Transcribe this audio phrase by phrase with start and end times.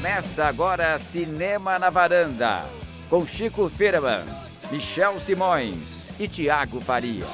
[0.00, 2.64] Começa agora Cinema na Varanda,
[3.10, 4.24] com Chico Firman,
[4.72, 7.26] Michel Simões e Tiago Faria.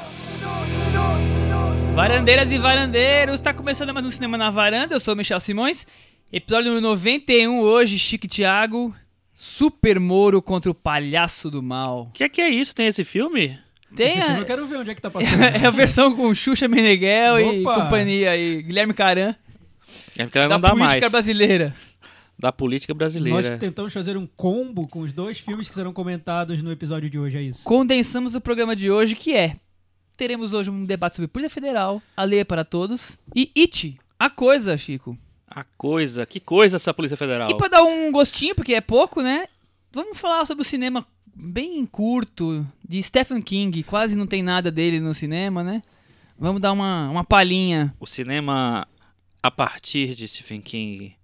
[1.94, 5.86] Varandeiras e varandeiros, tá começando mais um Cinema na Varanda, eu sou o Michel Simões.
[6.32, 8.92] Episódio número 91 hoje, Chico e Thiago.
[9.32, 12.08] Super Moro contra o Palhaço do Mal.
[12.08, 12.74] O que é que é isso?
[12.74, 13.56] Tem esse filme?
[13.94, 15.38] Tem Esse filme a, eu quero ver onde é que tá passando.
[15.54, 17.82] é a versão com Xuxa Meneghel e Opa!
[17.82, 19.36] companhia aí, Guilherme Caran,
[20.18, 21.12] É ela da não dá política mais.
[21.12, 21.72] brasileira.
[22.38, 23.58] Da política Nós brasileira.
[23.58, 27.38] tentamos fazer um combo com os dois filmes que serão comentados no episódio de hoje,
[27.38, 27.64] é isso?
[27.64, 29.56] Condensamos o programa de hoje, que é...
[30.16, 34.30] Teremos hoje um debate sobre Polícia Federal, a lei é para todos, e It, a
[34.30, 35.16] coisa, Chico.
[35.46, 37.50] A coisa, que coisa essa Polícia Federal.
[37.50, 39.46] E pra dar um gostinho, porque é pouco, né?
[39.92, 43.82] Vamos falar sobre o cinema bem curto de Stephen King.
[43.82, 45.80] Quase não tem nada dele no cinema, né?
[46.38, 47.94] Vamos dar uma, uma palhinha.
[47.98, 48.86] O cinema
[49.42, 51.15] a partir de Stephen King.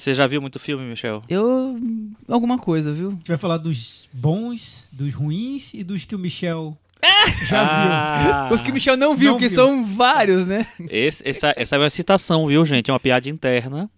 [0.00, 1.22] Você já viu muito filme, Michel?
[1.28, 1.78] Eu.
[2.26, 3.08] alguma coisa, viu?
[3.08, 6.74] A gente vai falar dos bons, dos ruins e dos que o Michel
[7.46, 7.60] já
[8.48, 9.54] Ah, Os que o Michel não viu, Não que viu.
[9.56, 10.66] são vários, né?
[10.88, 12.90] esse- essa, essa é uma citação, viu, gente?
[12.90, 13.90] É uma piada interna.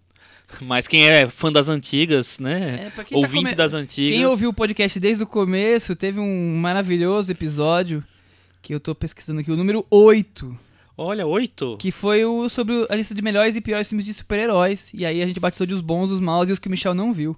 [0.61, 2.87] Mas quem é fã das antigas, né?
[2.87, 4.11] É, tá Ouvinte come- das antigas.
[4.17, 8.03] Quem ouviu o podcast desde o começo, teve um maravilhoso episódio
[8.61, 10.55] que eu tô pesquisando aqui, o número 8.
[10.97, 11.77] Olha, oito.
[11.77, 14.89] Que foi o sobre a lista de melhores e piores filmes de super-heróis.
[14.93, 16.93] E aí a gente batizou de os bons, os maus e os que o Michel
[16.93, 17.35] não viu.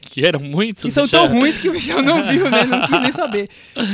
[0.00, 0.84] Que eram muitos.
[0.84, 1.18] Que são já.
[1.18, 2.64] tão ruins que o Michel não viu, né?
[2.64, 3.48] Não quis nem saber.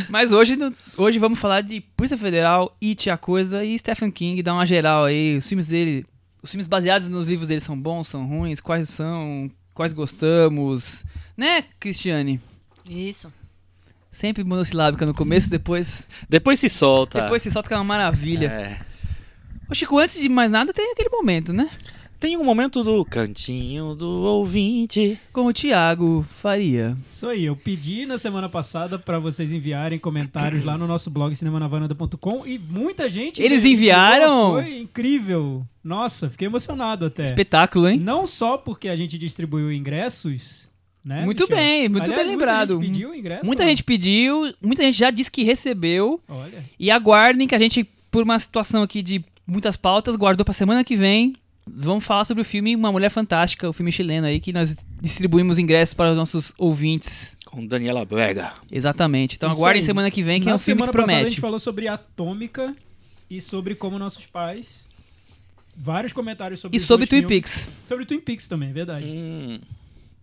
[0.09, 0.57] Mas hoje,
[0.97, 5.05] hoje vamos falar de Polícia Federal, It, a Coisa e Stephen King, dar uma geral
[5.05, 5.37] aí.
[5.37, 6.05] Os filmes dele,
[6.43, 11.05] os filmes baseados nos livros dele são bons, são ruins, quais são, quais gostamos.
[11.37, 12.41] Né, Cristiane?
[12.89, 13.33] Isso.
[14.17, 17.21] Sempre monossilábica no começo, depois, Depois se solta.
[17.21, 18.47] depois se solta que é uma maravilha.
[18.47, 18.81] É.
[19.71, 21.69] Ô Chico, antes de mais nada, tem aquele momento, né?
[22.19, 25.21] Tem um momento do cantinho do ouvinte.
[25.35, 26.97] Com o Thiago Faria.
[27.07, 31.37] Isso aí, eu pedi na semana passada pra vocês enviarem comentários lá no nosso blog
[31.37, 34.53] cinemanavaranda.com e muita gente Eles enviaram?
[34.53, 35.63] Foi incrível.
[35.85, 37.27] Nossa, fiquei emocionado até.
[37.27, 38.01] Espetáculo, hein?
[38.01, 40.67] Não só porque a gente distribuiu ingressos,
[41.07, 41.25] né?
[41.25, 41.57] Muito Michel?
[41.57, 42.75] bem, muito Aliás, bem lembrado.
[42.75, 43.47] Muita gente pediu ingresso.
[43.47, 43.67] Muita ó.
[43.67, 46.21] gente pediu, muita gente já disse que recebeu.
[46.29, 46.65] Olha.
[46.79, 50.83] E aguardem que a gente, por uma situação aqui de muitas pautas, guardou pra semana
[50.83, 51.35] que vem.
[51.69, 55.59] Vamos falar sobre o filme Uma Mulher Fantástica, o filme chileno aí, que nós distribuímos
[55.59, 57.37] ingressos para os nossos ouvintes.
[57.45, 58.53] Com Daniela Brega.
[58.71, 59.35] Exatamente.
[59.37, 59.87] Então Isso aguardem aí.
[59.87, 61.31] semana que vem, que Na é um filme que semana passada a promete.
[61.31, 62.75] gente falou sobre Atômica
[63.31, 64.85] e sobre como nossos pais.
[65.77, 67.29] Vários comentários sobre E sobre Twin filmes.
[67.29, 67.69] Peaks.
[67.87, 69.05] Sobre Twin Peaks também, verdade.
[69.05, 69.59] Hum,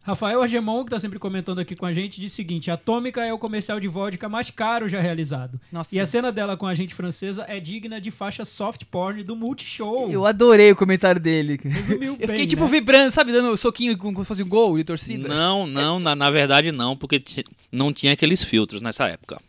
[0.03, 3.31] Rafael Argemon, que tá sempre comentando aqui com a gente, diz o seguinte: Atômica é
[3.31, 5.59] o comercial de vodka mais caro já realizado.
[5.71, 5.95] Nossa.
[5.95, 9.33] E a cena dela com a gente francesa é digna de faixa soft porn do
[9.33, 10.11] Multishow.
[10.11, 11.57] Eu adorei o comentário dele.
[11.63, 12.69] Resumiu Eu bem, fiquei tipo né?
[12.69, 15.29] vibrando, sabe, dando soquinho como se fosse um gol de torcida.
[15.29, 17.23] Não, não, na, na verdade não, porque
[17.71, 19.41] não tinha aqueles filtros nessa época.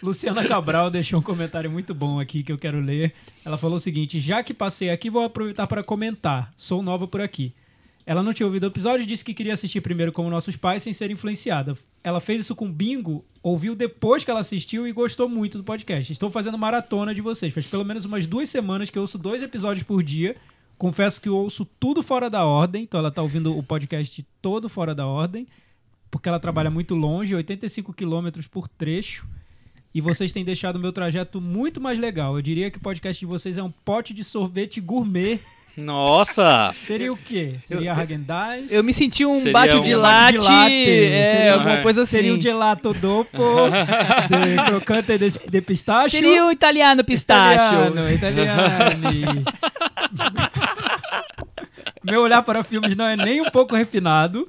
[0.00, 3.12] Luciana Cabral deixou um comentário muito bom aqui que eu quero ler.
[3.44, 6.52] Ela falou o seguinte: já que passei aqui, vou aproveitar para comentar.
[6.56, 7.52] Sou nova por aqui.
[8.06, 10.80] Ela não tinha ouvido o episódio e disse que queria assistir primeiro como nossos pais
[10.80, 11.76] sem ser influenciada.
[12.04, 16.12] Ela fez isso com bingo, ouviu depois que ela assistiu e gostou muito do podcast.
[16.12, 17.52] Estou fazendo maratona de vocês.
[17.52, 20.36] Faz pelo menos umas duas semanas que eu ouço dois episódios por dia.
[20.78, 22.84] Confesso que eu ouço tudo fora da ordem.
[22.84, 25.44] Então ela está ouvindo o podcast todo fora da ordem.
[26.08, 29.26] Porque ela trabalha muito longe, 85 quilômetros por trecho.
[29.92, 32.36] E vocês têm deixado o meu trajeto muito mais legal.
[32.36, 35.40] Eu diria que o podcast de vocês é um pote de sorvete gourmet.
[35.76, 36.74] Nossa!
[36.86, 37.54] Seria o quê?
[37.62, 38.72] Seria Häagen-Dazs?
[38.72, 42.16] Eu me senti um Seria bate um de latte, é, seria- alguma coisa assim.
[42.16, 43.38] Seria um gelato dopo
[44.30, 46.10] de crocante de, de pistache.
[46.16, 47.74] Seria o italiano pistacho.
[47.74, 49.44] Italiano, italiano.
[52.04, 54.48] Meu olhar para filmes não é nem um pouco refinado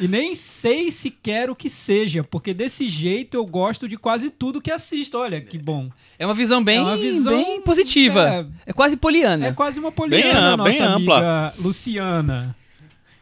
[0.00, 4.60] e nem sei sequer o que seja, porque desse jeito eu gosto de quase tudo
[4.60, 5.18] que assisto.
[5.18, 5.90] Olha que bom.
[6.18, 8.48] É uma visão bem, É uma visão, bem positiva.
[8.64, 9.46] É, quase poliana.
[9.48, 11.54] É quase uma poliana, Bem nossa bem amiga ampla.
[11.58, 12.56] Luciana.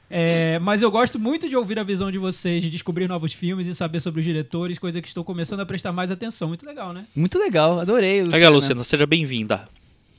[0.08, 3.66] É, mas eu gosto muito de ouvir a visão de vocês, de descobrir novos filmes
[3.66, 6.48] e saber sobre os diretores, coisa que estou começando a prestar mais atenção.
[6.48, 7.06] Muito legal, né?
[7.16, 8.18] Muito legal, adorei.
[8.20, 8.36] Luciana.
[8.36, 9.64] Legal, Luciana, seja bem-vinda.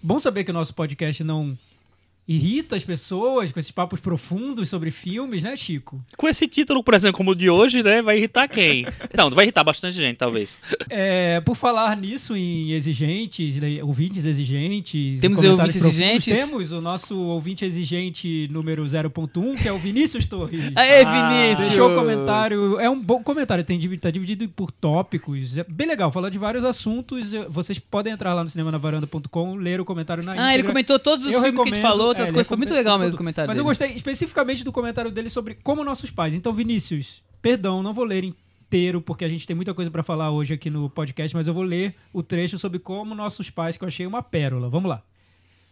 [0.04, 1.58] Bom saber que o nosso podcast não
[2.28, 6.04] irrita as pessoas com esses papos profundos sobre filmes, né, Chico?
[6.18, 8.02] Com esse título, por exemplo, como o de hoje, né?
[8.02, 8.86] Vai irritar quem?
[9.16, 10.60] Não, vai irritar bastante gente, talvez.
[10.90, 16.40] É, por falar nisso em exigentes, ouvintes exigentes, Temos ouvintes profundos, exigentes?
[16.40, 20.72] Temos o nosso ouvinte exigente número 0.1, que é o Vinícius Torres.
[20.76, 21.68] Aê, Ah, Vinícius!
[21.70, 22.80] Deixou o comentário.
[22.80, 23.64] É um bom comentário.
[23.64, 25.58] Tem, tá dividido por tópicos.
[25.58, 26.12] É bem legal.
[26.12, 27.32] Fala de vários assuntos.
[27.50, 30.72] Vocês podem entrar lá no cinemanavaranda.com, ler o comentário na Ah, ele íntegra.
[30.72, 32.48] comentou todos os Eu filmes que a gente falou, outras É, coisas.
[32.48, 33.70] Foi muito legal mesmo o comentário Mas eu dele.
[33.72, 36.34] gostei especificamente do comentário dele sobre como nossos pais.
[36.34, 40.32] Então, Vinícius, perdão, não vou ler inteiro, porque a gente tem muita coisa pra falar
[40.32, 43.84] hoje aqui no podcast, mas eu vou ler o trecho sobre como nossos pais, que
[43.84, 44.70] eu achei uma pérola.
[44.70, 45.02] Vamos lá.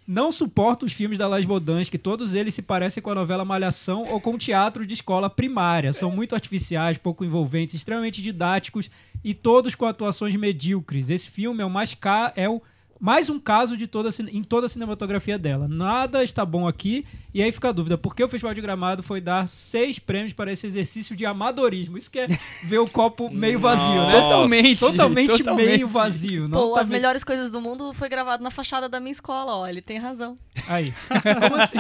[0.06, 3.46] Não suporto os filmes da Las Bodans, que todos eles se parecem com a novela
[3.46, 5.94] Malhação ou com teatro de escola primária.
[5.94, 8.92] São muito artificiais, pouco envolventes, extremamente didáticos
[9.24, 11.10] e todos com atuações medíocres.
[11.10, 12.34] Esse filme é o mais ca...
[12.36, 12.62] é o
[13.04, 15.68] mais um caso de toda em toda a cinematografia dela.
[15.68, 17.06] Nada está bom aqui.
[17.34, 20.32] E aí fica a dúvida, por que o Festival de Gramado foi dar seis prêmios
[20.32, 21.98] para esse exercício de amadorismo?
[21.98, 22.28] Isso que é
[22.64, 24.12] ver o copo meio vazio, né?
[24.22, 24.80] Totalmente.
[24.80, 25.66] Totalmente, Totalmente.
[25.68, 26.50] meio vazio.
[26.50, 29.68] Pô, as melhores coisas do mundo foi gravado na fachada da minha escola, ó.
[29.68, 30.38] Ele tem razão.
[30.66, 30.94] Aí.
[31.42, 31.80] Como assim?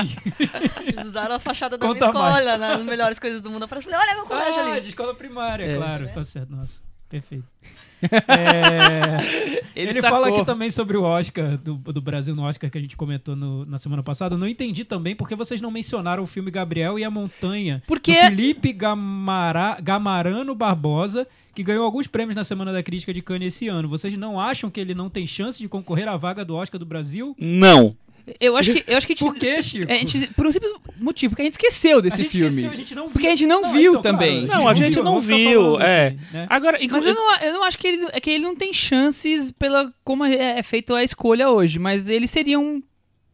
[0.85, 2.35] Eles usaram a fachada da Conta minha mais.
[2.39, 3.61] escola nas melhores coisas do mundo.
[3.63, 4.81] Eu falei, olha meu colégio Ah, ali.
[4.81, 5.77] de escola primária, É.
[5.77, 6.09] claro.
[6.13, 6.81] Tá certo, nossa.
[7.07, 7.45] Perfeito.
[8.27, 12.77] É, Ele, Ele, fala aqui também sobre o Oscar, do, do Brasil no Oscar, que
[12.77, 14.35] a gente comentou no- na semana passada.
[14.35, 17.81] Eu não entendi também porque vocês não mencionaram o filme Gabriel e a Montanha.
[17.87, 23.21] Porque- do Felipe Gamara, Gamarano Barbosa, que ganhou alguns prêmios na Semana da Crítica de
[23.21, 23.89] Cannes esse ano.
[23.89, 26.85] Vocês não acham que ele não tem chance de concorrer à vaga do Oscar do
[26.85, 27.35] Brasil?
[27.39, 27.95] Não.
[28.39, 29.91] Eu acho que, eu acho que a gente, Por quê, Chico?
[29.91, 32.47] é, a gente- por um simples motivo, porque a gente esqueceu A desse gente filme.
[32.47, 33.11] esqueceu, a gente não viu.
[33.11, 34.45] Porque a gente não viu então, também.
[34.45, 36.07] Não, a gente não viu, falando é.
[36.07, 36.47] aqui, né?
[36.49, 39.51] Agora, Mas eu não, eu não acho que ele, é que ele não tem chances
[39.51, 42.81] pela como é, é feita a escolha hoje, mas ele seria um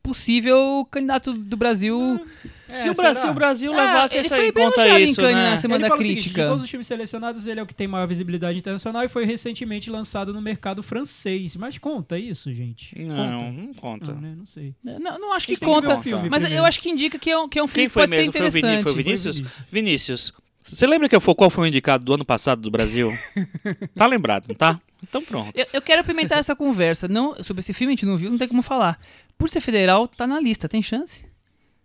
[0.01, 2.19] possível candidato do Brasil.
[2.41, 3.31] se, É, o Brasil, será?
[3.31, 5.31] o Brasil Ah, levasse ele isso em bem conta isso, né?
[5.51, 6.41] na semana ele da o seguinte, crítica.
[6.43, 9.25] de todos os filmes selecionados, ele é o que tem maior visibilidade internacional e foi
[9.25, 11.55] recentemente lançado no mercado francês.
[11.55, 12.97] Mas conta isso, gente?
[13.01, 13.51] Não, Conta.
[13.51, 14.13] não conta.
[14.13, 14.33] Não, né?
[14.37, 14.73] Não sei.
[14.83, 16.61] Não, não acho que que ver conta, o filme mas primeiro.
[16.63, 18.15] eu acho que indica que é um, que é um filme Quem que foi pode
[18.15, 18.31] ser mesmo?
[18.33, 18.83] Foi o interessante.
[18.83, 19.37] foi o Vinícius?
[19.37, 19.65] Vinícius.
[19.71, 23.11] Vinícius, você lembra que foi, qual foi o indicado do ano passado do Brasil?
[23.95, 24.79] tá lembrado, não tá?
[25.01, 25.51] Então pronto.
[25.55, 27.07] Eu, eu quero apimentar essa conversa.
[27.07, 28.99] Não, sobre esse filme a gente não viu, não tem como falar.
[29.37, 31.25] Por ser federal, tá na lista, tem chance?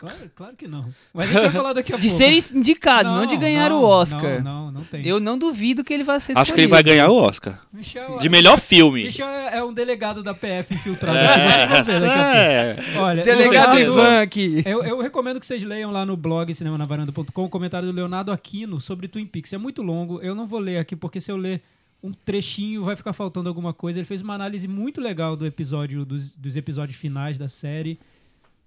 [0.04, 0.86] Claro, claro que não.
[1.12, 2.22] Mas a gente vai falar daqui a De pouco.
[2.24, 4.42] ser indicado, não, de ganhar não, o Oscar.
[4.42, 5.06] Não, não, não tem.
[5.06, 6.96] Eu não duvido que ele vai ser Acho que ele vai escolhido.
[7.04, 7.60] ganhar o Oscar.
[7.72, 9.04] Michel, De melhor filme.
[9.04, 11.18] Michel é, é um delegado da PF infiltrado.
[11.18, 12.94] aqui, É, vamos ver daqui a pouco.
[12.96, 12.98] é.
[12.98, 13.78] Olha, Delegado.
[13.80, 14.62] Ivan aqui.
[14.66, 18.80] Eu, eu recomendo que vocês leiam lá no blog cinemanavaranda.com o comentário do Leonardo Aquino
[18.80, 19.52] sobre Twin Peaks.
[19.52, 21.62] É muito longo, eu não vou ler aqui porque se eu ler
[22.02, 23.98] um trechinho vai ficar faltando alguma coisa.
[23.98, 27.98] Ele fez uma análise muito legal do episódio dos, dos episódios finais da série.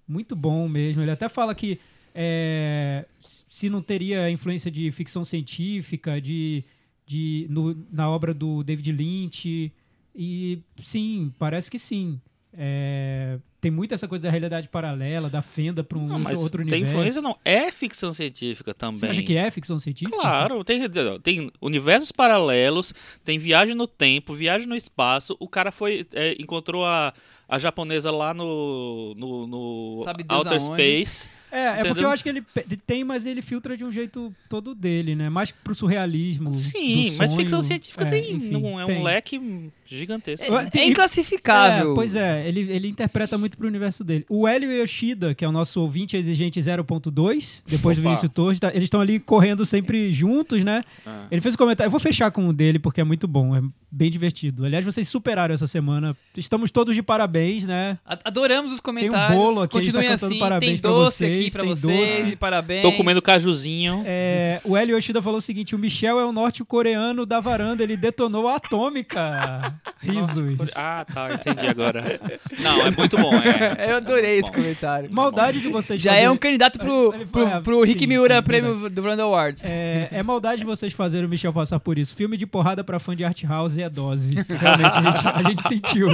[0.08, 1.02] Muito bom mesmo.
[1.02, 1.78] Ele até fala que
[2.14, 3.06] é,
[3.48, 6.64] se não teria influência de ficção científica, de,
[7.06, 9.72] de no- na obra do David Lynch.
[10.16, 12.20] E sim, parece que sim.
[12.52, 16.42] É, tem muito essa coisa da realidade paralela, da fenda para um Não, outro, mas
[16.42, 16.92] outro tem universo.
[16.96, 17.36] influência não.
[17.44, 18.98] É ficção científica também.
[19.00, 20.16] Você acha que é ficção científica?
[20.16, 20.80] Claro, tem,
[21.22, 22.94] tem universos paralelos,
[23.24, 25.36] tem viagem no tempo, viagem no espaço.
[25.40, 27.12] O cara foi é, encontrou a,
[27.48, 30.60] a japonesa lá no, no, no Outer aonde.
[30.60, 31.28] Space.
[31.50, 32.44] É, é porque eu acho que ele
[32.86, 35.28] tem, mas ele filtra de um jeito todo dele, né?
[35.30, 36.50] Mais pro surrealismo.
[36.50, 38.98] Sim, do mas ficção científica É, tem, enfim, não é tem.
[38.98, 40.46] um leque gigantesco.
[40.46, 41.92] É, é inclassificável.
[41.92, 44.24] É, pois é, ele, ele interpreta muito pro universo dele.
[44.28, 48.08] O Hélio Yoshida, que é o nosso ouvinte exigente 0.2, depois do Opa.
[48.10, 50.82] Vinícius Torres, tá- eles estão ali correndo sempre juntos, né?
[51.06, 51.26] Ah.
[51.30, 51.88] Ele fez um comentário.
[51.88, 54.64] Eu vou fechar com o dele porque é muito bom, é bem divertido.
[54.64, 56.16] Aliás, vocês superaram essa semana.
[56.36, 57.98] Estamos todos de parabéns, né?
[58.24, 59.38] Adoramos os Tem um comentários.
[59.38, 60.40] bolo aqui, a gente tá Continuem cantando assim.
[60.40, 62.22] parabéns tem pra doce vocês, aqui pra tem vocês.
[62.24, 62.36] doce.
[62.36, 62.82] Parabéns.
[62.82, 64.02] Tô comendo cajuzinho.
[64.06, 67.96] É, o Hélio Yoshida falou o seguinte: o Michel é o norte-coreano da varanda, ele
[67.96, 69.74] detonou a atômica.
[70.00, 70.70] Risos.
[70.76, 72.02] Ah, tá, entendi agora.
[72.60, 73.32] Não, é muito bom.
[73.34, 73.88] É.
[73.90, 74.54] Eu adorei esse Bom.
[74.56, 75.08] comentário.
[75.12, 78.06] Maldade de vocês Já fazerem- é um candidato pro, Ele- pro, é, pro Rick sim,
[78.06, 79.64] Miura sim, prêmio do Randall Awards.
[79.64, 82.14] É, é maldade de vocês fazerem o Michel passar por isso.
[82.14, 84.30] Filme de porrada pra fã de art house é dose.
[84.48, 86.08] Realmente, a gente, a gente sentiu.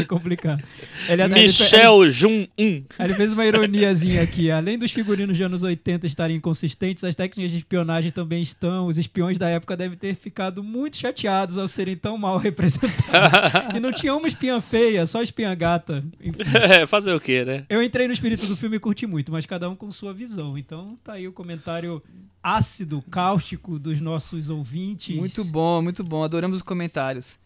[0.00, 0.62] É complicado.
[1.08, 2.62] Ele, ele- Michel Jun 1.
[2.64, 4.50] Ele, ele fez uma ironiazinha aqui.
[4.50, 8.86] Além dos figurinos de anos 80 estarem inconsistentes, as técnicas de espionagem também estão.
[8.86, 12.89] Os espiões da época devem ter ficado muito chateados ao serem tão mal representados.
[13.74, 16.04] e não tinha uma espiã feia, só espiã gata.
[16.20, 16.40] Enfim.
[16.70, 17.64] É, fazer o quê, né?
[17.68, 20.56] Eu entrei no espírito do filme e curti muito, mas cada um com sua visão.
[20.56, 22.02] Então tá aí o comentário
[22.42, 25.16] ácido, cáustico dos nossos ouvintes.
[25.16, 26.22] Muito bom, muito bom.
[26.22, 27.38] Adoramos os comentários.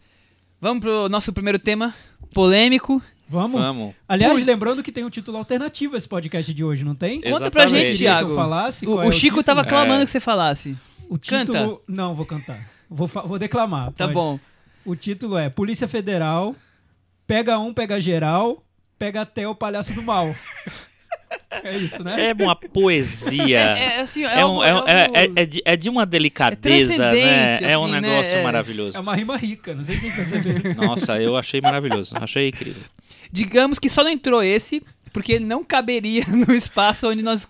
[0.61, 1.93] Vamos pro nosso primeiro tema,
[2.33, 3.01] polêmico.
[3.27, 3.59] Vamos?
[3.59, 3.95] Vamos.
[4.07, 7.21] Aliás, lembrando que tem um título alternativo esse podcast de hoje, não tem?
[7.21, 7.71] Conta pra Exatamente.
[7.71, 8.31] gente, Queria que Thiago.
[8.31, 9.43] O, qual é o Chico título?
[9.43, 10.05] tava clamando É.
[10.05, 10.77] que você falasse.
[11.09, 11.45] O título...
[11.45, 11.81] Canta.
[11.87, 12.59] Não, vou cantar.
[12.89, 13.91] Vou, vou declamar.
[13.93, 14.13] Tá pode.
[14.13, 14.39] bom.
[14.85, 16.55] O título é Polícia Federal,
[17.25, 18.63] pega um, pega geral,
[18.99, 20.33] pega até o palhaço do mal.
[21.63, 22.29] é isso, né?
[22.29, 23.75] É uma poesia.
[23.77, 27.59] É, assim, é, É, um- é, um- é- é- de, é de uma delicadeza, né?
[27.63, 28.01] É um assim, né?
[28.01, 28.43] negócio É.
[28.43, 28.97] maravilhoso.
[28.97, 30.75] É uma rima rica, não sei se vocês perceberam.
[30.87, 32.15] Nossa, eu achei maravilhoso.
[32.19, 32.83] Achei incrível.
[33.31, 37.47] Digamos que só não entrou esse porque ele não caberia no espaço onde nós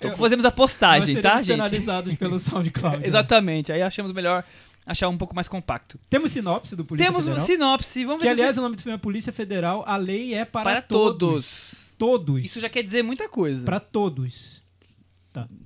[0.00, 1.46] Eu, eu, fazemos a postagem, nós tá, gente?
[1.56, 2.98] penalizados pelo SoundCloud.
[2.98, 3.06] né?
[3.06, 3.72] Exatamente.
[3.72, 4.44] Aí achamos melhor
[4.86, 5.98] achar um pouco mais compacto.
[6.10, 7.46] Temos sinopse do Polícia Temos um Federal.
[7.46, 9.82] sinopse, vamos Que, ver se aliás, o nome do filme é Polícia Federal.
[9.86, 11.94] A lei é para, para todos.
[11.98, 12.44] Todos.
[12.44, 13.64] Isso já quer dizer muita coisa.
[13.64, 14.62] Para todos.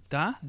[0.09, 0.39] Tá?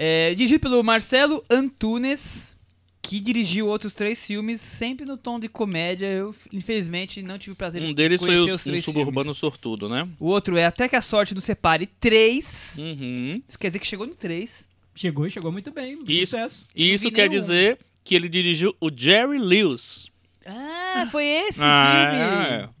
[0.00, 2.54] É, dirigido pelo Marcelo Antunes,
[3.02, 6.06] que dirigiu outros três filmes, sempre no tom de comédia.
[6.06, 8.84] Eu, infelizmente, não tive o prazer Um de deles foi conhecer o, os um três
[8.84, 9.38] suburbano filmes.
[9.38, 10.08] sortudo, né?
[10.20, 12.76] O outro é Até que a Sorte nos Separe 3.
[12.78, 13.42] Uhum.
[13.48, 14.64] Isso quer dizer que chegou no 3.
[14.98, 15.98] Chegou e chegou muito bem.
[16.08, 16.32] Isso.
[16.32, 16.64] Sucesso.
[16.74, 17.40] E isso quer nenhum.
[17.40, 20.08] dizer que ele dirigiu o Jerry Lewis.
[20.44, 22.74] Ah, foi esse Ah, filme.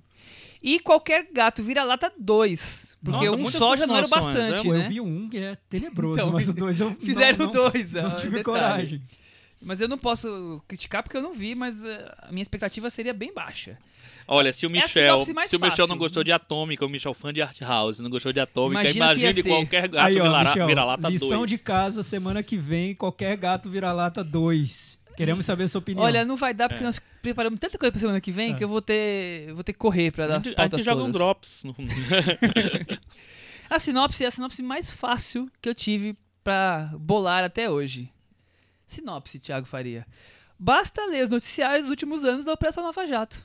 [0.60, 2.96] E Qualquer Gato Vira-Lata 2.
[3.04, 4.84] Porque Nossa, um só já não era o continuações, bastante, Pô, né?
[4.84, 7.70] eu vi um que é tenebroso, Então, mas o dois eu Fizeram não, o não,
[7.70, 7.92] dois.
[7.92, 8.42] não ah, tive detalhe.
[8.44, 9.02] coragem.
[9.62, 13.14] Mas eu não posso criticar porque eu não vi, mas eh, a minha expectativa seria
[13.14, 13.78] bem baixa.
[14.26, 15.86] Olha, se o É a Michel, mais se o Michel fácil.
[15.88, 19.04] não gostou de Atômica, o Michel fã de Art House, não gostou de Atômica, Imagina
[19.14, 19.48] imagine ser.
[19.48, 21.50] qualquer gato vira- vira-lata lição 2.
[21.50, 24.98] de casa, semana que vem, qualquer gato vira-lata 2.
[25.16, 26.04] Queremos saber a sua opinião.
[26.04, 26.68] Olha, não vai dar É.
[26.68, 28.58] porque nós preparamos tanta coisa pra semana que vem Tá.
[28.58, 31.02] que eu vou ter, vou ter que correr pra dar A as a gente joga
[31.02, 31.64] um drops.
[33.70, 38.10] A sinopse é a sinopse mais fácil que eu tive pra bolar até hoje.
[38.86, 40.06] Sinopse, Thiago Faria.
[40.58, 43.42] Basta ler os noticiários dos últimos anos da Operação Lava Jato.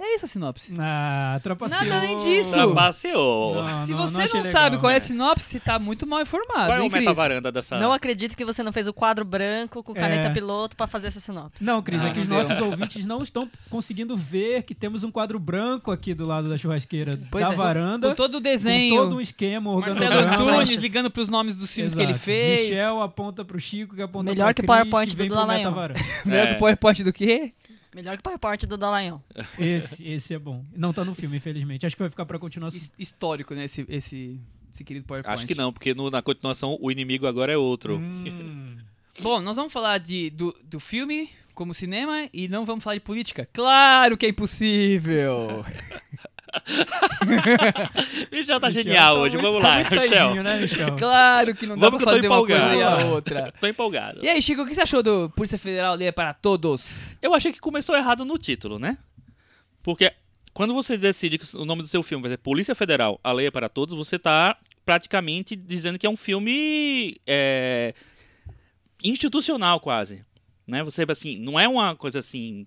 [0.00, 0.74] É isso a sinopse.
[0.78, 1.84] Ah, trapaceou.
[1.84, 2.50] Nada além disso.
[2.50, 3.62] Trapaceou.
[3.86, 4.80] Se não- você não não, sabe legal.
[4.80, 6.66] qual é a sinopse, você tá muito mal informado.
[6.66, 7.78] Qual é o metavaranda dessa...
[7.78, 10.30] Não acredito que você não fez o quadro branco com caneta É.
[10.30, 11.62] piloto pra fazer essa sinopse.
[11.64, 12.36] Não, Cris, Ah, é que os deu.
[12.38, 16.56] nossos ouvintes não estão conseguindo ver que temos um quadro branco aqui do lado da
[16.58, 18.08] churrasqueira Pois da é, varanda.
[18.10, 18.96] Com todo o com desenho.
[18.96, 20.76] todo um esquema, Marcelo Flechas.
[20.82, 22.04] ligando pros nomes dos filmes Exato.
[22.06, 22.70] que ele fez.
[22.70, 26.00] Michel aponta pro Chico, que aponta Melhor pra que o Cris, PowerPoint do pro metavaranda.
[26.26, 26.46] Melhor É.
[26.50, 27.52] que o PowerPoint do quê?
[27.94, 29.22] Melhor que o PowerPoint do Dallagnol.
[29.58, 30.64] Esse, esse é bom.
[30.74, 31.86] Não tá no filme, infelizmente.
[31.86, 32.76] Acho que vai ficar pra continuação.
[32.78, 33.64] His- Histórico, né?
[33.64, 34.40] Esse, esse,
[34.72, 35.32] esse querido PowerPoint.
[35.34, 37.98] Acho que não, porque no- na continuação o inimigo agora é outro.
[37.98, 38.76] Hum.
[39.22, 43.00] Bom, nós vamos falar de, do, do filme como cinema e não vamos falar de
[43.00, 43.46] política.
[43.52, 45.64] Claro que é impossível!
[48.32, 50.42] Michel tá Michel genial tá hoje, muito- vamos tá lá, Michel.
[50.42, 50.96] né, Michel?
[50.98, 53.52] claro que não dá Vamos pra fazer uma coisa e a outra.
[53.60, 54.20] Tô empolgado.
[54.22, 57.16] E aí, Chico, o que você achou do Polícia Federal é para Todos?
[57.20, 58.98] Eu achei que começou errado no título, né?
[59.82, 60.12] Porque
[60.52, 63.46] quando você decide que o nome do seu filme vai ser Polícia Federal, a lei
[63.46, 67.94] é para todos, você tá praticamente dizendo que é um filme é,
[69.02, 70.24] institucional quase,
[70.66, 70.82] né?
[70.84, 72.66] Você assim, não é uma coisa assim,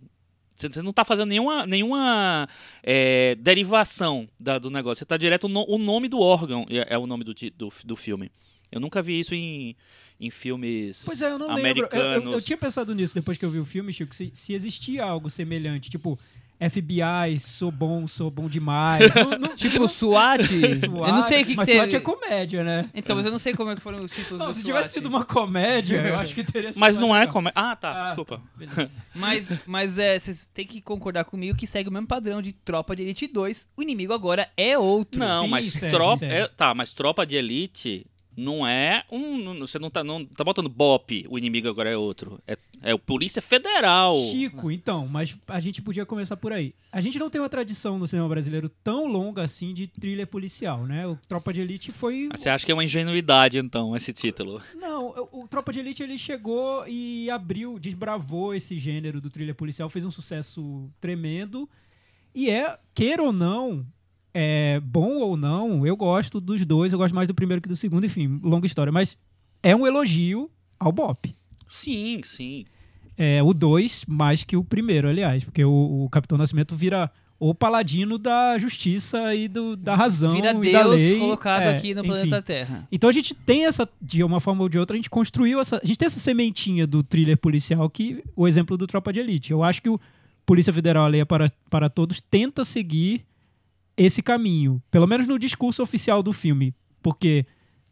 [0.58, 2.48] você não tá fazendo nenhuma, nenhuma
[2.84, 5.00] é, derivação da- do negócio.
[5.00, 7.96] Você tá direto no o nome do órgão é, é o nome do, do, do
[7.96, 8.32] filme.
[8.72, 9.76] Eu nunca vi isso em,
[10.20, 11.62] em filmes Pois é, eu não lembro.
[11.62, 12.26] Eu, americanos.
[12.26, 15.04] eu- eu tinha pensado nisso depois que eu vi o filme, Chico, se, se existia
[15.06, 16.20] algo semelhante, tipo
[16.60, 19.04] FBI, sou bom, sou bom demais.
[19.14, 20.42] Não- não- Tipo, SWAT?
[20.52, 21.78] eu não sei o que, que Mas teve.
[21.80, 22.90] SWAT é comédia, né?
[22.94, 24.66] Então, mas eu não sei como é que foram os títulos Não, do se SWAT.
[24.66, 27.50] tivesse sido uma comédia, eu acho que teria sido Mas não é como.
[27.54, 28.42] Ah, tá, Ah, desculpa.
[28.56, 28.90] beleza.
[29.14, 32.96] Mas, mas é, vocês têm que concordar comigo que segue o mesmo padrão de Tropa
[32.96, 33.68] de Elite 2.
[33.76, 35.20] O inimigo agora é outro.
[35.20, 36.18] Não, Sim, mas segue, tropa.
[36.18, 36.34] segue.
[36.34, 38.06] é- tá, mas tropa de elite
[38.38, 39.58] não é um.
[39.60, 42.40] Você não tá, não tá botando BOP, o inimigo agora é outro.
[42.48, 44.16] É, é o Polícia Federal.
[44.30, 46.76] Chico, então, mas a gente podia começar por aí.
[46.92, 50.86] A gente não tem uma tradição no cinema brasileiro tão longa assim de thriller policial,
[50.86, 51.08] né?
[51.08, 52.30] O Tropa de Elite foi.
[52.32, 54.62] Você acha que é uma ingenuidade, então, esse título?
[54.76, 59.56] Não, o, o Tropa de Elite ele chegou e abriu, desbravou esse gênero do thriller
[59.56, 61.68] policial, fez um sucesso tremendo.
[62.36, 63.84] E é, queira ou não,
[64.40, 67.76] é bom ou não, eu gosto dos dois, eu gosto mais do primeiro que do
[67.76, 68.92] segundo, enfim, longa história.
[68.94, 69.18] Mas
[69.64, 70.48] é um elogio
[70.80, 71.36] ao Bop.
[71.68, 72.64] Sim, sim.
[73.18, 77.56] É, o 2 mais que o primeiro, aliás, porque o, o Capitão Nascimento vira o
[77.56, 81.20] paladino da justiça e do, da razão Vira e da Deus lei.
[81.20, 82.10] colocado É, aqui no enfim.
[82.10, 82.88] planeta Terra.
[82.92, 85.82] Então a gente tem essa, de uma forma ou de outra, a gente construiu essa.
[85.84, 89.52] A gente tem essa sementinha do thriller policial que o exemplo do Tropa de Elite.
[89.52, 90.00] Eu acho que o
[90.46, 93.26] Polícia Federal, a lei é para, para todos, tenta seguir
[93.98, 94.82] esse caminho.
[94.92, 96.74] Pelo menos no discurso oficial do filme.
[97.02, 97.46] Porque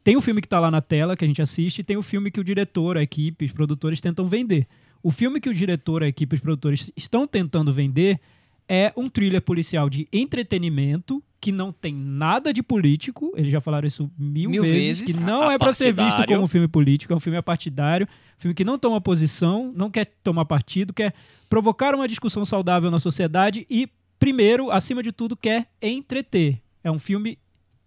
[0.03, 2.01] tem o filme que está lá na tela, que a gente assiste, e tem o
[2.03, 4.67] filme que o diretor, a equipe, os produtores tentam vender.
[5.01, 8.19] O filme que o diretor, a equipe, os produtores estão tentando vender
[8.67, 13.31] é um thriller policial de entretenimento que não tem nada de político.
[13.35, 15.05] Eles já falaram isso mil, Mil vezes, vezes.
[15.05, 18.07] que não é para ser visto como um filme político, é um filme apartidário,
[18.39, 21.13] filme que não toma posição, não quer tomar partido, quer
[21.47, 23.87] provocar uma discussão saudável na sociedade e,
[24.25, 26.59] primeiro, acima de tudo, quer entreter.
[26.83, 27.37] É um filme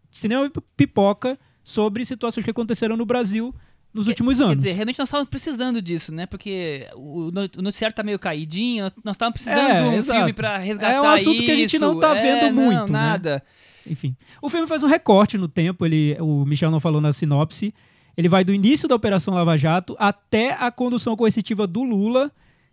[0.08, 3.52] cinema pipoca sobre situações que aconteceram no Brasil
[3.92, 4.52] nos últimos anos.
[4.52, 6.26] Quer dizer, realmente nós estávamos precisando disso, né?
[6.26, 10.16] Porque o no- o noticiário tá meio caidinho, nós- estávamos precisando É, de um exato.
[10.18, 11.84] filme pra resgatar É um assunto que a gente isso.
[11.84, 12.98] não tá É, vendo não, muito, né?
[12.98, 13.42] nada.
[13.84, 14.14] enfim.
[14.40, 17.74] O filme faz um recorte no tempo, ele, o Michel não falou na sinopse.
[18.16, 22.30] Ele vai do início da Operação Lava Jato até a condução coercitiva do Lula,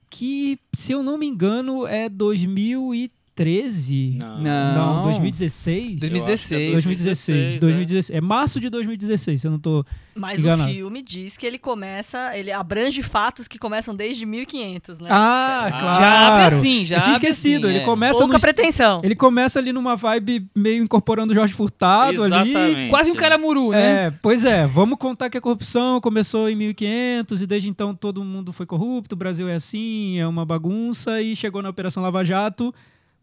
[0.10, 3.15] que, se eu não me engano, é 2013.
[3.40, 4.40] Não.
[4.40, 5.04] Não.
[5.04, 6.00] 2016.
[6.00, 6.72] 2016.
[6.72, 7.60] 2016, é.
[7.60, 8.18] 2016.
[8.18, 9.86] É março de 2016, se eu não tô.
[10.16, 10.70] Mas Enganado.
[10.70, 15.10] o filme diz que ele começa, ele abrange fatos que começam desde 1500, né?
[15.12, 15.72] Ah, Ah.
[15.72, 16.00] claro.
[16.00, 17.68] Já abre assim, já Eu tinha esquecido.
[17.68, 17.86] assim, ele é.
[17.86, 19.02] começa Pouca no, pretensão.
[19.04, 22.52] Ele começa ali numa vibe meio incorporando o Jorge Furtado ali.
[22.52, 22.90] Exatamente.
[22.90, 24.06] Quase um caramuru, né?
[24.06, 28.24] É, pois é, vamos contar que a corrupção começou em 1500 e desde então todo
[28.24, 32.24] mundo foi corrupto, o Brasil é assim, é uma bagunça e chegou na Operação Lava
[32.24, 32.74] Jato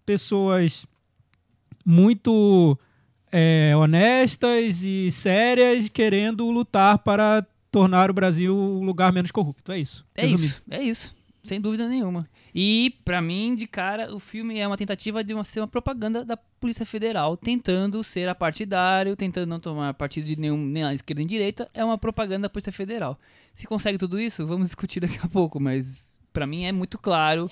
[0.05, 0.87] pessoas
[1.85, 2.79] muito
[3.31, 9.73] é, honestas e sérias querendo lutar para tornar o Brasil um lugar menos corrupto.
[9.73, 10.05] É isso.
[10.15, 11.17] É isso, é isso.
[11.43, 12.29] Sem dúvida nenhuma.
[12.55, 16.25] E, pra mim, de cara, o filme é uma tentativa de uma, ser uma propaganda
[16.25, 21.19] da Polícia Federal, tentando ser apartidário, tentando não tomar partido de nenhum, nem à esquerda
[21.19, 21.71] nem à direita.
[21.73, 23.19] É uma propaganda da Polícia Federal.
[23.55, 27.51] Se consegue tudo isso, vamos discutir daqui a pouco, mas pra mim é muito claro.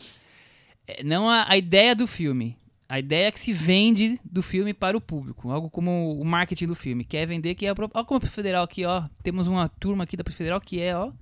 [0.90, 2.56] É, não a, a ideia do filme.
[2.88, 5.50] A ideia que se vende do filme para o público.
[5.50, 7.04] Algo como o marketing do filme.
[7.04, 9.04] Quer vender que é Olha como Polícia Federal aqui, ó.
[9.23, 11.12] Temos uma turma aqui da Federal que é, ó.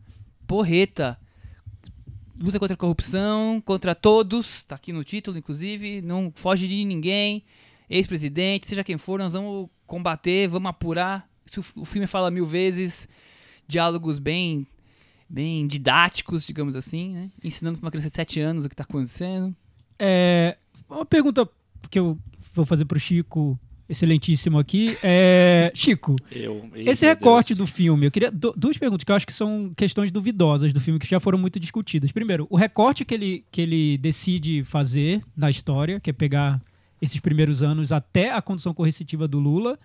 [0.46, 1.18] Porreta
[2.40, 7.44] luta contra a corrupção, contra todos, tá aqui no título, inclusive, não foge de ninguém,
[7.90, 11.28] ex-presidente, seja quem for, nós vamos combater, vamos apurar.
[11.74, 13.08] O filme fala mil vezes,
[13.66, 14.66] diálogos bem,
[15.28, 17.30] bem didáticos, digamos assim, né?
[17.44, 19.54] ensinando para uma criança de 7 anos o que tá acontecendo.
[19.98, 20.56] É,
[20.88, 21.48] uma pergunta
[21.90, 22.18] que eu
[22.54, 23.58] vou fazer pro Chico,
[23.88, 24.96] excelentíssimo aqui.
[25.02, 27.58] É, Chico, Eu, esse recorte Deus.
[27.58, 30.80] do filme, eu queria du- duas perguntas que eu acho que são questões duvidosas do
[30.80, 32.10] filme que já foram muito discutidas.
[32.12, 36.60] Primeiro, o recorte que ele, que ele decide fazer na história, que é pegar
[37.00, 39.78] esses primeiros anos até a condução coercitiva do Lula,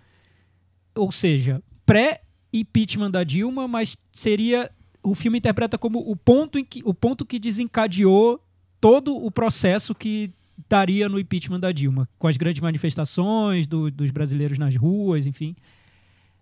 [0.94, 4.70] ou seja, pré-impeachment da Dilma, mas seria
[5.04, 8.40] o filme interpreta como o ponto em que o ponto que desencadeou
[8.80, 10.32] todo o processo que
[10.68, 15.54] daria no impeachment da Dilma, com as grandes manifestações do- dos brasileiros nas ruas, enfim.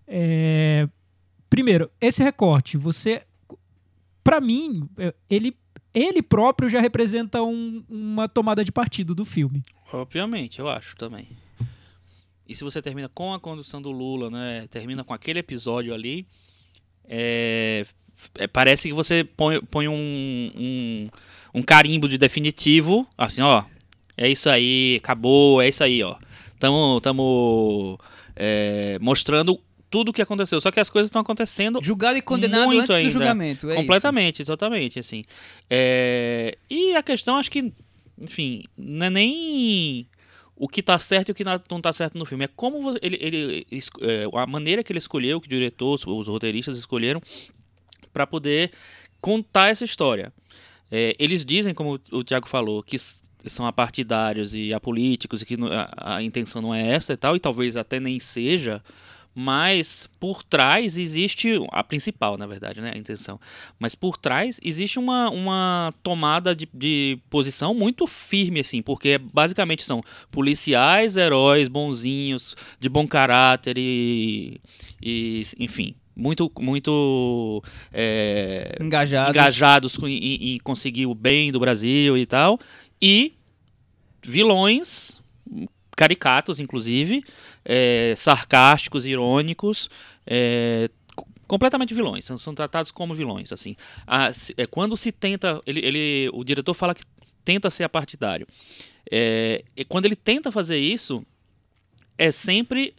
[0.07, 0.89] É,
[1.49, 3.23] primeiro, esse recorte, você,
[4.23, 5.57] para mim, é, ele
[5.95, 9.63] ele próprio já representa um- uma tomada de partido do filme.
[9.93, 11.29] Obviamente, eu acho também.
[12.49, 14.67] E se você termina com a condução do Lula, né?
[14.71, 16.27] Termina com aquele episódio ali,
[17.05, 17.85] é,
[18.39, 21.09] é, parece que você põe, põe um, um,
[21.55, 23.65] um carimbo de definitivo, assim, ó,
[24.17, 26.17] é isso aí, acabou, é isso aí, ó.
[26.59, 27.99] Tamo, tamo
[28.37, 30.61] é, mostrando tudo o que aconteceu.
[30.61, 33.11] Só que as coisas estão acontecendo Julgado e condenado Muito antes do ainda.
[33.11, 33.71] julgamento.
[33.71, 35.25] É Completamente, exatamente, assim.
[35.69, 37.73] É, E a questão, acho que,
[38.21, 40.07] enfim, não é nem
[40.57, 42.45] o que tá certo e o que não não tá certo no filme.
[42.45, 43.67] É como ele, ele
[44.01, 47.21] é, a maneira que ele escolheu, que o diretor, os roteiristas escolheram
[48.13, 48.71] para poder
[49.21, 50.33] contar essa história.
[50.91, 56.17] É, eles dizem, como o Tiago falou, que são apartidários e apolíticos e que a,
[56.17, 58.83] a intenção não é essa e tal, e talvez até nem seja,
[59.35, 63.41] mas por trás existe a principal, na verdade, né, a intenção.
[63.79, 69.85] Mas por trás existe uma, uma tomada de, de posição muito firme, assim, porque basicamente
[69.85, 74.61] são policiais, heróis, bonzinhos, de bom caráter e,
[75.01, 78.83] e enfim, muito, muito é, isso.
[78.85, 79.31] Engajado.
[79.31, 82.59] engajados com- em, em conseguir o bem do Brasil e tal,
[83.01, 83.35] e
[84.23, 85.21] vilões
[85.97, 87.23] caricatos, inclusive,
[87.65, 89.91] é, sarcásticos, irônicos,
[90.27, 93.77] é, co- completamente vilões, são, são tratados como vilões, assim.
[94.35, 97.03] Se- é, quando se tenta, ele, ele- o diretor fala que
[97.45, 98.47] tenta ser apartidário.
[99.11, 101.25] É, e quando ele tenta fazer isso,
[102.17, 102.95] é sempre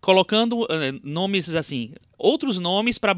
[0.00, 3.14] colocando eh, nomes assim, outros nomes para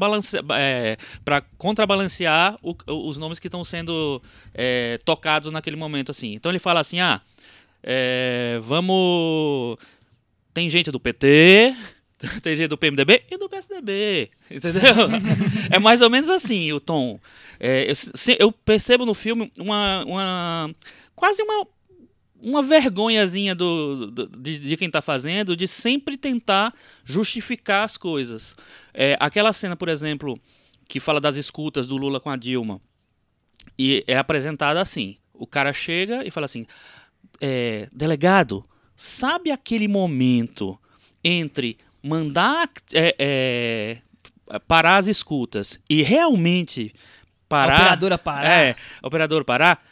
[1.25, 2.75] para contrabalancear o-
[3.09, 4.21] os nomes que estão sendo
[4.53, 6.33] eh, tocados naquele momento assim.
[6.33, 7.19] Então ele fala assim, ah,
[7.83, 9.77] é, vamos,
[10.53, 11.75] tem gente do PT,
[12.43, 14.81] tem gente do PMDB e do PSDB, entendeu?
[15.71, 17.19] é mais ou menos assim o tom.
[17.59, 17.95] É, eu,
[18.39, 20.75] eu percebo no filme uma, uma
[21.15, 21.65] quase uma
[22.41, 26.73] uma vergonhazinha do, do- de, de quem tá fazendo de sempre tentar
[27.05, 28.55] justificar as coisas.
[28.93, 30.39] É, aquela cena, por exemplo,
[30.87, 32.81] que fala das escutas do Lula com a Dilma
[33.77, 36.65] e é apresentada assim: o cara chega e fala assim,
[37.39, 40.79] é, delegado, sabe aquele momento
[41.23, 48.49] entre mandar é, é, parar as escutas e realmente A parar operadora parar.
[48.49, 49.85] é, operador parar.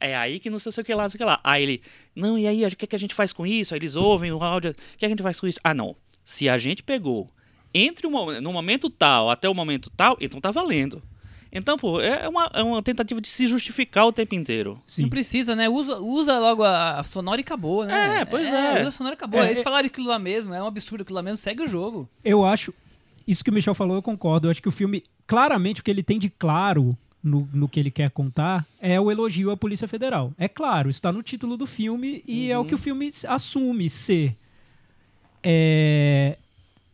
[0.00, 1.38] É aí que não sei o que lá, não sei o que lá.
[1.44, 1.82] Aí ele,
[2.16, 3.74] não, e aí, o que, que a gente faz com isso?
[3.74, 5.60] Aí eles ouvem o áudio, o que, que a gente faz com isso?
[5.62, 5.94] Ah, não.
[6.24, 7.30] Se a gente pegou
[7.74, 11.02] entre o momento, no momento tal até o momento tal, então tá valendo.
[11.52, 14.80] Então, pô, é uma, é uma tentativa de se justificar o tempo inteiro.
[14.86, 15.02] Sim.
[15.02, 15.68] Não precisa, né?
[15.68, 18.20] Usa, usa logo a, a sonora e acabou, né?
[18.20, 18.80] É, pois é.
[18.80, 19.42] Usa a sonora e acabou.
[19.42, 21.68] É, Eles é- falaram aquilo lá mesmo, é um absurdo aquilo lá mesmo, segue o
[21.68, 22.08] jogo.
[22.24, 22.72] Eu acho.
[23.26, 24.46] Isso que o Michel falou, eu concordo.
[24.46, 27.78] Eu acho que o filme, claramente, o que ele tem de claro no, no que
[27.78, 30.32] ele quer contar é o elogio à Polícia Federal.
[30.38, 34.34] É claro, está no título do filme e é o que o filme assume ser.
[35.42, 36.36] É,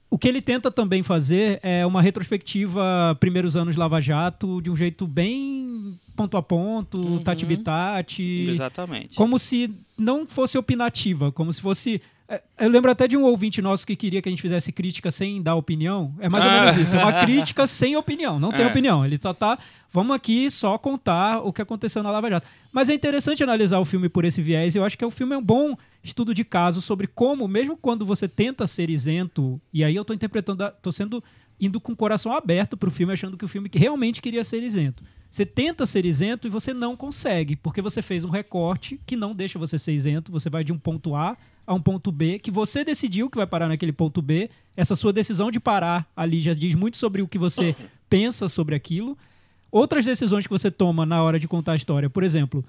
[0.08, 4.76] O que ele tenta também fazer é uma retrospectiva primeiros anos Lava Jato de um
[4.76, 7.18] jeito bem ponto a ponto, Uhum.
[7.22, 8.36] tati bitati.
[8.48, 9.14] Exatamente.
[9.14, 12.00] Como se não fosse opinativa, como se fosse.
[12.28, 15.10] É, Eu lembro até de um ouvinte nosso que queria que a gente fizesse crítica
[15.10, 16.14] sem dar opinião.
[16.18, 16.60] É mais ou Ah.
[16.64, 16.96] menos isso.
[16.96, 18.38] É uma crítica sem opinião.
[18.40, 18.66] Não tem É.
[18.68, 19.04] opinião.
[19.04, 19.58] Ele só tá.
[19.92, 22.46] Vamos aqui só contar o que aconteceu na Lava Jato.
[22.72, 24.74] Mas é interessante analisar o filme por esse viés.
[24.76, 28.04] Eu acho que o filme é um bom estudo de caso sobre como, mesmo quando
[28.04, 31.22] você tenta ser isento, e aí eu tô interpretando, tô sendo
[31.58, 34.62] indo com o coração aberto pro filme, achando que o filme que realmente queria ser
[34.62, 35.02] isento.
[35.30, 39.34] Você tenta ser isento e você não consegue, porque você fez um recorte que não
[39.34, 40.32] deixa você ser isento.
[40.32, 41.36] Você vai de um ponto A
[41.66, 44.48] a um ponto B, que você decidiu que vai parar naquele ponto B.
[44.76, 47.74] Essa sua decisão de parar ali já diz muito sobre o que você
[48.08, 49.18] pensa sobre aquilo.
[49.70, 52.64] Outras decisões que você toma na hora de contar a história, por exemplo,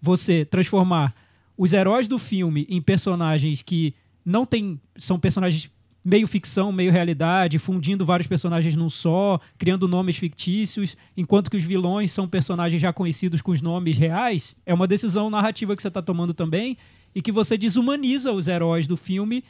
[0.00, 1.14] você transformar
[1.56, 3.94] os heróis do filme em personagens que
[4.24, 5.70] não tem, são personagens
[6.04, 11.62] meio ficção, meio realidade, fundindo vários personagens num só, criando nomes fictícios, enquanto que os
[11.62, 15.88] vilões são personagens já conhecidos com os nomes reais, é uma decisão narrativa que você
[15.88, 16.76] está tomando também
[17.14, 19.44] e que você desumaniza os heróis do filme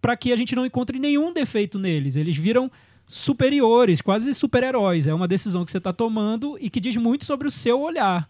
[0.00, 2.16] para que a gente não encontre nenhum defeito neles.
[2.16, 2.70] Eles viram
[3.06, 5.06] superiores, quase super-heróis.
[5.06, 8.28] É uma decisão que você está tomando e que diz muito sobre o seu olhar.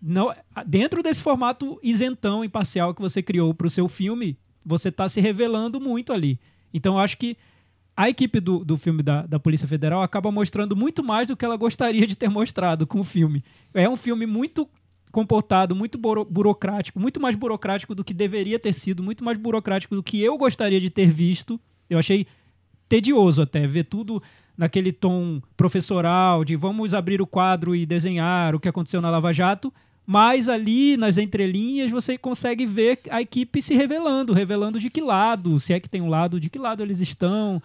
[0.00, 0.32] Não,
[0.66, 5.20] dentro desse formato isentão, imparcial que você criou para o seu filme, você está se
[5.20, 6.38] revelando muito ali.
[6.72, 7.36] Então, eu acho que
[7.96, 11.44] a equipe do, do filme da, da Polícia Federal acaba mostrando muito mais do que
[11.44, 13.42] ela gostaria de ter mostrado com o filme.
[13.74, 14.68] É um filme muito
[15.10, 19.94] comportado, muito buro- burocrático, muito mais burocrático do que deveria ter sido, muito mais burocrático
[19.94, 21.58] do que eu gostaria de ter visto.
[21.90, 22.26] Eu achei
[22.88, 24.22] tedioso até ver tudo
[24.56, 29.32] naquele tom professoral de vamos abrir o quadro e desenhar o que aconteceu na Lava
[29.32, 29.72] Jato,
[30.10, 35.60] mas ali nas entrelinhas você consegue ver a equipe se revelando, revelando de que lado,
[35.60, 37.62] se é que tem um lado, de que lado eles estão,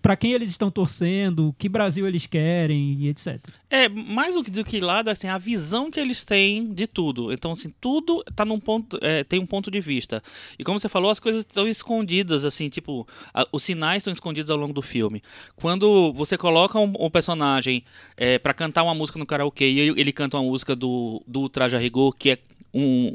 [0.00, 3.38] para quem eles estão torcendo, que Brasil eles querem e etc.
[3.68, 7.32] É, mais do que, do que lado, assim, a visão que eles têm de tudo.
[7.32, 10.22] Então, assim, tudo tá num ponto, é, tem um ponto de vista.
[10.58, 14.50] E como você falou, as coisas estão escondidas, assim, tipo, a- os sinais estão escondidos
[14.50, 15.22] ao longo do filme.
[15.56, 17.84] Quando você coloca um, um personagem
[18.16, 21.48] é, para cantar uma música no karaokê e ele, ele canta uma música do, do
[21.48, 22.38] Traje Rigor, que é
[22.72, 23.10] um.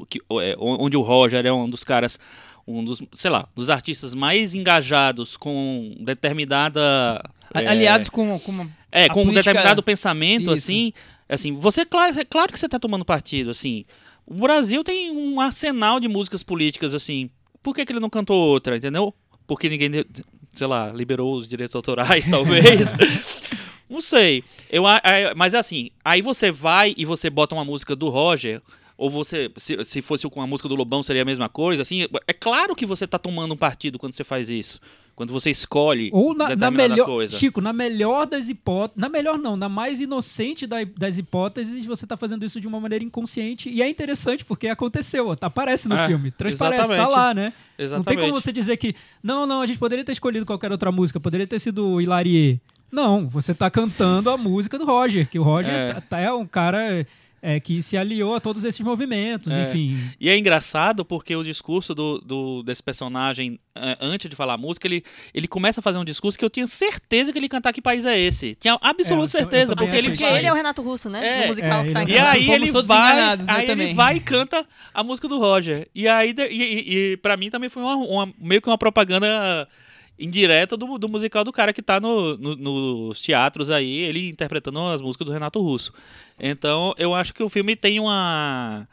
[0.00, 2.18] um que, é, onde o Roger é um dos caras
[2.70, 7.22] um dos, sei lá, dos artistas mais engajados com determinada
[7.54, 10.64] é, Aliados com, com uma- é, com um determinado pensamento, Isso.
[10.64, 10.92] assim,
[11.28, 13.84] assim, você, claro, é claro que você tá tomando partido, assim,
[14.26, 17.30] o Brasil tem um arsenal de músicas políticas, assim,
[17.62, 19.14] por que, que ele não cantou outra, entendeu?
[19.46, 19.90] Porque ninguém,
[20.54, 22.92] sei lá, liberou os direitos autorais, talvez.
[23.88, 24.82] não sei, eu,
[25.34, 28.60] mas assim, aí você vai e você bota uma música do Roger,
[28.98, 32.04] ou você, se, se fosse com a música do Lobão, seria a mesma coisa, assim,
[32.26, 34.80] é claro que você tá tomando um partido quando você faz isso.
[35.14, 37.04] Quando você escolhe Ou na, na melhor.
[37.04, 37.36] coisa.
[37.36, 39.00] Chico, na melhor das hipóteses.
[39.00, 42.78] Na melhor não, na mais inocente da- das hipóteses, você tá fazendo isso de uma
[42.78, 43.68] maneira inconsciente.
[43.68, 46.30] E é interessante, porque aconteceu, ó, tá, aparece no É, filme.
[46.30, 47.12] Transparece, tá exatamente.
[47.16, 47.52] lá, né?
[47.76, 48.06] Exatamente.
[48.06, 48.94] Não tem como você dizer que.
[49.20, 52.60] Não, não, a gente poderia ter escolhido qualquer outra música, poderia ter sido Hilarie.
[52.90, 55.94] Não, você tá cantando a música do Roger, que o Roger É.
[55.94, 57.04] tá- tá- é um cara
[57.42, 59.62] é, que se aliou a todos esses movimentos, É.
[59.70, 59.96] enfim.
[60.20, 64.58] E é engraçado porque o discurso do, do- desse personagem, eh, antes de falar a
[64.58, 67.50] música, ele, ele começa a fazer um discurso que eu tinha certeza que ele ia
[67.50, 68.54] cantar Que País é Esse?
[68.54, 71.08] Tinha absoluta É, eu- eu certeza, também porque ele Porque ele é o Renato Russo,
[71.08, 71.26] né?
[71.26, 73.44] É, no musical é, que tá ele em é E o aí ele vai, né,
[73.48, 75.88] aí ele vai e canta a música do Roger.
[75.94, 79.68] E aí, e, e, e pra mim também foi uma, uma- meio que uma propaganda
[80.18, 84.80] indireta do, do musical do cara que tá no, no- nos teatros aí, ele interpretando
[84.80, 85.92] as músicas do Renato Russo.
[86.38, 88.88] Então, eu acho que o filme tem uma...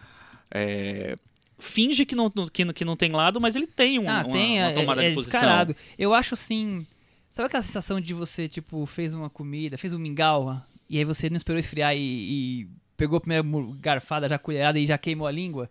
[0.51, 1.15] é,
[1.57, 4.59] finge que não, que, que não tem lado, mas ele tem uma, Ah, uma- tem,
[4.59, 5.39] uma é, tomada é de posição.
[5.39, 5.75] descarado.
[5.97, 6.85] Eu acho assim.
[7.31, 11.29] Sabe aquela sensação de você, tipo, fez uma comida, fez um mingau, e aí você
[11.29, 11.99] não esperou esfriar e,
[12.61, 13.43] e pegou a primeira
[13.81, 15.69] garfada, já colherada e já queimou a língua?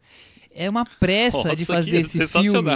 [0.54, 2.70] É uma pressa Nossa, de fazer esse filme.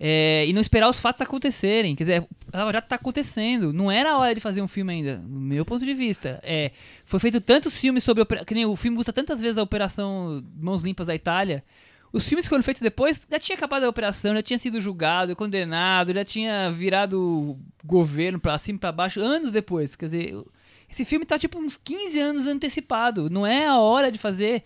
[0.00, 1.96] É, e não esperar os fatos acontecerem.
[1.96, 3.72] Quer dizer, ela já tá acontecendo.
[3.72, 6.38] Não era a hora de fazer um filme ainda, no meu ponto de vista.
[6.42, 6.70] É,
[7.04, 8.24] foi feito tantos filmes sobre.
[8.44, 11.64] Que nem o filme usa tantas vezes a Operação Mãos Limpas da Itália.
[12.12, 15.36] Os filmes que foram feitos depois já tinha acabado a operação, já tinha sido julgado,
[15.36, 19.94] condenado, já tinha virado governo pra cima e pra baixo anos depois.
[19.94, 20.44] Quer dizer,
[20.90, 23.28] esse filme tá tipo uns 15 anos antecipado.
[23.28, 24.64] Não é a hora de fazer.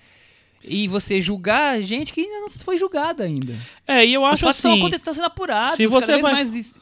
[0.64, 3.54] E você julgar gente que ainda não foi julgada ainda.
[3.86, 4.68] É, e eu Os acho assim.
[4.68, 5.76] acontecendo, estão sendo apurados.
[5.76, 6.80] se você cada vez vai- mais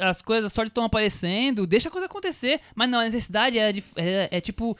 [0.00, 2.60] as coisas, as sortes estão aparecendo, deixa a coisa acontecer.
[2.74, 4.76] Mas não, a necessidade é, de- é- é tipo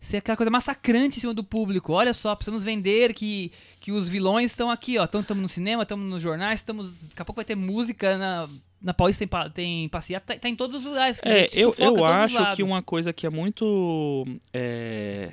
[0.00, 1.92] ser aquela coisa massacrante em cima do público.
[1.92, 5.04] Olha só, precisamos vender que, que os vilões estão aqui, ó.
[5.04, 6.92] Estamos no cinema, estamos nos jornais, estamos.
[7.02, 8.48] Daqui a pouco vai ter música na.
[8.84, 11.20] Na Paulista tem, tem passeata, tá, tá em todos os lugares.
[11.24, 15.30] É, eu, eu os acho que uma coisa que é muito é,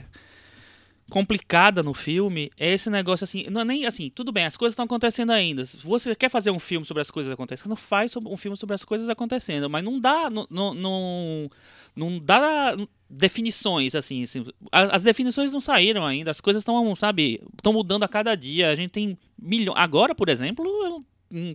[1.10, 4.74] complicada no filme é esse negócio assim, não é nem assim, tudo bem, as coisas
[4.74, 5.64] estão acontecendo ainda.
[5.84, 9.10] Você quer fazer um filme sobre as coisas acontecendo, faz um filme sobre as coisas
[9.10, 11.50] acontecendo, mas não dá, não, não,
[11.96, 12.78] não, dá
[13.10, 14.46] definições assim, assim.
[14.72, 18.70] As definições não saíram ainda, as coisas estão, sabe, estão mudando a cada dia.
[18.70, 19.78] A gente tem milhões.
[19.78, 21.04] Agora, por exemplo,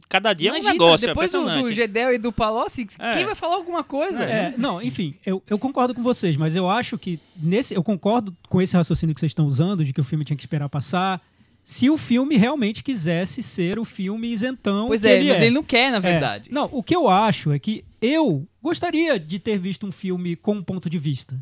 [0.09, 1.69] cada dia é um Imagina, negócio, é depois do, impressionante.
[1.69, 3.13] do Gedel e do Palocci, É.
[3.15, 4.23] quem vai falar alguma coisa?
[4.23, 7.75] É, não, enfim, eu, eu concordo com vocês, mas eu acho que nesse.
[7.75, 10.43] Eu concordo com esse raciocínio que vocês estão usando, de que o filme tinha que
[10.43, 11.21] esperar passar.
[11.67, 14.87] Se o filme realmente quisesse ser o filme isentão.
[14.87, 15.47] Pois que é, ele mas é.
[15.47, 16.01] ele não quer, na É.
[16.01, 16.51] verdade.
[16.53, 20.57] Não, o que eu acho é que eu gostaria de ter visto um filme com
[20.57, 21.35] um ponto de vista.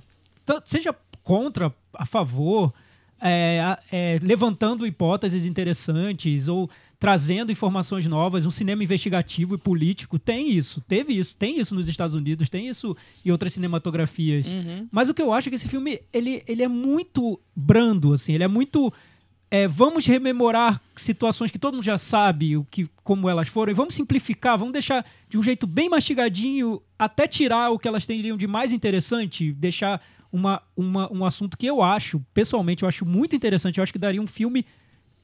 [0.44, 2.72] Tanto- seja contra, a favor,
[3.20, 6.70] é, é, levantando hipóteses interessantes ou
[7.02, 10.20] trazendo informações novas, um cinema investigativo e político.
[10.20, 14.48] Tem isso, teve isso, tem isso nos Estados Unidos, tem isso em outras cinematografias.
[14.48, 14.86] Uhum.
[14.88, 18.34] Mas o que eu acho é que esse filme ele, ele é muito brando, assim,
[18.34, 18.92] ele é muito.
[19.50, 23.74] é, vamos rememorar situações que todo mundo já sabe o que, como elas foram, e
[23.74, 28.36] vamos simplificar, vamos deixar de um jeito bem mastigadinho, até tirar o que elas teriam
[28.36, 33.34] de mais interessante, deixar uma, uma, um assunto que eu acho, pessoalmente, eu acho muito
[33.34, 33.78] interessante.
[33.78, 34.64] Eu acho que daria um filme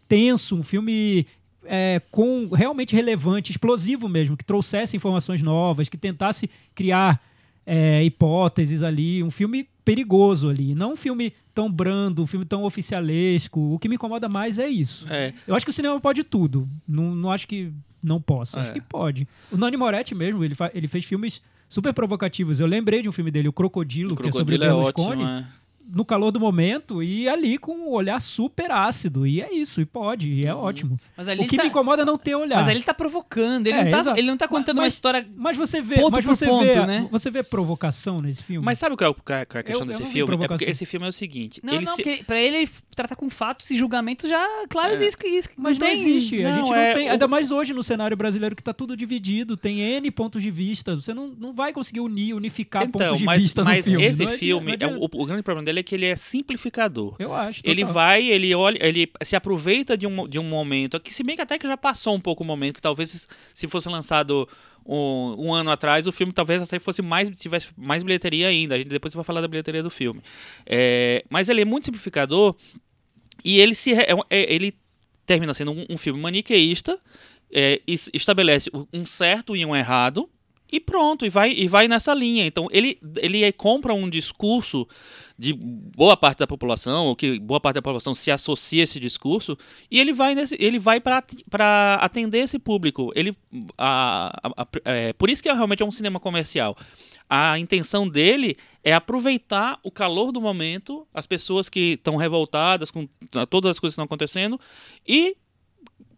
[0.09, 1.25] tenso, um filme
[1.69, 7.23] é, com realmente relevante, explosivo mesmo, que trouxesse informações novas, que tentasse criar
[7.67, 12.65] é, hipóteses ali, um filme perigoso ali, não um filme tão brando, um filme tão
[12.65, 13.75] oficialesco.
[13.75, 15.07] O que me incomoda mais é isso.
[15.11, 15.33] É.
[15.47, 16.69] Eu acho que o cinema pode tudo.
[16.87, 18.61] Não, não acho que não possa.
[18.61, 18.75] Acho É.
[18.75, 19.29] que pode.
[19.53, 22.61] O Nani Moretti mesmo, ele, ele fez filmes super provocativos.
[22.61, 25.23] Eu lembrei de um filme dele, O Crocodilo, O que é sobre crocodilo é Berlusconi
[25.25, 25.47] ótimo, é.
[25.91, 29.27] No calor do momento e ali com um olhar super ácido.
[29.27, 30.99] E é isso, e pode, e é ótimo.
[31.17, 32.57] Mas ali O ele que tá- me incomoda é não ter olhar.
[32.59, 34.19] Mas ali ele tá provocando, ele, É, não, tá, exato.
[34.19, 35.27] ele não tá contando uma Mas- história.
[35.37, 37.09] Mas você vê, Ponto mas por você ponto, vê, né?
[37.11, 38.65] você vê provocação nesse filme.
[38.65, 40.35] Mas sabe qual é, o- qual é a questão Eu- eu desse vi filme?
[40.45, 41.61] É porque esse filme é o seguinte.
[41.65, 45.01] Não, ele não, se- porque pra ele ele trata com fatos e julgamentos já claros
[45.01, 45.05] É.
[45.05, 46.43] e isso, isso, Mas não, tem, existe.
[46.45, 47.09] a não, gente não é tem.
[47.09, 50.51] o- Ainda mais hoje no cenário brasileiro que tá tudo dividido, tem N pontos de
[50.51, 50.95] vista.
[50.97, 54.05] Você não, não vai conseguir unir, unificar Então, pontos de mas, vista mas no filme.
[54.05, 57.15] esse filme, é, o grande problema dele é que ele é simplificador.
[57.19, 57.61] Eu acho.
[57.65, 57.95] Ele total.
[57.95, 61.43] vai, ele olha, ele se aproveita de um, de um momento, que se bem que
[61.43, 64.49] até que já passou um pouco o momento, que talvez se fosse lançado
[64.85, 68.75] um, um ano atrás, o filme talvez até fosse mais, tivesse mais bilheteria ainda.
[68.75, 70.21] A gente depois vai falar da bilheteria do filme.
[70.67, 72.55] É, mas ele é muito simplificador
[73.45, 74.75] e ele se é é- ele
[75.27, 76.99] termina sendo um, um filme maniqueísta,
[77.53, 80.29] é, es- estabelece um certo e um errado.
[80.71, 82.45] E pronto, e vai, e vai nessa linha.
[82.45, 84.87] Então, ele, ele compra um discurso
[85.39, 88.99] de boa parte da população, ou que boa parte da população se associa a esse
[88.99, 89.57] discurso,
[89.89, 93.13] e ele vai ele vai para atender esse público.
[93.15, 93.37] Ele
[93.77, 96.77] a, a- a- é, por isso que realmente é um cinema comercial.
[97.31, 103.07] A intenção dele é aproveitar o calor do momento, as pessoas que estão revoltadas com
[103.49, 104.59] todas as coisas que estão acontecendo
[105.07, 105.37] e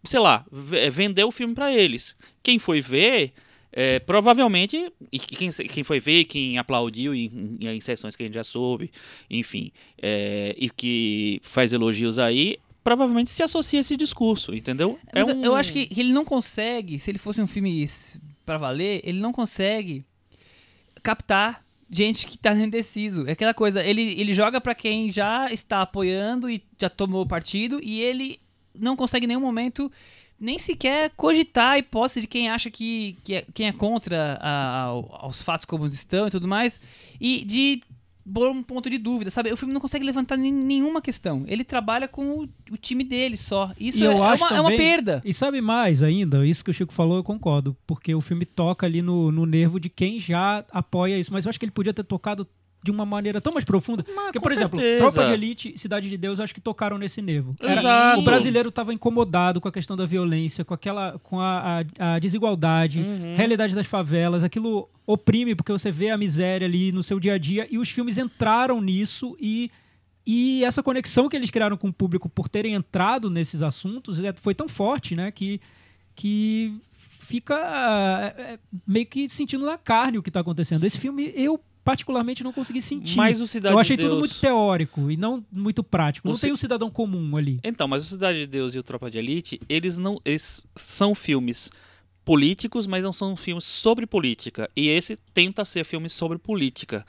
[0.03, 2.17] sei lá, vender o filme para eles.
[2.43, 3.35] Quem foi ver
[3.73, 8.27] é, provavelmente, e quem, quem foi ver, quem aplaudiu em, em, em sessões que a
[8.27, 8.91] gente já soube,
[9.31, 14.99] enfim, é, e que faz elogios aí, provavelmente se associa a esse discurso, entendeu?
[15.13, 17.87] É um- Eu acho que ele não consegue, se ele fosse um filme
[18.45, 20.05] pra valer, ele não consegue
[21.03, 23.27] captar gente que tá indeciso.
[23.27, 27.81] É aquela coisa, ele, ele joga pra quem já está apoiando e já tomou partido
[27.83, 28.39] e ele
[28.79, 29.91] não consegue em nenhum momento
[30.41, 34.85] nem sequer cogitar a hipótese de quem acha que, que é, quem é contra a-
[34.85, 36.81] aos fatos como estão e tudo mais
[37.21, 37.83] e de
[38.33, 39.51] pôr um ponto de dúvida, sabe?
[39.53, 41.43] O filme não consegue levantar nenhuma questão.
[41.49, 43.73] Ele trabalha com o, o time dele só.
[43.79, 45.21] Isso é, é acho uma, é uma também- perda.
[45.25, 47.77] E sabe mais ainda, isso que o Chico falou, eu concordo.
[47.87, 51.33] Porque o filme toca ali no, no nervo de quem já apoia isso.
[51.33, 52.47] Mas eu acho que ele podia ter tocado
[52.83, 54.03] de uma maneira tão mais profunda.
[54.03, 55.13] Porque, com por exemplo, certeza.
[55.13, 57.55] Tropa de Elite Cidade de Deus, eu acho que tocaram nesse nervo.
[57.63, 62.15] Era- o brasileiro estava incomodado com a questão da violência, com aquela, com a, a-
[62.15, 63.35] a desigualdade, Uhum.
[63.37, 67.39] realidade das favelas, aquilo oprime porque você vê a miséria ali no seu dia a
[67.39, 69.71] dia e os filmes entraram nisso e
[70.27, 74.33] e essa conexão que eles criaram com o público por terem entrado nesses assuntos é-
[74.35, 75.61] foi tão forte, né, que
[76.15, 76.75] que
[77.19, 77.55] fica
[78.37, 80.85] é, é, meio que sentindo na carne o que está acontecendo.
[80.85, 83.17] Esse filme eu particularmente não consegui sentir.
[83.17, 84.21] Mas o Cidade eu achei de tudo Deus...
[84.21, 86.29] muito teórico e não muito prático.
[86.29, 87.59] O Não tem um cidadão comum ali.
[87.65, 91.15] Então, mas o Cidade de Deus e o Tropa de Elite, eles não eles são
[91.17, 91.69] filmes
[92.25, 94.71] políticos, mas não são filmes sobre política.
[94.77, 97.05] E esse tenta ser filme sobre política.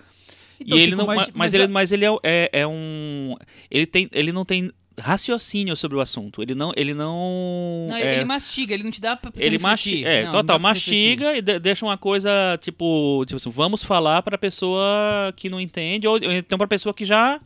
[0.59, 3.35] Então, e ele não, mas- mas, mas ele, mas ele é, é, é um
[3.69, 6.41] ele tem ele não tem raciocínio sobre o assunto.
[6.41, 10.07] Ele não ele não, Não, é, ele mastiga, ele não te dá pra ele mastiga,
[10.09, 12.29] é, Não, total, mastiga e de- deixa uma coisa
[12.61, 16.93] tipo, tipo assim, vamos falar pra pessoa que não entende ou ou então pra pessoa
[16.93, 17.39] que já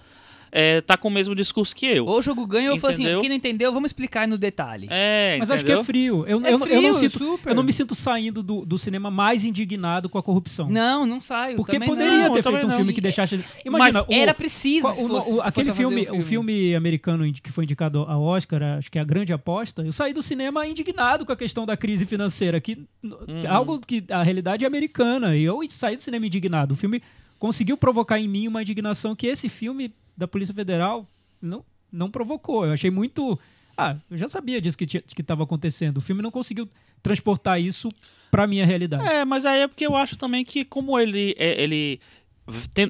[0.57, 2.05] é, tá com o mesmo discurso que eu.
[2.05, 3.19] Ou o jogo ganha ou assim, Entendeu?
[3.19, 4.87] quem não entendeu, vamos explicar aí no detalhe.
[4.89, 5.83] É, Mas acho que é entendeu?
[5.83, 6.25] frio.
[6.25, 7.49] Eu, É eu, eu não frio, sinto, super.
[7.49, 10.69] eu não me sinto saindo do, do cinema mais indignado com a corrupção.
[10.69, 11.57] Não, não saio.
[11.57, 12.33] Porque também poderia não.
[12.33, 12.77] ter feito um não.
[12.77, 13.43] filme que deixasse.
[13.65, 14.87] Imagina, o, Era preciso.
[14.87, 18.89] O- fosse- o- aquele filme, o filme americano indi- que foi indicado ao Oscar, acho
[18.89, 22.05] que é a grande aposta, eu saí do cinema indignado com a questão da crise
[22.05, 23.15] financeira, que n-
[23.49, 26.73] algo que a realidade é americana, e eu saí do cinema indignado.
[26.73, 27.01] O filme
[27.37, 31.07] conseguiu provocar em mim uma indignação que esse filme da Polícia Federal
[31.41, 32.65] não, não provocou.
[32.65, 33.37] Eu achei muito
[33.77, 35.97] ah, eu já sabia disso que estava acontecendo.
[35.97, 36.67] O filme não conseguiu
[37.03, 37.89] transportar isso
[38.31, 39.05] pra minha realidade.
[39.07, 41.99] É, mas aí é porque eu acho também que como ele é- ele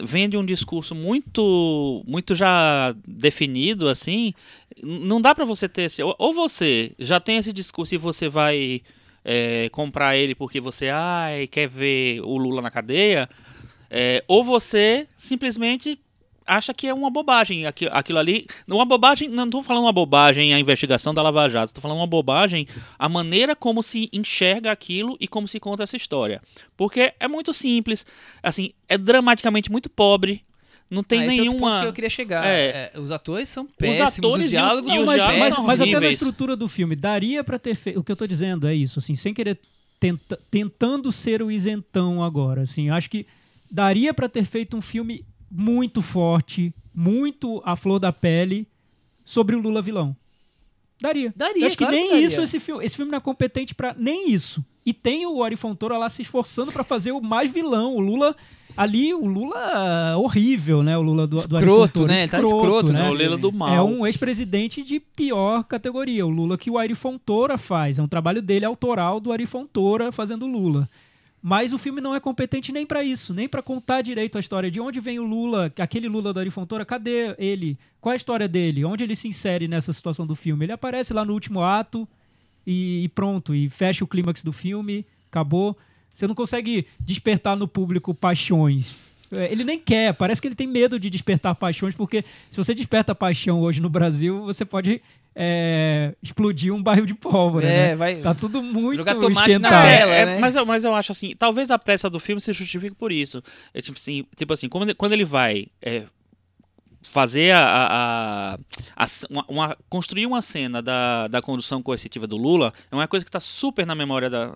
[0.03, 4.33] vende um discurso muito muito já definido assim,
[4.83, 8.27] não dá pra você ter esse ou, ou você já tem esse discurso e você
[8.27, 8.81] vai
[9.23, 13.29] é, comprar ele porque você ai, quer ver o Lula na cadeia,
[13.89, 15.97] é, ou você simplesmente
[16.45, 18.45] acha que é uma bobagem aqui- aquilo ali.
[18.67, 22.07] Uma bobagem, não estou falando uma bobagem a investigação da Lava Jato, estou falando uma
[22.07, 22.67] bobagem
[22.99, 26.41] a maneira como se enxerga aquilo e como se conta essa história.
[26.77, 28.05] Porque é muito simples,
[28.43, 30.43] assim, é dramaticamente muito pobre,
[30.91, 31.81] não tem Ah, é outro ponto nenhuma.
[31.81, 32.45] que eu queria chegar.
[32.45, 32.91] É.
[32.93, 35.39] É, os atores são péssimos, atores os e o- diálogos e são os mas, diálogos
[35.39, 37.99] mas- são mas até na estrutura do filme, daria pra ter feito.
[37.99, 39.59] O que eu tô dizendo é isso, assim, sem querer.
[39.97, 42.89] tenta- tentando ser o isentão agora, assim.
[42.89, 43.25] Acho que
[43.71, 48.67] daria pra ter feito um filme muito forte, muito à flor da pele,
[49.23, 50.15] sobre o Lula vilão.
[51.01, 51.33] Daria.
[51.35, 52.85] Daria, Eu acho que claro nem que isso esse filme.
[52.85, 54.63] Esse filme não é competente pra nem isso.
[54.85, 57.95] E tem o Ari Fontoura lá se esforçando pra fazer o mais vilão.
[57.95, 58.35] O Lula.
[58.77, 60.97] Ali, o Lula horrível, né?
[60.97, 62.27] O Lula do, do Ari Escroto, Fontoura, né?
[62.27, 63.07] Tá escroto, né?
[63.07, 63.73] É o Lula do mal.
[63.73, 66.25] é um ex-presidente de pior categoria.
[66.25, 67.97] O Lula que o Ari Fontoura faz.
[67.99, 70.89] É um trabalho dele autoral do Ari Fontoura fazendo Lula.
[71.47, 74.71] Mas o filme não é competente nem pra isso, nem pra contar direito a história
[74.71, 77.77] de onde vem o Lula, aquele Lula Ari Fontoura, cadê ele?
[78.01, 78.83] Qual é a história dele?
[78.83, 80.65] Onde ele se insere nessa situação do filme?
[80.65, 82.07] Ele aparece lá no último ato
[82.65, 85.77] e, e pronto, e fecha o clímax do filme, acabou.
[86.11, 88.95] Você não consegue despertar no público paixões.
[89.31, 92.73] É, Ele nem quer, parece que ele tem medo de despertar paixões, porque se você
[92.73, 94.99] desperta paixão hoje no Brasil, você pode
[95.35, 97.67] é, explodir um barril de pólvora.
[97.67, 97.95] É, né?
[97.95, 99.85] vai- Tá tudo muito Jogar tomate na esquentado.
[99.87, 100.13] tela.
[100.13, 100.39] É, é, né?
[100.39, 103.43] mas, eu- mas eu acho assim, talvez a pressa do filme se justifique por isso.
[103.73, 106.03] É tipo assim, tipo assim quando, ele- quando ele vai é,
[107.01, 108.57] fazer a, a-
[108.95, 113.23] a- uma, uma- construir uma cena da, da condução coercitiva do Lula é uma coisa
[113.23, 114.55] que está super na memória da,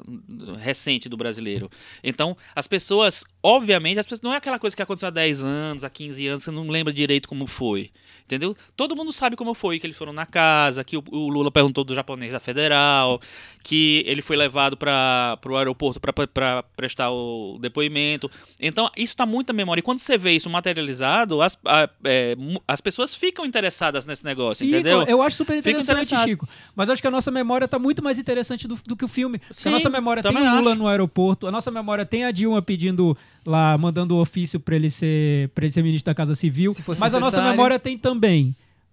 [0.57, 1.69] recente do brasileiro.
[2.03, 5.83] Então, as pessoas, obviamente, as pessoas, não é aquela coisa que aconteceu há 10 anos,
[5.83, 7.91] há 15 anos, você não lembra direito como foi.
[8.29, 8.55] Entendeu?
[8.77, 11.83] Todo mundo sabe como foi, que eles foram na casa, que o, o Lula perguntou
[11.83, 13.19] do japonês da Federal,
[13.63, 18.29] que ele foi levado para o aeroporto para prestar o depoimento.
[18.61, 19.79] Então, isso está muito na memória.
[19.79, 22.37] E quando você vê isso materializado, as, a- é,
[22.67, 25.01] as pessoas ficam interessadas nesse negócio, entendeu?
[25.07, 26.15] Eu acho super interessante.
[26.29, 26.47] Chico.
[26.75, 29.41] Mas acho que a nossa memória tá muito mais interessante do, do que o filme.
[29.51, 30.79] Sim, a nossa memória tem o Lula acho.
[30.79, 34.89] no aeroporto, a nossa memória tem a Dilma pedindo lá, mandando o ofício para ele
[34.91, 36.73] ser para ele ser ministro da Casa Civil.
[36.73, 37.51] Se fosse Mas a nossa necessário.
[37.51, 38.18] memória tem também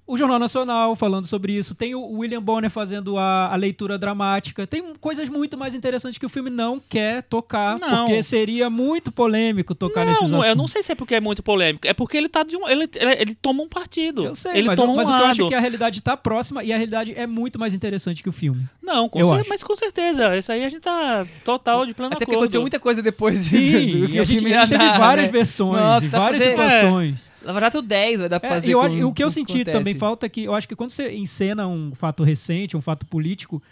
[0.09, 4.65] o Jornal Nacional falando sobre isso, tem o William Bonner fazendo a, a leitura dramática,
[4.65, 8.05] tem coisas muito mais interessantes que o filme não quer tocar, Não.
[8.05, 10.47] porque seria muito polêmico tocar nesses Não, assuntos.
[10.47, 11.89] eu não sei se é porque é muito polêmico.
[11.89, 12.69] É porque ele tá de um.
[12.69, 14.27] Ele, ele, ele toma um partido.
[14.27, 16.01] Eu sei, ele mas, toma mas um o que eu acho é que a realidade
[16.01, 18.65] tá próxima e a realidade é muito mais interessante que o filme.
[18.81, 19.49] Não, com Eu cer- acho.
[19.49, 20.37] mas com certeza.
[20.39, 24.03] Isso aí a gente tá total de plano Até porque aconteceu muita coisa depois Sim,
[24.03, 25.33] do que e a o gente, filme a gente teve dar, várias né?
[25.33, 27.36] versões, Nossa, pra várias fazer- situações.
[27.47, 29.79] Lava Jato 10 vai dar pra É, fazer eu com- o que eu senti acontece.
[29.79, 33.07] também falta é que eu acho que quando você encena um fato recente, um fato
[33.07, 33.63] político,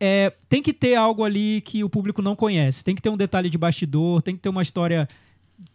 [0.00, 2.82] é, tem que ter algo ali que o público não conhece.
[2.82, 5.08] Tem que ter um detalhe de bastidor, tem que ter uma história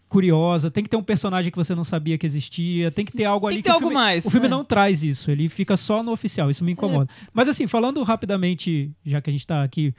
[0.09, 3.25] curiosa, tem que ter um personagem que você não sabia que existia, tem que ter
[3.25, 4.55] algo Tem ali que ter o algo filme, mais, O filme né?
[4.55, 7.09] não traz isso, ele fica só no oficial, isso me incomoda.
[7.33, 9.93] Mas assim, falando rapidamente, já que a gente tá aqui,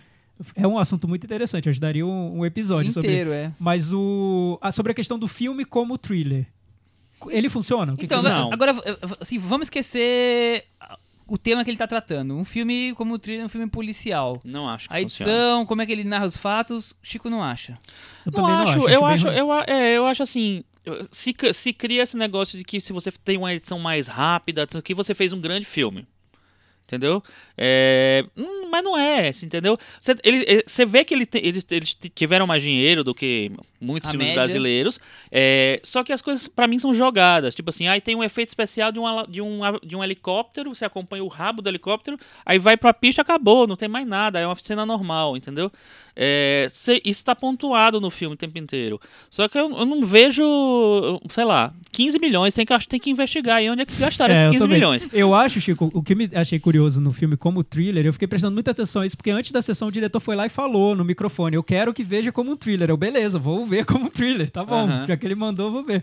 [0.55, 3.53] é um assunto muito interessante, eu ajudaria um, um episódio sobre Inteiro, é.
[3.59, 6.47] Mas o a- sobre a questão do filme como thriller.
[7.28, 7.92] Ele funciona?
[7.92, 8.52] O que que Então, vocês Não.
[8.52, 8.74] agora,
[9.20, 10.64] assim, vamos esquecer
[11.26, 12.34] o tema que ele tá tratando.
[12.34, 14.40] Um filme como o thriller, um filme policial.
[14.44, 15.30] Não acho que A funciona.
[15.32, 17.78] edição, como é que ele narra os fatos, Chico não acha.
[18.24, 20.64] Eu Não também acho, não eu bem acho, eu, a- é, eu acho assim.
[21.12, 24.78] Se, se cria esse negócio de que se você tem uma edição mais rápida, isso
[24.78, 26.06] aqui você fez um grande filme.
[26.84, 27.22] Entendeu?
[27.58, 29.76] É, hum, mas não é, assim, entendeu?
[30.00, 31.64] Você, ele- você vê que ele te- eles,
[32.14, 33.50] tiveram mais dinheiro do que
[33.80, 34.42] muitos A filmes média.
[34.42, 34.98] brasileiros.
[35.30, 37.54] é, só que as coisas, pra mim, são jogadas.
[37.54, 40.02] Tipo assim, aí tem um efeito especial de um, ala- de, um, a- de um
[40.02, 44.06] helicóptero, você acompanha o rabo do helicóptero, aí vai pra pista, acabou, não tem mais
[44.06, 45.70] nada, é uma cena normal, entendeu?
[46.20, 49.00] É, cê- isso tá pontuado no filme o tempo inteiro.
[49.30, 50.42] Só que eu, eu não vejo,
[51.28, 54.34] sei lá, 15 milhões, tem que, acho tem que investigar aí onde é que gastaram
[54.34, 54.78] É, esses eu 15 também.
[54.78, 55.08] milhões.
[55.12, 58.56] Eu acho, Chico, o que me achei curioso no filme como thriller, eu fiquei prestando
[58.59, 61.04] muita atenção a isso, porque antes da sessão o diretor foi lá e falou no
[61.04, 62.90] microfone: Eu quero que veja como um thriller.
[62.90, 64.84] Eu, beleza, vou ver como um thriller, tá bom.
[64.84, 65.06] Aham.
[65.06, 66.02] Já que ele mandou, vou ver.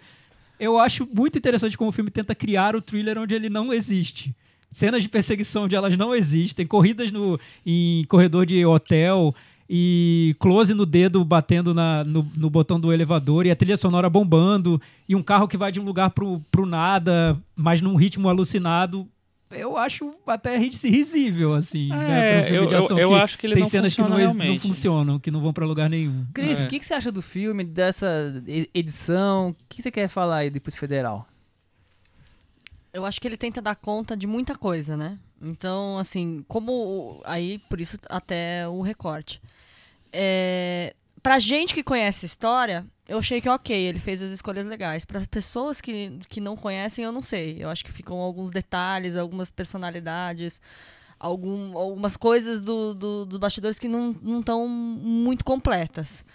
[0.60, 4.34] Eu acho muito interessante como o filme tenta criar o thriller onde ele não existe.
[4.72, 9.34] Cenas de perseguição onde elas não existem, corridas no, em corredor de hotel
[9.70, 14.10] e close no dedo batendo na- no, no botão do elevador e a trilha sonora
[14.10, 14.80] bombando
[15.10, 19.08] e um carro que vai de um lugar pro, pro nada, mas num ritmo alucinado.
[19.56, 21.90] Eu acho até ri- risível, assim.
[21.90, 23.94] né, É, um filme eu, de eu, ação eu acho que ele tem não cenas
[23.96, 26.26] que funciona não, não funcionam, que não vão pra lugar nenhum.
[26.34, 26.66] Cris, o É.
[26.68, 28.34] que, que você acha do filme, dessa
[28.74, 29.50] edição?
[29.50, 31.28] O que você quer falar aí depois federal?
[32.94, 35.18] Eu acho que ele tenta dar conta de muita coisa, né?
[35.42, 37.22] Então, assim, como.
[37.26, 39.42] Aí, por isso, até o recorte.
[40.14, 44.66] É, pra gente que conhece a história, eu achei que ok, ele fez as escolhas
[44.66, 45.06] legais.
[45.06, 47.58] Para pessoas que, que não conhecem, eu não sei.
[47.60, 50.62] Eu acho que ficam alguns detalhes, algumas personalidades,
[51.20, 56.26] algum, algumas coisas do, do, dos bastidores que não estão muito completas.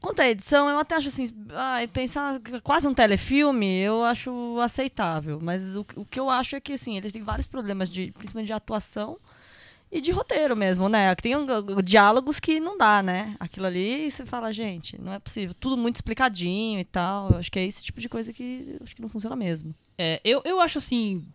[0.00, 5.38] Quanto à edição, eu até acho assim, ai, pensar quase um telefilme, eu acho aceitável.
[5.42, 8.46] Mas o, o que eu acho é que assim, ele tem vários problemas, de, principalmente
[8.46, 9.18] de atuação
[9.90, 11.14] e de roteiro mesmo, né?
[11.14, 13.34] Tem uh, diálogos que não dá, né?
[13.40, 15.54] Aquilo ali, você fala, gente, não é possível.
[15.58, 17.36] Tudo muito explicadinho e tal.
[17.36, 19.74] Acho que é esse tipo de coisa que acho que não funciona mesmo.
[19.96, 21.26] É, eu, eu acho assim.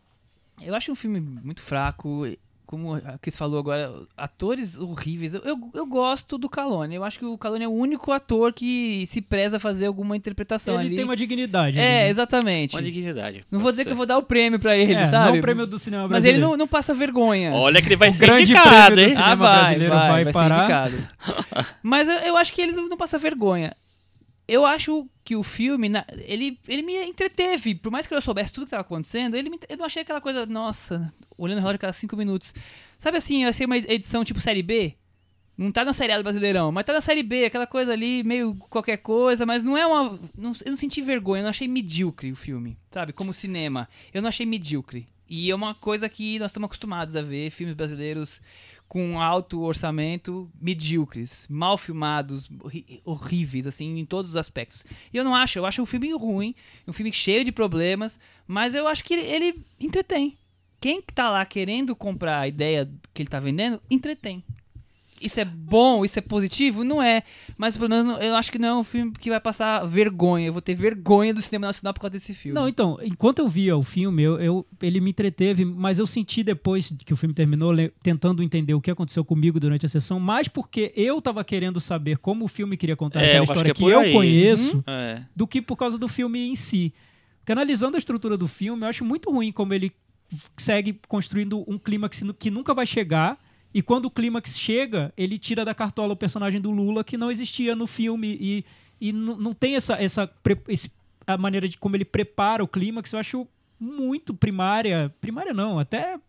[0.61, 2.25] Eu acho um filme muito fraco.
[2.73, 5.35] Como a Cris falou agora, atores horríveis.
[5.35, 6.95] Eu, eu, eu gosto do Calone.
[6.95, 10.17] Eu acho que o Calone é o único ator que se preza a fazer alguma
[10.17, 10.95] interpretação Ele ali.
[10.95, 11.77] tem uma dignidade.
[11.77, 12.09] É, ali, né?
[12.09, 12.75] exatamente.
[12.75, 13.43] Uma dignidade.
[13.51, 13.97] Não vou dizer que eu ser.
[13.97, 15.33] vou dar o prêmio pra ele, É, sabe?
[15.33, 16.39] Não o prêmio do cinema Mas brasileiro.
[16.39, 17.51] ele não, não passa vergonha.
[17.53, 19.09] Olha que ele vai O ser grande indicado, prêmio do hein?
[19.09, 20.55] cinema ah, vai, brasileiro vai, vai vai parar.
[20.55, 21.67] ser indicado.
[21.83, 23.71] Mas eu, eu acho que ele não, não passa vergonha.
[24.47, 25.89] Eu acho que o filme,
[26.25, 27.75] ele, ele me entreteve.
[27.75, 30.19] Por mais que eu soubesse tudo que estava acontecendo, ele me- eu não achei aquela
[30.19, 32.53] coisa, nossa, olhando o relógio cada cinco minutos.
[32.99, 34.95] Sabe assim, eu achei uma edição tipo série B?
[35.57, 38.23] Não tá na série A do Brasileirão, mas tá na série B, aquela coisa ali,
[38.23, 40.19] meio qualquer coisa, mas não é uma.
[40.37, 43.13] não- eu não senti vergonha, eu não achei medíocre o filme, sabe?
[43.13, 43.87] Como cinema.
[44.13, 45.05] Eu não achei medíocre.
[45.35, 48.39] E é uma coisa que nós estamos acostumados a ver, filmes brasileiros
[48.87, 52.47] com alto orçamento, medíocres, mal filmados,
[53.03, 54.85] horríveis, assim, em todos os aspectos.
[55.11, 56.53] E eu não acho, eu acho um filme ruim,
[56.87, 60.37] um filme cheio de problemas, mas eu acho que ele, ele entretém.
[60.79, 64.43] Quem tá lá querendo comprar a ideia que ele tá vendendo, entretém.
[65.25, 66.83] Isso é bom, isso é positivo?
[66.83, 67.23] Não é.
[67.57, 70.47] Mas pelo menos eu acho que não é um filme que vai passar vergonha.
[70.47, 72.53] Eu vou ter vergonha do cinema nacional por causa desse filme.
[72.53, 76.43] Não, então, enquanto eu via o filme, eu, eu- ele me entreteve, mas eu senti
[76.43, 80.47] depois que o filme terminou, tentando entender o que aconteceu comigo durante a sessão, mais
[80.47, 83.83] porque eu tava querendo saber como o filme queria contar É, aquela história que que,
[83.83, 84.13] é por eu aí.
[84.13, 85.21] conheço, É.
[85.35, 86.93] do que por causa do filme em si.
[87.39, 89.91] Porque analisando a estrutura do filme, eu acho muito ruim como ele
[90.57, 93.37] segue construindo um clímax que nunca vai chegar.
[93.73, 97.31] E quando o clímax chega, ele tira da cartola o personagem do Lula que não
[97.31, 98.37] existia no filme.
[98.39, 98.65] E,
[99.01, 100.29] e não tem essa, essa
[100.67, 100.91] esse-
[101.25, 103.11] a maneira de como ele prepara o clímax.
[103.11, 103.47] Eu acho
[103.79, 105.13] muito primária.
[105.19, 106.19] Primária não, até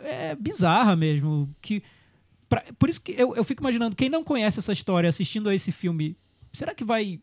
[0.00, 1.48] é, bizarra mesmo.
[1.62, 1.82] Que,
[2.48, 5.54] pra- por isso que eu, eu fico imaginando, quem não conhece essa história assistindo a
[5.54, 6.16] esse filme,
[6.52, 7.18] será que vai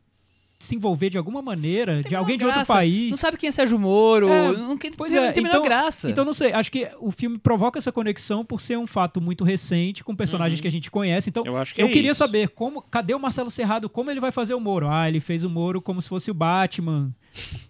[0.66, 2.01] se envolver de alguma maneira?
[2.03, 2.74] de alguém de outro graça.
[2.74, 3.09] país?
[3.11, 4.28] Não sabe quem é Sérgio Moro.
[4.30, 6.09] É, não, que- Pois não é, tem então, graça.
[6.09, 9.43] Então, não sei, acho que o filme provoca essa conexão por ser um fato muito
[9.43, 10.61] recente, com personagens Uhum.
[10.63, 11.30] que a gente conhece.
[11.30, 12.18] Então, Eu acho que eu é queria isso.
[12.20, 14.89] saber como, cadê o Marcelo Serrado, como ele vai fazer o Moro?
[14.89, 17.11] Ah, ele fez o Moro como se fosse o Batman.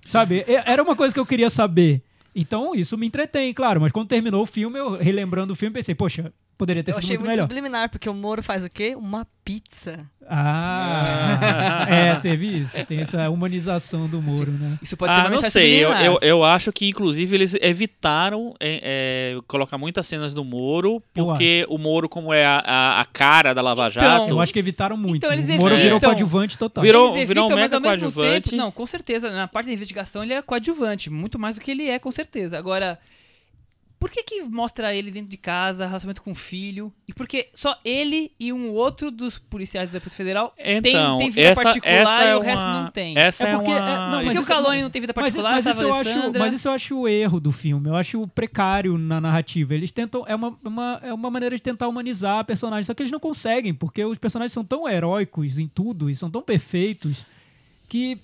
[0.02, 0.44] Sabe?
[0.48, 2.02] Era uma coisa que eu queria saber.
[2.36, 3.80] Então, isso me entretém, claro.
[3.82, 7.04] Mas quando terminou o filme, eu relembrando o filme, pensei, poxa, poderia ter Eu sido
[7.04, 7.44] achei muito muito melhor.
[7.48, 8.96] subliminar, porque o Moro faz o quê?
[8.96, 10.06] Uma pizza.
[10.28, 12.84] Ah, é, teve isso.
[12.86, 14.78] Tem essa humanização do Moro, né?
[14.82, 15.84] Isso pode ser Ah, uma não sei.
[15.84, 21.02] Eu, eu, eu acho que, inclusive, eles evitaram é, é, colocar muitas cenas do Moro,
[21.14, 24.52] porque o Moro, como é a, a, a cara da Lava Então, Jato, Eu acho
[24.54, 25.18] que evitaram muito.
[25.18, 25.80] Então, eles o Moro evitam.
[25.84, 26.84] virou coadjuvante total.
[26.84, 28.50] Virou- Eles virou um evitam, mega ao mesmo coadjuvante.
[28.52, 31.72] tempo, não, com certeza, na parte da investigação ele é coadjuvante, muito mais do que
[31.72, 32.58] ele é, com certeza.
[32.58, 32.98] Agora,
[34.06, 36.94] por que que mostra ele dentro de casa, relacionamento com o filho?
[37.08, 41.30] E porque só ele e um outro dos policiais da Polícia Federal então, tem, tem
[41.32, 43.18] vida essa, particular essa e é o resto uma, não tem.
[43.18, 43.78] Essa É é, porque- uma...
[43.80, 45.90] é, não, mas Porque o isso- Calone não tem vida Mas, particular, mas, isso sabe,
[45.90, 47.90] eu acho, mas isso eu acho o erro do filme.
[47.90, 49.74] Eu acho precário na narrativa.
[49.74, 50.24] Eles tentam.
[50.28, 52.84] É uma, uma, é uma maneira de tentar humanizar a personagem.
[52.84, 56.30] Só que eles não conseguem, porque os personagens são tão heróicos em tudo e são
[56.30, 57.26] tão perfeitos
[57.90, 58.20] que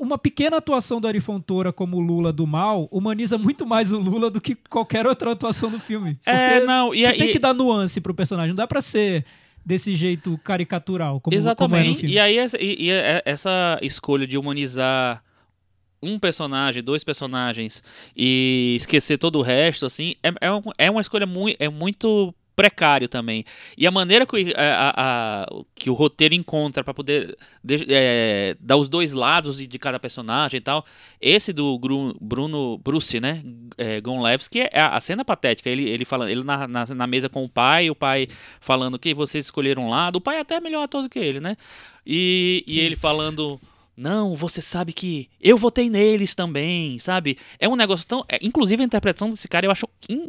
[0.00, 4.30] uma pequena atuação do Ari Fontoura como Lula do mal humaniza muito mais o Lula
[4.30, 6.18] do que qualquer outra atuação do filme.
[6.26, 8.48] É, não, e você aí- tem que dar nuance pro personagem.
[8.50, 9.24] Não dá pra ser
[9.64, 12.00] desse jeito caricatural, como, como é Exatamente.
[12.00, 12.14] filme.
[12.14, 15.22] e aí essa, e- e é- essa escolha de humanizar
[16.02, 17.82] um personagem, dois personagens
[18.16, 23.06] e esquecer todo o resto, assim, é, é, é uma escolha muito, é muito precário
[23.06, 23.44] também.
[23.76, 28.56] E a maneira que, a- a- a- que o roteiro encontra para poder de- é,
[28.58, 30.84] dar os dois lados de, de cada personagem e tal,
[31.20, 33.42] esse do Gru- Bruno Bruce, né,
[33.76, 37.28] é, Gonlevski, é a, a cena patética, ele, ele fala, ele na, na, na mesa
[37.28, 38.26] com o pai, o pai
[38.60, 41.38] falando que vocês escolheram um lado, o pai é até melhor ator do que ele,
[41.40, 41.56] né,
[42.06, 43.60] e, e ele falando...
[43.96, 47.38] Não, você sabe que eu votei neles também, sabe?
[47.58, 48.24] É um negócio tão.
[48.28, 49.88] é, inclusive a interpretação desse cara eu acho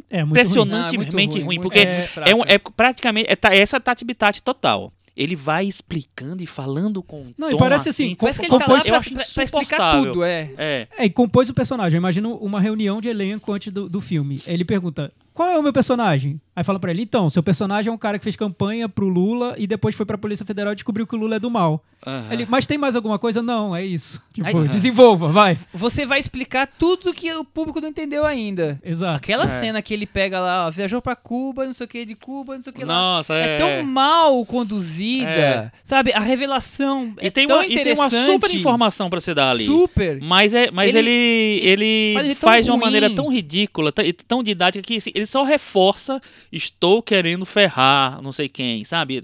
[0.09, 0.29] É ruim.
[0.29, 2.31] impressionantemente Ah, muito ruim, porque muito fraca.
[2.31, 3.29] é, um- é praticamente.
[3.29, 4.93] É, é essa Tati Bitati total.
[5.15, 8.51] Ele vai explicando e falando com um Não, e parece assim, com- Parece que ele
[8.51, 10.49] tá compôs- lá eu pra, acho pra- pra explicar tudo, é.
[10.57, 10.87] É.
[10.99, 11.97] É, e compôs o personagem.
[11.97, 14.41] Eu imagino uma reunião de elenco antes do, do filme.
[14.45, 16.41] Ele pergunta: qual é o meu personagem?
[16.55, 19.53] Aí fala pra ele: então, seu personagem é um cara que fez campanha pro Lula
[19.59, 21.83] e depois foi pra Polícia Federal e descobriu que o Lula é do mal.
[22.05, 22.25] aham.
[22.31, 23.41] Ele, mas tem mais alguma coisa?
[23.43, 24.21] Não, é isso.
[24.33, 25.57] Tipo, Aí- desenvolva, vai.
[25.73, 28.79] Você vai explicar tudo que o público não entendeu ainda.
[28.83, 29.17] Exato.
[29.17, 29.47] Aquela É.
[29.49, 32.55] cena que ele pega lá, ó, viajou pra Cuba, não sei o que, de Cuba,
[32.55, 32.93] não sei o que lá.
[32.93, 33.57] Nossa, É é.
[33.59, 35.71] tão mal conduzida, É.
[35.83, 36.11] sabe?
[36.13, 39.33] A revelação E é tem, tão uma, e tem uma interessante, super informação pra você
[39.33, 39.65] dar ali.
[39.67, 40.19] Super.
[40.21, 44.03] Mas, é, mas Ele- ele, ele, faz ele faz de uma maneira tão ridícula, tão,
[44.05, 46.19] e tão didática, que assim, ele só reforça
[46.51, 49.21] estou querendo ferrar não sei quem, sabe?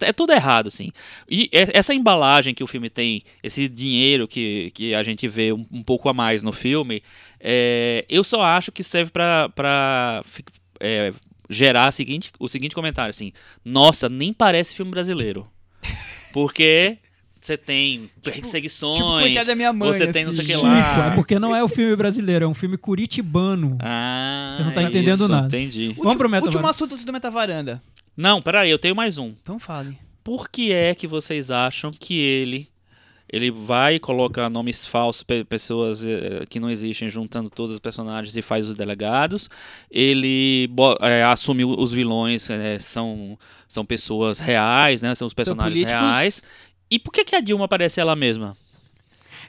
[0.00, 0.90] É, é tudo errado, assim.
[1.28, 5.52] E é- essa embalagem que o filme tem, esse dinheiro que, que a gente vê
[5.52, 7.02] um, um pouco a mais no filme,
[7.38, 9.10] é, eu só acho que serve
[10.26, 10.44] fi-
[10.78, 11.12] é,
[11.48, 13.32] gerar a seguinte, o seguinte comentário, assim,
[13.64, 15.48] nossa, nem parece filme brasileiro.
[16.32, 16.98] Porque
[17.40, 20.56] você tem Tipo, perseguições, coitada da minha mãe, você tem não sei o assim.
[20.60, 21.06] que lá.
[21.06, 23.78] é porque não é o filme brasileiro, é um filme curitibano.
[23.80, 25.46] Ah, Você não tá é entendendo isso, nada.
[25.46, 25.86] Entendi.
[25.88, 26.84] Vamos Último, pro Meta último Varanda.
[26.84, 27.82] assunto do Metavaranda.
[28.16, 29.32] Não, peraí, eu tenho mais um.
[29.42, 29.96] Então fale.
[30.22, 32.68] Por que é que vocês acham que ele
[33.32, 37.78] ele vai e coloca nomes falsos, pe- pessoas eh, que não existem, juntando todos os
[37.78, 39.48] personagens e faz os delegados.
[39.88, 40.68] Ele
[41.00, 43.38] eh, assume os vilões, eh, são,
[43.68, 45.14] são pessoas reais, né?
[45.14, 46.42] São os personagens reais.
[46.90, 48.56] E por que, que a Dilma parece ela mesma?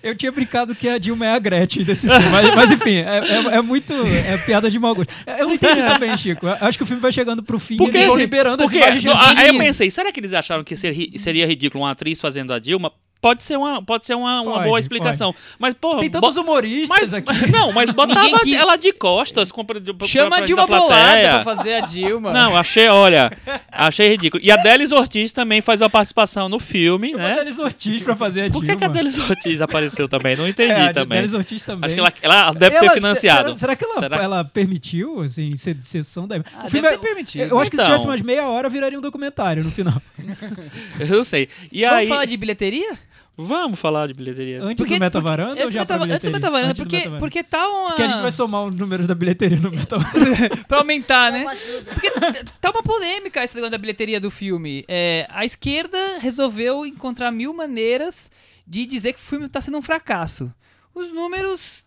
[0.03, 3.19] Eu tinha brincado que a Dilma é a Gretchen desse filme, mas, mas enfim, é,
[3.19, 3.93] é- é muito.
[3.93, 5.13] É piada de mau gosto.
[5.37, 6.47] Eu não entendi também, Chico.
[6.47, 8.69] Eu acho que o filme vai chegando pro fim e Porque, eles vão liberando as
[8.71, 11.45] Porque, imagens de do- aí eu pensei, será que eles acharam que ser ri- seria
[11.45, 12.91] ridículo uma atriz fazendo a Dilma?
[13.21, 15.35] Pode ser uma, pode ser uma, uma Pode, boa explicação.
[15.59, 17.31] Mas, porra, Tem tantos humoristas mas, aqui.
[17.51, 21.29] Não, mas botava que- ela de costas com, pra, Chama pra, a Dilma da Bolada
[21.29, 22.33] pra fazer a Dilma.
[22.33, 23.31] Não, achei, olha,
[23.71, 24.41] achei ridículo.
[24.43, 27.35] E a Delis Ortiz também faz uma participação no filme, Chama a né?
[27.35, 28.79] Delis Ortiz pra fazer a Por que, Dilma.
[28.79, 30.35] que a Delis Ortiz apareceu também?
[30.35, 31.19] Não entendi é, a também.
[31.19, 31.85] Delis Ortiz também.
[31.85, 33.43] Acho que ela, ela deve ter Ela- financiado.
[33.49, 34.17] Será, será que ela, Será?
[34.17, 36.37] ela permitiu, assim, ser sessão da.
[36.37, 37.51] Ah, o filme deve é- ter permitido.
[37.51, 37.91] Eu acho que se Então.
[37.91, 40.01] tivesse mais meia hora, viraria um documentário no final.
[40.99, 41.47] Eu não sei.
[41.71, 42.97] E Vamos aí, falar de bilheteria?
[43.45, 44.63] Vamos falar de bilheteria.
[44.63, 46.31] Antes do Meta Varanda antes ou do já Meta- pra Antes do bilheteria?
[46.37, 47.19] Metavaranda, Antes do porque, Metavaranda.
[47.19, 47.87] porque tá uma...
[47.89, 50.57] Porque a gente vai somar os números da bilheteria no Meta Varanda.
[50.67, 51.45] pra aumentar, né?
[51.85, 52.11] Porque
[52.59, 54.83] tá uma polêmica esse negócio da bilheteria do filme.
[54.87, 58.29] É, a esquerda resolveu encontrar mil maneiras
[58.67, 60.51] de dizer que o filme tá sendo um fracasso.
[60.93, 61.85] Os números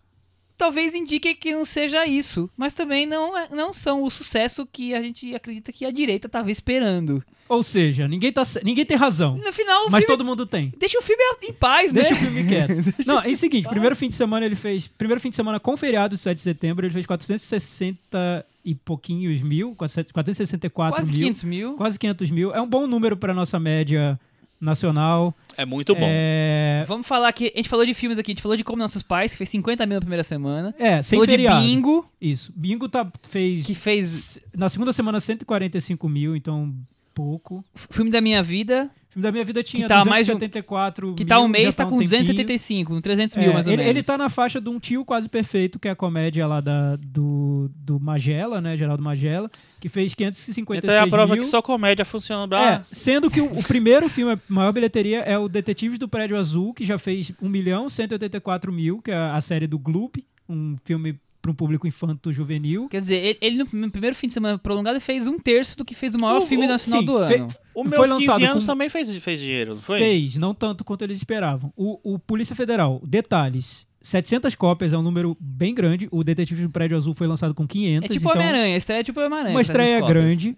[0.57, 4.95] talvez indiquem que não seja isso, mas também não, é- não são o sucesso que
[4.95, 7.23] a gente acredita que a direita tava esperando.
[7.49, 10.17] Ou seja, ninguém, tá, ninguém tem razão, No final, o mas filme...
[10.17, 10.73] todo mundo tem.
[10.79, 12.01] deixa o filme em paz, né?
[12.01, 12.73] Deixa o filme quieto.
[13.07, 14.87] Não, é o seguinte, primeiro fim de semana ele fez.
[14.87, 19.75] Primeiro fim de semana com feriado, 7 de setembro, ele fez 460 e pouquinhos mil,
[19.77, 21.21] 464 Quase mil.
[21.21, 21.75] 500 mil.
[21.75, 22.55] Quase 500 mil.
[22.55, 24.19] É um bom número para nossa média
[24.61, 25.35] nacional.
[25.57, 26.01] É muito bom.
[26.09, 27.53] É, Vamos falar que.
[27.55, 29.51] A gente falou de filmes aqui, a gente falou de Como Nossos Pais, que fez
[29.51, 30.75] 50 mil na primeira semana.
[30.79, 31.61] é sem falou feriado.
[31.61, 32.53] de Bingo, Isso.
[32.57, 33.67] Bingo tá, fez.
[33.67, 36.75] que fez Na segunda semana, 145 mil, então
[37.15, 37.65] pouco.
[37.75, 41.15] filme da minha vida, O filme da minha vida tinha tá mais de um- 274
[41.15, 42.11] que tá um mês, já tá um com tempinho.
[42.21, 43.97] 275, 300 mil É, mais ou ele, menos.
[43.97, 46.97] ele tá na faixa de um tio quase perfeito, que é a comédia lá da,
[46.97, 48.77] do, do Magela, né?
[48.77, 49.49] Geraldo Magela,
[49.81, 51.43] que fez 556 Então é a prova mil.
[51.43, 52.57] que só comédia funciona.
[52.57, 56.09] É, Ah, sendo que o, o primeiro filme, a maior bilheteria, é o Detetives do
[56.09, 60.25] Prédio Azul, que já fez 1 milhão 184 mil, que é a série do Gloop,
[60.49, 62.89] um filme para um público infanto-juvenil.
[62.89, 65.95] Quer dizer, ele, ele no, primeiro fim de semana prolongado fez um terço do que
[65.95, 67.49] fez do maior O- filme o- nacional sim, do fe- ano.
[67.75, 69.99] o meus 15 lançado anos com- também fez, fez dinheiro, não foi?
[69.99, 71.71] Fez, não tanto quanto eles esperavam.
[71.77, 76.09] O, o Polícia Federal, detalhes, 700 cópias é um número bem grande.
[76.11, 78.09] O Detetives do Prédio Azul foi lançado com 500.
[78.09, 79.55] É tipo então, Homem-Aranha, a estreia é tipo Homem-Aranha.
[79.55, 80.57] Uma estreia grande.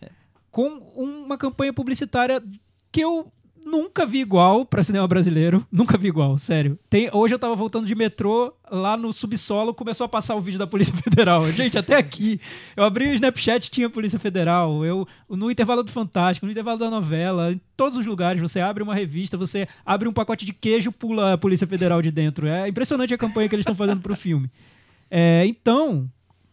[0.53, 2.41] com uma campanha publicitária
[2.93, 3.31] que eu
[3.67, 5.67] nunca vi igual para cinema brasileiro.
[5.71, 6.79] Nunca vi igual, sério.
[6.89, 10.59] Tem, hoje eu tava voltando de metrô, lá no subsolo começou a passar o vídeo
[10.59, 11.51] da Polícia Federal.
[11.51, 12.41] Gente, até aqui.
[12.77, 14.85] Eu abri o Snapchat tinha Polícia Federal.
[14.85, 18.83] Eu, no intervalo do Fantástico, no intervalo da novela, em todos os lugares, você abre
[18.83, 22.47] uma revista, você abre um pacote de queijo, pula a Polícia Federal de dentro.
[22.47, 24.49] É impressionante a campanha que eles estão fazendo pro filme.
[25.11, 26.09] É, então,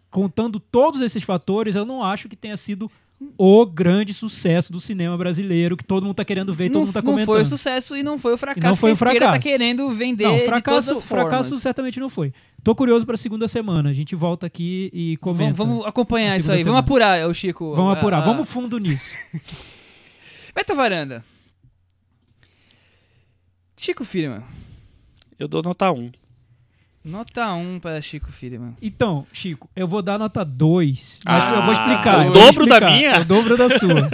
[0.09, 2.89] contando todos esses fatores, eu não acho que tenha sido
[3.37, 6.81] o grande sucesso do cinema brasileiro que todo mundo tá querendo ver e todo Não,
[6.85, 7.25] mundo tá não comentando.
[7.35, 8.65] foi o sucesso e não foi o fracasso.
[8.65, 9.33] E não foi que o a esquerda fracasso.
[9.43, 12.33] tá querendo vender Não, de fracasso, todas as fracasso certamente não foi.
[12.63, 13.89] Tô curioso pra segunda semana.
[13.89, 15.53] A gente volta aqui e comenta.
[15.53, 16.59] Vamos, vamos acompanhar isso aí.
[16.59, 16.63] semana.
[16.75, 17.75] Vamos apurar, o Chico.
[17.75, 18.17] Vamos apurar.
[18.17, 19.13] a- a- Vamos fundo nisso.
[20.55, 21.23] Meta varanda.
[23.77, 24.43] Chico Firman.
[25.37, 26.11] Eu dou nota 1.
[27.03, 28.75] Nota 1 para Chico Firman.
[28.81, 31.19] Então, Chico, eu vou dar nota 2.
[31.25, 32.19] Mas Ah, eu vou explicar.
[32.27, 32.91] o dobro da explicar.
[32.91, 33.19] minha?
[33.19, 34.09] O dobro da sua.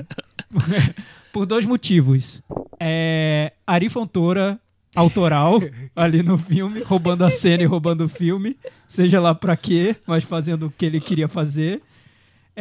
[1.32, 2.42] Por dois motivos.
[2.80, 4.60] É, Ari Fontoura,
[4.96, 5.60] autoral,
[5.96, 8.58] ali no filme, roubando a cena e roubando o filme.
[8.88, 11.82] Seja lá pra quê, mas fazendo o que ele queria fazer.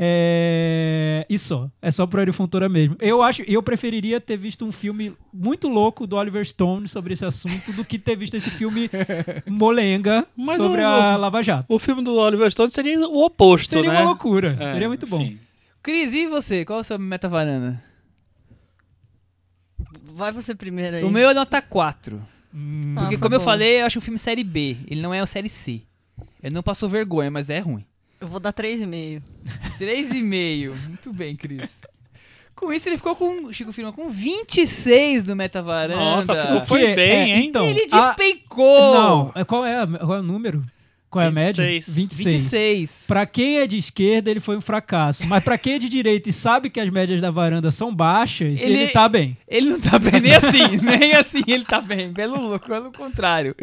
[0.01, 1.27] É...
[1.29, 1.69] E só.
[1.83, 2.97] É só pro Ari Fontoura mesmo.
[3.01, 7.25] Eu acho, eu preferiria ter visto um filme muito louco do Oliver Stone sobre esse
[7.25, 8.89] assunto do que ter visto esse filme
[9.47, 11.67] molenga Mas sobre o- a Lava Jato.
[11.75, 13.99] O filme do Oliver Stone seria o oposto, Seria né?
[13.99, 14.57] uma loucura.
[14.61, 15.21] É, Seria muito bom.
[15.21, 15.39] enfim.
[15.83, 16.65] Cris, e você?
[16.65, 17.83] Qual é a sua meta varanda?
[20.15, 21.05] Vai você primeiro aí.
[21.05, 22.21] O meu é nota 4.
[22.55, 23.45] Hum, Ah, Porque, tá como eu bom.
[23.45, 24.77] falei, eu acho o filme série B.
[24.89, 25.83] Ele não é o série C.
[26.43, 27.85] Ele não passou vergonha, mas é ruim.
[28.21, 29.23] Eu vou dar 3,5.
[29.79, 30.75] 3,5.
[30.89, 31.71] Muito bem, Cris.
[32.55, 33.53] Com isso, ele ficou com.
[33.53, 35.97] Chico Firma com 26 do Meta Varanda.
[36.03, 37.47] Nossa, ficou- Foi é- bem, é, hein?
[37.49, 38.95] Então, Ele a- despencou!
[38.95, 40.63] não, é, qual, é, a- qual é o número?
[41.09, 41.65] Qual é a média?
[41.65, 41.95] 26.
[41.97, 42.33] 26.
[42.43, 43.05] 26.
[43.07, 45.25] Pra quem é de esquerda, ele foi um fracasso.
[45.27, 48.61] Mas pra quem é de direita e sabe que as médias da varanda são baixas,
[48.61, 49.35] ele, Ele- tá bem.
[49.47, 52.13] Ele não tá bem nem assim, nem assim ele tá bem.
[52.13, 53.55] Pelo, pelo contrário.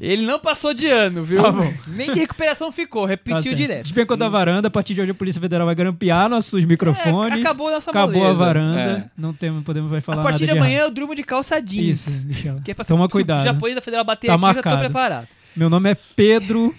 [0.00, 1.42] Ele não passou de ano, viu?
[1.42, 1.72] Tá bom.
[1.88, 3.56] Nem de recuperação ficou, Tá repetiu certo.
[3.56, 3.82] direto.
[3.82, 7.38] Despencou da varanda, a partir de hoje a Polícia Federal vai grampear nossos microfones.
[7.38, 8.80] É, acabou a nossa Acabou a varanda.
[8.80, 9.10] É.
[9.20, 10.88] Não temos, podemos mais falar A partir de nada de amanhã errado.
[10.90, 12.06] eu durmo de calça jeans.
[12.06, 12.60] Isso, Michel.
[12.64, 13.42] Que é pra Toma se, cuidado.
[13.42, 14.76] Se o japonês da Federal bater Tá aqui, eu já marcado.
[14.76, 15.28] tô preparado.
[15.56, 16.72] Meu nome é Pedro,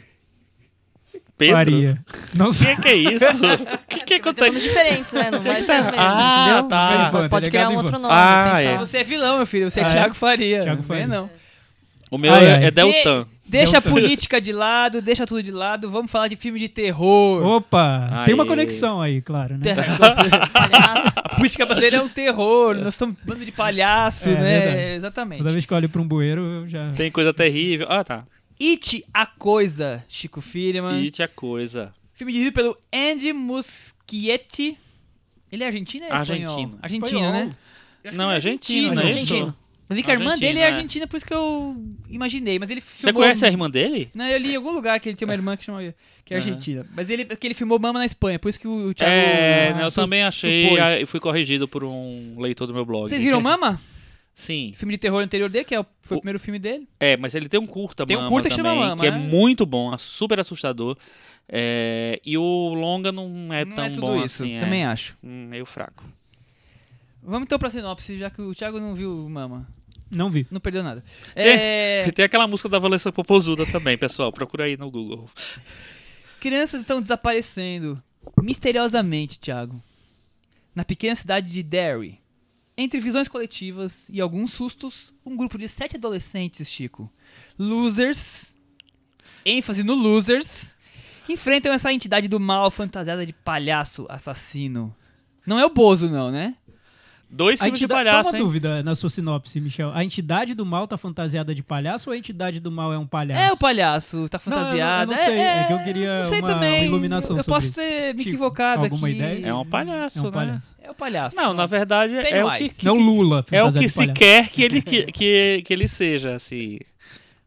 [1.37, 1.55] Pedro?
[1.55, 1.97] Faria.
[2.33, 2.75] Não O sei.
[2.75, 3.45] que, que é isso?
[3.45, 4.47] O que, que acontece?
[4.49, 5.31] nomes diferentes, né?
[5.31, 6.69] Não vai ser os mesmos, Ah, entendeu?
[6.69, 6.87] tá.
[6.89, 8.13] Você Ivan, Pode tá criar um outro nome.
[8.13, 8.61] Ah, pensar.
[8.69, 8.77] é.
[8.77, 9.69] Você é vilão, meu filho.
[9.71, 9.91] Você é Ah, é?
[9.91, 10.61] Thiago Faria.
[10.63, 11.07] Thiago não Faria.
[11.07, 11.29] não.
[12.11, 12.65] O meu Ai, é, ai.
[12.65, 13.27] é Deltan.
[13.45, 13.89] Deixa a Delta.
[13.89, 15.89] política de lado, deixa tudo de lado.
[15.89, 17.43] Vamos falar de filme de terror.
[17.43, 19.63] Opa, tem uma conexão aí, claro, né?
[21.23, 22.75] A política brasileira é um terror.
[22.75, 24.59] Nós estamos um bando de palhaço, É, né?
[24.59, 24.81] verdade.
[24.95, 25.37] Exatamente.
[25.39, 26.91] Toda vez que eu olho pra um bueiro, eu já...
[26.91, 27.87] Tem coisa terrível.
[27.89, 28.25] Ah, tá.
[28.61, 31.01] It, a Coisa, Chico Firman.
[31.03, 31.93] It é coisa.
[32.13, 34.77] Filme dirigido pelo Andy Muschietti.
[35.51, 36.41] Ele é argentino ou é espanhol?
[36.51, 36.79] Argentino.
[36.81, 37.33] Argentino, Espanhol.
[37.33, 37.55] né?
[38.13, 39.05] Não, é ele argentino, não é?
[39.07, 39.55] Argentino.
[39.89, 40.65] Eu vi que a irmã dele é é.
[40.67, 41.75] argentina, por isso que eu
[42.09, 42.59] imaginei.
[42.59, 43.23] Mas ele Você filmou...
[43.23, 44.09] conhece a irmã dele?
[44.13, 45.79] Não, eu li em algum lugar que ele tinha uma irmã que chama
[46.23, 46.45] que é Aham.
[46.45, 46.85] argentina.
[46.95, 49.83] Mas ele que ele filmou Mama na Espanha, por isso que o Thiago É, né,
[49.83, 50.79] eu também achei supôs.
[50.81, 53.09] ah, e fui corrigido por um leitor do meu blog.
[53.09, 53.81] Vocês viram Mama?
[54.35, 54.71] Sim.
[54.75, 56.87] Filme de terror anterior dele, que é o- foi o O- primeiro filme dele.
[56.99, 59.07] É, mas ele tem um curta Tem um Mama curta que chama também, Mama, que
[59.07, 59.17] é né?
[59.17, 60.95] muito bom, super assustador.
[61.51, 64.53] É, e o longa não é Não tão é tudo bom isso, assim.
[64.53, 64.59] é.
[64.61, 65.17] também acho.
[65.23, 66.05] Hum, meio fraco.
[67.21, 69.67] Vamos então pra sinopse, já que o Thiago não viu Mama.
[70.11, 70.47] Não vi.
[70.49, 71.03] Não perdeu nada.
[71.35, 74.31] Tem- É, E tem aquela música da Valessa Popozuda também, pessoal.
[74.31, 75.29] Procura aí no Google.
[76.39, 78.01] Crianças estão desaparecendo
[78.41, 79.81] misteriosamente, Thiago.
[80.73, 82.19] Na pequena cidade de Derry.
[82.77, 87.11] Entre visões coletivas e alguns sustos, um grupo de sete adolescentes, Chico,
[87.57, 88.55] losers,
[89.45, 90.73] ênfase no losers,
[91.27, 94.95] enfrentam essa entidade do mal fantasiada de palhaço assassino.
[95.45, 96.55] Não é o Bozo, não, né?
[97.31, 98.43] Dois A filmes de palhaço, só uma hein?
[98.43, 99.91] dúvida na sua sinopse, Michel.
[99.93, 103.05] A entidade do mal tá fantasiada de palhaço ou a entidade do mal é um
[103.05, 103.39] palhaço?
[103.39, 105.11] É o palhaço, tá Não, eu não- fantasiado.
[105.11, 106.79] eu não sei, é, é que eu queria não sei uma- também.
[106.79, 107.75] uma iluminação Eu sobre posso isso.
[107.75, 109.17] ter me Chico, equivocado alguma aqui.
[109.17, 109.45] ideia?
[109.45, 110.31] É um palhaço, É um né?
[110.31, 110.75] palhaço.
[110.81, 111.35] É o palhaço.
[111.35, 112.75] Não, na verdade é o que, Pennywise.
[112.79, 115.71] que Não se, Lula é o fantasiado que se quer que ele, que, que, que
[115.73, 116.79] ele seja, assim.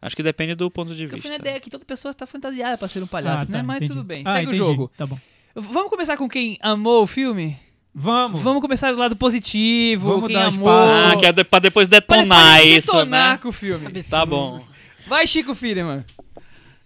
[0.01, 1.49] Acho que depende do ponto de Porque eu fui na vista.
[1.49, 3.63] ideia que toda pessoa tá fantasiada pra ser um palhaço, Ah, tá, né?
[3.63, 3.93] Mas entendi.
[3.95, 4.63] tudo bem, Ah, segue entendi.
[4.63, 4.93] o jogo.
[4.97, 5.19] Tá bom.
[5.57, 7.59] Vamos começar com quem amou o filme?
[7.95, 8.41] Vamos.
[8.43, 10.69] Vamos começar do lado positivo, Vamos quem dar amou.
[10.87, 11.13] espaço.
[11.13, 13.39] Ah, que é de- pra depois Pra detonar depois isso, detonar né?
[13.43, 14.03] com o filme.
[14.05, 14.65] Tá bom.
[15.07, 16.05] Vai, Chico Firman.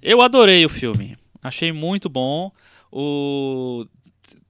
[0.03, 1.17] Eu adorei o filme.
[1.43, 2.51] Achei muito bom.
[2.91, 3.87] O...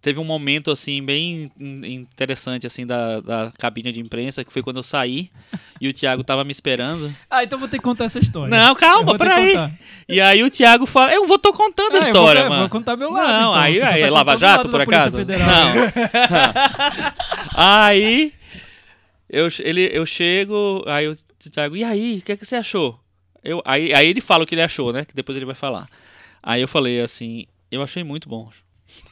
[0.06, 4.62] Teve um momento, assim, bem in- interessante, assim, da, da cabine de imprensa, que foi
[4.62, 5.32] quando eu saí
[5.80, 7.12] e o Thiago tava me esperando.
[7.28, 8.48] Ah, então vou ter que contar essa história.
[8.56, 9.56] Não, calma, peraí.
[10.08, 12.60] E aí o Thiago fala, eu vou tô contando Ah, a eu história, vou, mano.
[12.60, 13.26] Vou contar meu lado.
[13.26, 13.54] Não, então.
[13.54, 15.18] aí, aí tá é Lava Jato, por acaso?
[15.18, 15.48] Federal.
[15.74, 15.74] Não.
[17.52, 18.32] aí
[19.28, 21.16] eu, ele, eu chego, aí o
[21.50, 22.96] Thiago, e aí, o que, é que você achou?
[23.42, 25.04] Eu, aí, aí ele fala o que ele achou, né?
[25.04, 25.88] Que depois ele vai falar.
[26.40, 28.48] Aí eu falei assim, eu achei muito bom.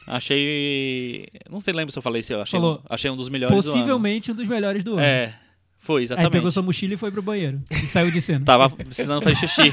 [0.07, 1.27] Achei.
[1.49, 3.55] Não sei, lembro se eu falei se eu achei, Falou, um, achei um dos melhores
[3.55, 5.05] Possivelmente um dos melhores do do ano.
[5.05, 5.33] É,
[5.79, 6.31] foi, Aí exatamente.
[6.31, 7.61] pegou sua mochila e foi pro banheiro.
[7.71, 8.45] E saiu de cena.
[8.45, 9.71] Tava precisando fazer xixi.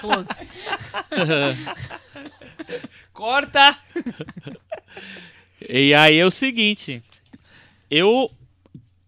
[0.00, 0.46] Close.
[3.12, 3.76] Corta!
[5.68, 7.02] E aí é o seguinte,
[7.90, 8.30] eu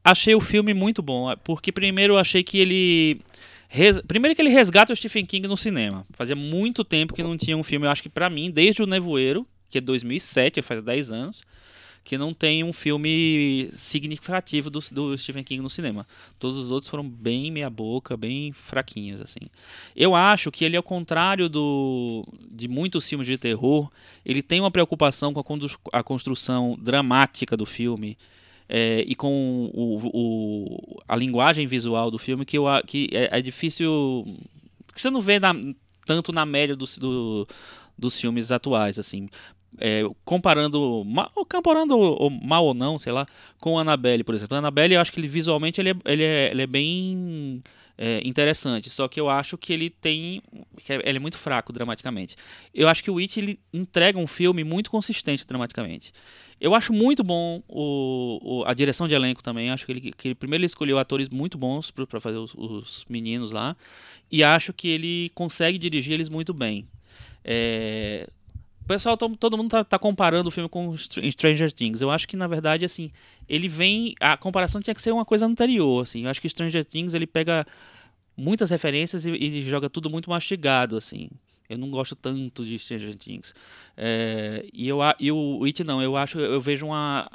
[0.04, 3.20] achei o filme muito bom, porque primeiro eu achei que ele
[3.68, 6.06] res- primeiro que ele resgata o Stephen King no cinema.
[6.12, 8.86] Fazia muito tempo que não tinha um filme, eu acho que pra mim, desde o
[8.86, 11.42] Nevoeiro, que é 2007, faz 10 anos,
[12.04, 16.06] que não tem um filme significativo do, do Stephen King no cinema.
[16.38, 19.40] Todos os outros foram bem meia boca, bem fraquinhos assim.
[19.96, 23.90] Eu acho que ele ao contrário do de muitos filmes de terror,
[24.24, 28.18] ele tem uma preocupação com a, a construção dramática do filme
[28.68, 33.42] é, e com o, o- a linguagem visual do filme que, eu, que é, é
[33.42, 34.26] difícil
[34.94, 35.54] que você não vê na-
[36.06, 37.48] tanto na média dos, do-
[37.98, 39.28] dos filmes atuais assim
[39.78, 43.26] É, comparando ma- ou comparando ou mal ou não sei lá
[43.58, 46.62] com Annabelle por exemplo Annabelle eu acho que ele visualmente ele é, ele é, ele
[46.62, 47.60] é bem
[47.98, 50.40] é, interessante só que eu acho que ele tem
[50.84, 52.36] que é- ele é muito fraco dramaticamente
[52.72, 56.12] eu acho que o It ele entrega um filme muito consistente dramaticamente
[56.60, 59.70] eu acho muito bom o, o- a direção de elenco também.
[59.70, 63.04] Acho que ele, que ele- primeiro ele escolheu atores muito bons para fazer os, os
[63.10, 63.76] meninos lá.
[64.30, 66.86] E acho que ele consegue dirigir eles muito bem.
[67.44, 68.28] É,
[68.82, 72.00] o pessoal, to- todo mundo tá, tá comparando o filme com Str- Stranger Things.
[72.00, 73.10] Eu acho que, na verdade, assim,
[73.48, 74.14] ele vem.
[74.20, 76.02] A comparação tinha que ser uma coisa anterior.
[76.02, 76.24] Assim.
[76.24, 77.66] Eu acho que Stranger Things ele pega
[78.36, 81.28] muitas referências e, e joga tudo muito mastigado, assim.
[81.68, 83.54] Eu não gosto tanto de Stranger Things.
[83.96, 87.26] É, e, eu, e o It não, eu acho, eu vejo uma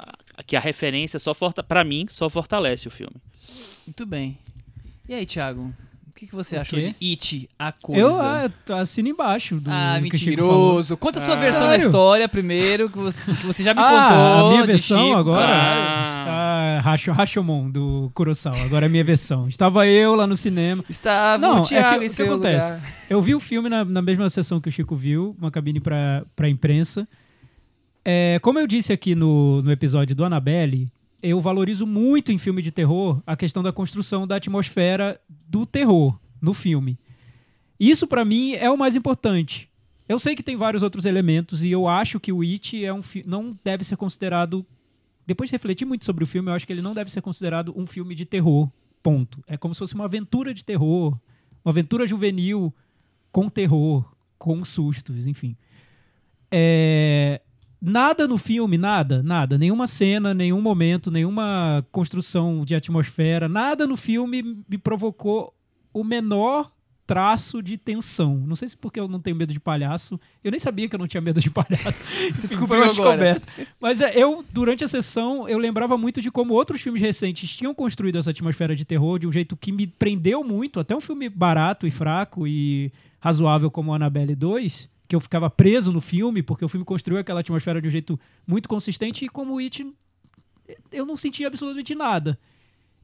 [0.46, 1.34] que a referência só
[1.66, 3.16] para mim só fortalece o filme.
[3.86, 4.38] Muito bem.
[5.08, 5.74] E aí, Thiago?
[6.20, 7.98] O que, que você achou de It, a coisa?
[8.02, 8.50] Eu ah,
[8.82, 10.94] assino embaixo do Ah, do mentiroso.
[10.98, 11.36] Conta a sua Ah.
[11.40, 11.86] versão da Sério?
[11.86, 14.46] história primeiro, que você, que você já me ah, contou.
[14.46, 15.18] a minha versão Chico.
[15.18, 16.18] agora Ah.
[16.20, 18.60] está Rasho- Rashomon do Kurosawa.
[18.64, 19.48] Agora é a minha versão.
[19.48, 20.84] Estava eu lá no cinema.
[20.90, 22.70] Estava Não, o Thiago é que- em o que acontece?
[22.72, 22.92] lugar.
[23.08, 26.22] Eu vi o filme na, na mesma sessão que o Chico viu, uma cabine para
[26.36, 27.08] pra imprensa.
[28.04, 30.86] É, como eu disse aqui no, no episódio do Annabelle,
[31.22, 36.18] eu valorizo muito em filme de terror a questão da construção da atmosfera do terror
[36.40, 36.98] no filme.
[37.78, 39.68] Isso pra mim é o mais importante.
[40.08, 43.00] Eu sei que tem vários outros elementos e eu acho que o It é um
[43.24, 44.66] não deve ser considerado
[45.30, 47.72] depois de refletir muito sobre o filme, eu acho que ele não deve ser considerado
[47.76, 48.68] um filme de terror.
[49.00, 49.42] Ponto.
[49.46, 51.16] É como se fosse uma aventura de terror,
[51.64, 52.74] uma aventura juvenil
[53.30, 54.04] com terror,
[54.36, 55.56] com sustos, enfim.
[56.50, 57.40] É,
[57.80, 59.56] Nada no filme, nada, nada.
[59.56, 65.54] Nenhuma cena, nenhum momento, nenhuma construção de atmosfera, nada no filme me provocou
[65.92, 66.70] o menor
[67.10, 68.36] traço de tensão.
[68.46, 70.20] Não sei se porque eu não tenho medo de palhaço.
[70.44, 72.00] Eu nem sabia que eu não tinha medo de palhaço.
[72.38, 73.42] Você descobriu agora.
[73.80, 77.74] Mas é, eu, durante a sessão, eu lembrava muito de como outros filmes recentes tinham
[77.74, 80.78] construído essa atmosfera de terror de um jeito que me prendeu muito.
[80.78, 85.90] Até um filme barato e fraco e razoável como Annabelle 2, que eu ficava preso
[85.90, 89.58] no filme, porque o filme construiu aquela atmosfera de um jeito muito consistente e como
[89.58, 89.84] It,
[90.92, 92.38] eu não sentia absolutamente nada.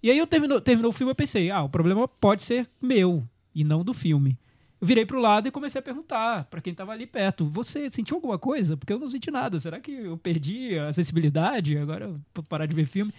[0.01, 3.29] E aí eu terminou, terminou o filme eu pensei, ah, o problema pode ser meu
[3.53, 4.39] e não do filme.
[4.81, 8.19] Eu virei pro lado e comecei a perguntar pra quem tava ali perto: Você sentiu
[8.19, 8.77] alguma coisa?
[8.77, 9.59] Porque eu não senti nada.
[9.59, 11.77] Será que eu perdi a sensibilidade?
[11.77, 13.13] Agora eu vou parar de ver filme.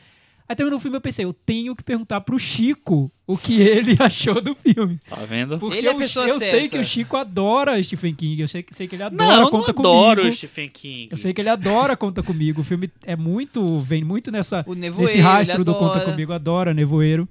[0.50, 3.98] Aí terminou o filme eu pensei, eu tenho que perguntar pro Chico o que ele
[4.00, 4.98] achou do filme.
[5.10, 5.60] Tá vendo?
[5.60, 8.42] Porque Ele é eu, pessoa eu sei que o Chico adora Stephen King.
[8.42, 10.34] Eu sei, que- sei que ele adora Não, eu não Conta adoro Comigo.
[10.34, 11.10] o Stephen King.
[11.12, 12.62] Eu sei que ele adora Conta Comigo.
[12.62, 13.82] O filme é muito.
[13.82, 16.00] vem muito nessa, O Nevoeiro, nesse rastro do Conta.
[16.02, 16.32] Comigo.
[16.32, 17.28] Adora Nevoeiro.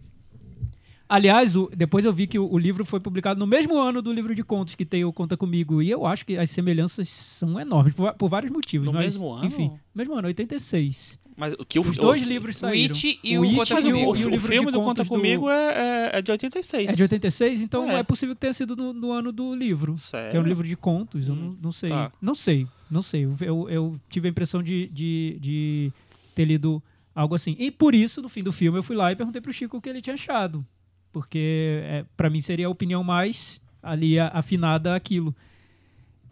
[1.09, 4.13] Aliás, o- depois eu vi que o, o livro foi publicado no mesmo ano do
[4.13, 5.81] livro de contos que tem o Conta Comigo.
[5.81, 8.87] E eu acho que as semelhanças são enormes, por, por vários motivos.
[8.87, 9.47] No mas, mesmo ano?
[9.47, 11.19] Enfim, mesmo ano, 86.
[11.37, 12.95] Mas o que o, Os dois o, livros o saíram.
[12.95, 14.11] It e o It Conta e o, Comigo.
[14.13, 16.91] o, e o o livro filme do Conta do- Comigo é, é, é de 86.
[16.91, 17.99] É de 86, então É.
[17.99, 19.95] é, possível que tenha sido no, no ano do livro.
[19.97, 20.31] Sério?
[20.31, 21.91] Que é um livro de contos, eu Hum, não, não sei.
[21.91, 22.11] tá.
[22.23, 23.25] Não sei, não sei.
[23.25, 25.93] Eu, eu, eu tive a impressão de, de, de
[26.35, 26.83] ter lido
[27.15, 27.55] algo assim.
[27.59, 29.81] E por isso, no fim do filme, eu fui lá e perguntei pro Chico o
[29.81, 30.65] que ele tinha achado.
[31.13, 35.35] Porque é, para mim seria a opinião mais ali afinada àquilo.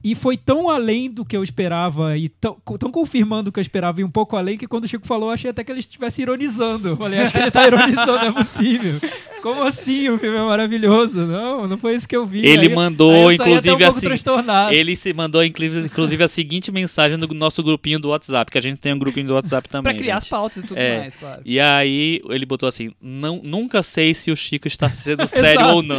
[0.05, 3.63] E foi tão além do que eu esperava e tão, tão confirmando o que eu
[3.63, 5.81] esperava e um pouco além que quando o Chico falou, eu achei até que ele
[5.81, 6.89] estivesse ironizando.
[6.89, 9.01] Eu falei, acho que ele tá ironizando, não é possível.
[9.43, 10.09] Como assim?
[10.09, 11.27] O filme é maravilhoso.
[11.27, 12.45] Não, não foi isso que eu vi.
[12.47, 14.73] Ele Aí- mandou, aí inclusive, um assim, transtornado.
[14.73, 18.79] Ele se mandou, inclusive, a seguinte mensagem no nosso grupinho do WhatsApp, que a gente
[18.79, 19.93] tem um grupinho do WhatsApp também.
[19.93, 20.31] Pra criar as gente.
[20.31, 21.01] pautas e tudo É.
[21.01, 21.43] mais, claro.
[21.45, 25.83] E aí ele botou assim: não, nunca sei se o Chico está sendo sério ou
[25.83, 25.99] não.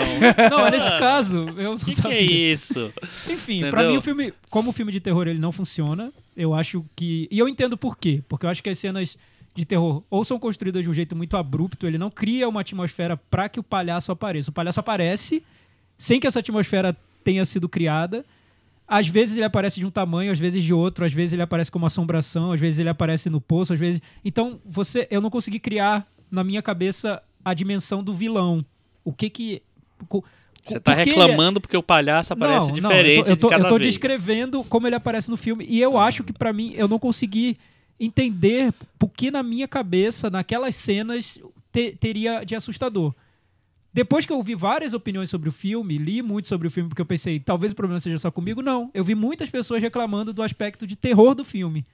[0.49, 2.18] Não, nesse caso, eu não O que, que sabia.
[2.18, 2.91] é isso?
[3.30, 3.72] Enfim, Entendeu?
[3.72, 6.11] pra mim o filme, como filme de terror, ele não funciona.
[6.35, 7.27] Eu acho que.
[7.31, 8.23] E eu entendo por quê.
[8.27, 9.17] Porque eu acho que as cenas
[9.53, 13.15] de terror ou são construídas de um jeito muito abrupto, ele não cria uma atmosfera
[13.15, 14.51] pra que o palhaço apareça.
[14.51, 15.41] O palhaço aparece
[15.97, 18.25] sem que essa atmosfera tenha sido criada.
[18.87, 21.71] Às vezes ele aparece de um tamanho, às vezes de outro, às vezes ele aparece
[21.71, 24.01] como assombração, às vezes ele aparece no poço, às vezes.
[24.23, 28.63] Então, você, eu não consegui criar na minha cabeça a dimensão do vilão.
[29.03, 29.61] O que que.
[30.66, 33.24] Você tá por que ele é- reclamando porque o palhaço aparece não, não, diferente eu
[33.26, 33.93] tô, eu tô, de cada eu tô vez.
[33.93, 35.66] descrevendo como ele aparece no filme.
[35.70, 37.57] E eu acho que pra mim, eu não consegui
[37.99, 41.39] entender porque na minha cabeça, naquelas cenas,
[41.72, 43.13] te- teria de assustador.
[43.93, 47.01] Depois que eu vi várias opiniões sobre o filme, li muito sobre o filme, porque
[47.01, 48.61] eu pensei, talvez o problema seja só comigo.
[48.61, 48.91] Não.
[48.93, 51.86] Eu vi muitas pessoas reclamando do aspecto de terror do filme.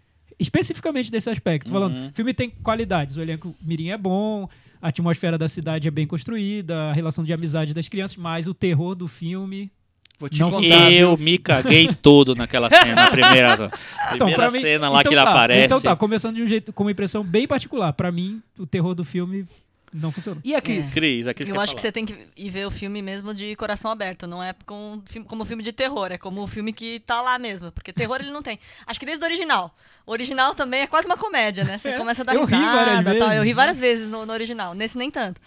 [0.42, 1.72] Especificamente desse aspecto.
[1.72, 2.08] Falando, Uhum.
[2.08, 3.16] o filme tem qualidades.
[3.16, 4.50] O elenco mirim é bom,
[4.82, 8.54] a atmosfera da cidade é bem construída, a relação de amizade das crianças, mas o
[8.54, 9.72] terror do filme
[10.20, 10.88] Vou te Não contar.
[10.88, 11.00] viu?
[11.00, 13.72] Eu me caguei todo naquela cena, na primeira, primeira
[14.14, 15.66] Então, pra mim- cena lá então que ele tá, aparece.
[15.66, 17.92] Então tá, começando de um jeito, com uma impressão bem particular.
[17.94, 19.46] Pra mim, o terror do filme
[19.94, 20.42] não funcionou.
[20.44, 20.94] E a Cris?
[20.94, 21.82] Cris, a Cris Eu acho que falar.
[21.82, 25.44] você tem que ir ver o filme mesmo de coração aberto, não é com, como
[25.46, 28.42] filme de terror, é como um filme que tá lá mesmo, porque terror ele não
[28.42, 28.60] tem.
[28.86, 29.76] Acho que desde o original.
[30.06, 31.78] O original também é quase uma comédia, né?
[31.78, 33.28] Você É, começa a dar eu ri risada, tal.
[33.28, 33.36] vezes.
[33.38, 35.40] Eu ri várias vezes no, no original, nesse nem tanto.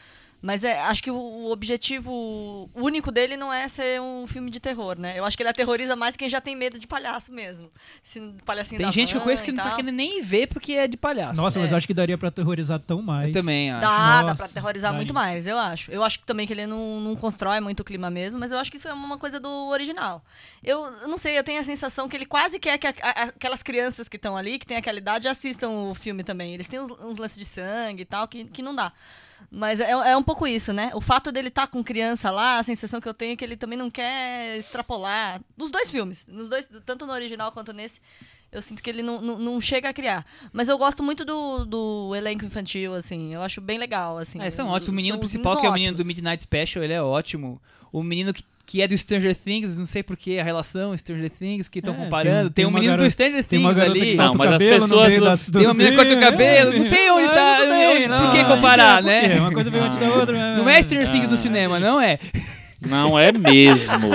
[0.46, 4.98] Mas é, acho que o, objetivo único dele não é ser um filme de terror,
[4.98, 5.18] né?
[5.18, 7.70] Eu acho que ele aterroriza mais quem já tem medo de palhaço mesmo.
[8.02, 10.74] Se, palhacinho Tem da gente que eu conheço que não tá querendo nem ver porque
[10.74, 11.40] é de palhaço.
[11.40, 11.72] Nossa, mas É.
[11.72, 13.28] eu acho que daria pra aterrorizar tão mais.
[13.28, 13.80] Eu também acho.
[13.80, 14.96] Dá, dá Nossa, pra aterrorizar daria.
[14.98, 15.90] muito mais, eu acho.
[15.90, 18.58] Eu acho que também que ele não, não constrói muito o clima mesmo, mas eu
[18.58, 20.22] acho que isso é uma coisa do original.
[20.62, 23.22] Eu, eu não sei, eu tenho a sensação que ele quase quer que a- a-
[23.24, 26.52] aquelas crianças que estão ali, que têm aquela idade, assistam o filme também.
[26.52, 28.92] Eles têm uns, uns lances de sangue e tal, que, que não dá.
[29.50, 30.90] Mas é, é um pouco isso, né?
[30.94, 33.56] O fato dele estar com criança lá, a sensação que eu tenho é que ele
[33.56, 35.40] também não quer extrapolar.
[35.56, 38.00] Nos dois filmes, nos dois, tanto no original quanto nesse,
[38.54, 40.24] eu sinto que ele não, não, não chega a criar.
[40.52, 43.34] Mas eu gosto muito do, do elenco infantil, assim.
[43.34, 44.40] Eu acho bem legal, assim.
[44.40, 44.88] É, são ótimos.
[44.88, 46.16] O menino principal, que é o menino do ótimos.
[46.16, 47.60] Midnight Special, ele é ótimo.
[47.90, 51.68] O menino que, que é do Stranger Things, não sei porquê, a relação Stranger Things
[51.68, 52.50] que estão É, comparando.
[52.50, 54.00] tem- Tem, tem um menino garota- do Stranger Things ali.
[54.00, 56.14] que Não, mas as no pessoas meio do- das- do Tem uma menina que corta
[56.14, 59.38] o cabelo, não sei onde tá, bem, por que não, comparar, por né?
[59.40, 60.36] Uma coisa veio antes da outra.
[60.38, 62.18] mas- Não é Stranger Things do Ah, cinema, não é?
[62.86, 64.10] Não é mesmo.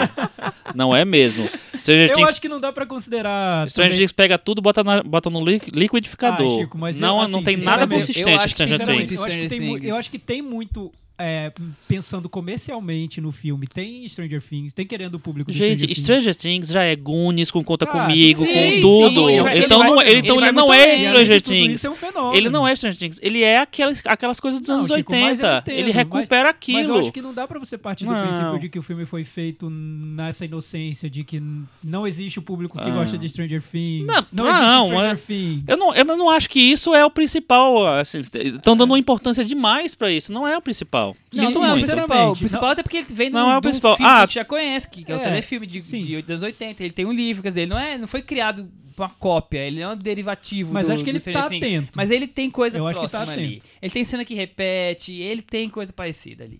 [0.75, 1.49] Não é mesmo.
[1.79, 3.67] Stranger Eu Things, acho que não dá pra considerar.
[3.67, 6.45] Stranger Things pega tudo, bota, na- bota no li- liquidificador.
[6.57, 8.77] Ah, Chico, mas não, eu, assim, não tem nada sinceramente, consistente eu acho que Stranger
[8.77, 9.19] Sinceramente, Things.
[9.19, 9.89] eu acho, que Stranger tem, mu- Things.
[9.89, 10.91] eu acho que tem muito.
[11.19, 11.51] É,
[11.87, 16.03] pensando comercialmente no filme, tem Stranger Things, tem querendo o público Gente, Stranger Things.
[16.05, 19.29] Stranger Things já é Goonies com Conta Ah, Comigo, sim, com sim, tudo.
[19.29, 21.83] ele vai- então ele não, vai- ele, então ele ele não é Stranger Things.
[21.85, 22.33] É um.
[22.33, 23.19] Ele não é Stranger Things.
[23.21, 25.57] Ele é aquelas, aquelas coisas dos Não, anos Chico, mas eu 80.
[25.59, 26.79] entendo, ele mas- recupera Mas aquilo.
[26.95, 28.21] eu acho que não dá pra você partir do Não.
[28.27, 31.41] princípio de que o filme foi feito nessa inocência, de que
[31.83, 32.93] não existe o público que Ah.
[32.93, 34.07] gosta de Stranger Things.
[34.07, 35.63] Não, Não, não, existe Stranger é- Things.
[35.67, 37.75] Eu não, eu não acho que isso é o principal.
[38.01, 40.31] Estão dando uma importância demais pra isso.
[40.31, 41.08] Não é o principal.
[41.33, 42.31] Não, Não, não é o principal.
[42.31, 43.95] O principal não- até porque ele vem Não um, é o um principal.
[43.97, 46.01] filme Ah, que a gente já conhece, que, que é o é, telefilme de, sim.
[46.05, 46.83] de anos 80.
[46.83, 49.81] Ele tem um livro, quer dizer, ele não, é, não foi criado uma cópia, ele
[49.81, 51.89] é um derivativo Mas do, acho que do ele tá atento.
[51.95, 53.45] Mas ele tem coisa Eu acho que próxima tá ali.
[53.57, 53.65] atento.
[53.81, 56.59] Ele tem cena que repete, ele tem coisa parecida ali.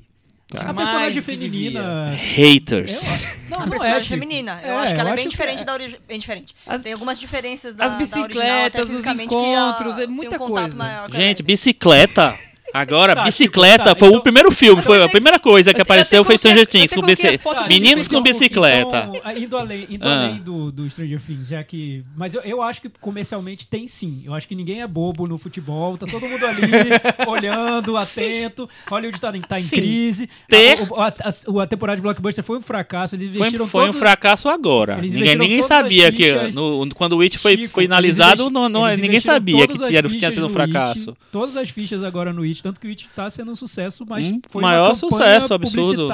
[0.51, 2.09] A personagem do feminina.
[2.35, 3.27] Haters.
[3.49, 4.59] Não, A não personagem é, feminina.
[4.63, 5.65] Eu É, acho que ela eu é bem que diferente é.
[5.65, 6.01] da original.
[6.07, 6.55] Bem diferente.
[6.65, 10.03] As- Tem algumas diferenças da, as da original, até bicicletas, os fisicamente, encontros, que a,
[10.05, 11.07] é muita tem um contato coisa.
[11.11, 12.35] Gente, bicicleta.
[12.73, 15.81] Agora, Tá, bicicleta tipo, tá, foi então- o primeiro filme, foi a primeira coisa que
[15.81, 19.09] apareceu foi coloquei- Stranger Things com do Meninos com bicicleta.
[19.13, 20.25] Então, indo além, indo Ah.
[20.25, 22.03] além do, do Stranger Things, já que.
[22.15, 24.21] Mas eu, eu acho que comercialmente tem sim.
[24.25, 25.97] Eu acho que ninguém é bobo no futebol.
[25.97, 26.61] Tá todo mundo ali
[27.27, 28.69] olhando, atento.
[28.87, 29.77] Hollywood tá, tá em Sim.
[29.77, 30.29] crise.
[30.47, 33.15] Ter- A, a, a- a temporada de Blockbuster foi um fracasso.
[33.15, 34.97] Eles Foi, investiram foi um todos- fracasso agora.
[34.97, 39.19] Eles Ninguém, ninguém sabia que no- quando o Witch foi Chico, finalizado, não, não- ninguém
[39.19, 39.77] sabia que
[40.17, 41.09] tinha, sido um fracasso.
[41.11, 44.05] It, todas as fichas agora no It, tanto que o It tá sendo um sucesso,
[44.07, 46.07] mas Um foi maior sucesso absurdo.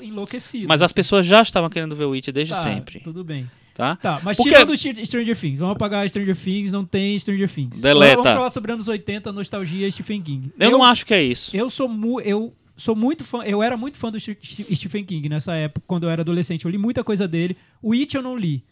[0.00, 0.66] enlouquecida.
[0.68, 3.50] Mas as pessoas já estavam querendo ver o Witch desde Tá, sempre, Tudo bem.
[3.74, 3.96] tá?
[3.96, 7.80] Tá, mas Porque- tirando Str- Stranger Things, vamos apagar Stranger Things, não tem Stranger Things.
[7.80, 8.16] Deleta.
[8.16, 10.52] Vamos falar sobre anos 80, nostalgia, Stephen King.
[10.58, 11.56] Eu, não acho que é isso.
[11.56, 14.38] Eu sou mu eu sou muito fã, eu era muito fã do St-
[14.74, 16.64] Stephen King nessa época, quando eu era adolescente.
[16.64, 17.56] Eu li muita coisa dele.
[17.82, 18.64] O It eu não li.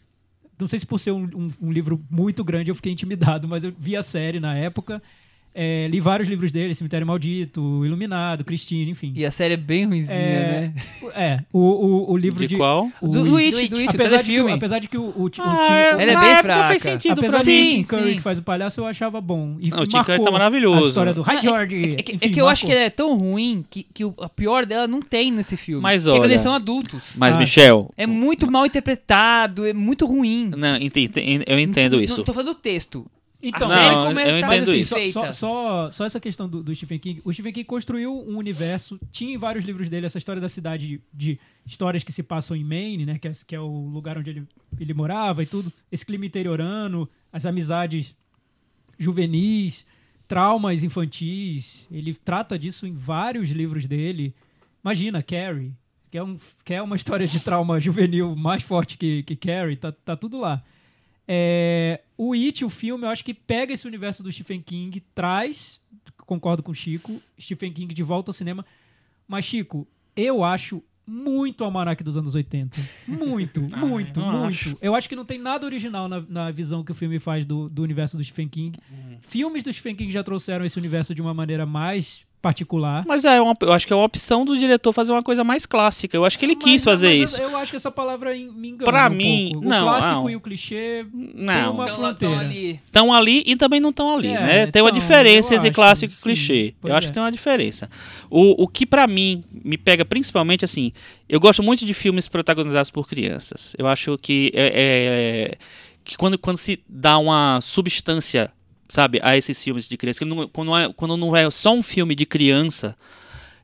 [0.59, 3.63] Não sei se por ser um, um- um livro muito grande eu fiquei intimidado, mas
[3.63, 5.01] eu vi a série na época.
[5.53, 9.11] É, li vários livros dele, Cemitério Maldito, Iluminado, Christine, enfim.
[9.15, 10.73] E a série é bem ruimzinha, É, né?
[11.15, 12.55] É, o, o, o livro De de...
[12.55, 12.89] qual?
[13.01, 13.69] o Do, do It, It.
[13.69, 15.75] do It, o apesar, de que, o- apesar de que o, o, o, o Ah,
[15.75, 16.67] é, o- Ela é bem fraca.
[16.69, 17.45] fez sentido Apesar pra do.
[17.49, 18.15] Tim Curry sim.
[18.17, 19.57] que faz o palhaço, eu achava bom.
[19.59, 20.85] E Não, o Tim marcou Curry tá maravilhoso.
[20.85, 21.95] A história do Hi é- George.
[21.97, 22.79] É que, é enfim, que eu acho que marcou.
[22.81, 25.81] ela é tão ruim que, que o- a pior dela não tem nesse filme.
[25.81, 27.01] Mas Porque olha- eles são adultos.
[27.17, 27.39] Mas, Ah.
[27.39, 30.51] Michel, É muito mal interpretado, é muito ruim.
[30.55, 30.77] não,
[31.47, 32.17] eu entendo Não- isso.
[32.17, 33.05] Não tô falando do texto.
[33.41, 34.95] Então, a série Não, como eu entendo bem isso.
[35.11, 37.21] só, só, só, só essa questão do, do Stephen King.
[37.23, 38.99] O Stephen King construiu um universo.
[39.11, 42.63] Tinha em vários livros dele essa história da cidade de histórias que se passam em
[42.65, 43.17] Maine, né?
[43.17, 45.71] Que é, que é o lugar onde ele, ele morava e tudo.
[45.89, 48.13] Esse clima interiorano, as amizades
[48.97, 49.85] juvenis,
[50.27, 51.87] traumas infantis.
[51.89, 54.35] Ele trata disso em vários livros dele.
[54.83, 55.73] Imagina, Carrie.
[56.11, 59.77] Que é, um, que é uma história de trauma juvenil mais forte que, que Carrie.
[59.77, 60.61] Tá, tá tudo lá.
[61.31, 65.79] É, o It, o filme, eu acho que pega esse universo do Stephen King, traz,
[66.25, 68.65] concordo com o Chico, Stephen King de volta ao cinema.
[69.27, 72.81] Mas, Chico, eu acho muito Almanac dos anos 80.
[73.07, 74.45] Muito, Ah, muito, eu muito.
[74.47, 74.77] acho.
[74.81, 77.69] Eu acho que não tem nada original na, na visão que o filme faz do,
[77.69, 78.79] do universo do Stephen King.
[78.89, 79.17] Uhum.
[79.21, 83.03] Filmes do Stephen King já trouxeram esse universo de uma maneira mais particular.
[83.07, 85.65] Mas é uma, eu acho que é uma opção do diretor fazer uma coisa mais
[85.65, 86.15] clássica.
[86.15, 87.41] Eu acho que ele Mas- quis fazer mas eu- isso.
[87.41, 89.65] Eu, acho que essa palavra em- me engana Pra um mim, pouco.
[89.67, 90.29] O não, clássico não.
[90.29, 91.73] e o clichê Não.
[91.73, 92.35] uma Então, fronteira.
[92.35, 94.67] então ali- Estão ali e também não estão ali, É, né?
[94.67, 96.73] Tem uma então, diferença eu entre acho, clássico e clichê.
[96.83, 97.09] Eu acho é.
[97.09, 97.89] que tem uma diferença.
[98.29, 100.91] O, o que pra mim me pega principalmente assim,
[101.27, 103.75] eu gosto muito de filmes protagonizados por crianças.
[103.77, 104.71] Eu acho que é,
[105.53, 105.57] é-
[106.03, 108.51] que quando, quando se dá uma substância,
[108.89, 112.15] sabe, a esses filmes de criança, não- quando, é, quando não é só um filme
[112.15, 112.97] de criança,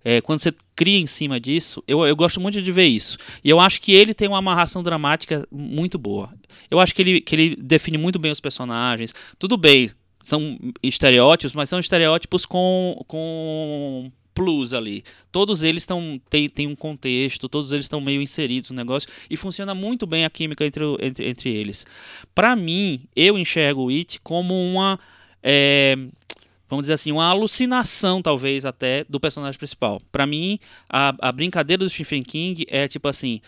[0.04, 3.18] é, quando você cria em cima disso, eu, eu gosto muito de ver isso.
[3.44, 6.32] E eu acho que ele tem uma amarração dramática muito boa.
[6.70, 9.14] Eu acho que ele, que ele define muito bem os personagens.
[9.40, 9.90] Tudo bem,
[10.24, 15.04] são estereótipos, mas são estereótipos com, com plus ali.
[15.32, 19.36] Todos eles estão têm, têm um contexto, todos eles estão meio inseridos no negócio e
[19.36, 21.86] funciona muito bem a química entre, entre, entre eles.
[22.36, 25.00] Para mim, eu enxergo o It como uma
[25.48, 25.96] é,
[26.68, 30.02] vamos dizer assim, uma alucinação, talvez, até, do personagem principal.
[30.12, 30.58] Pra mim,
[30.90, 33.40] a, a brincadeira do Stephen King é tipo assim.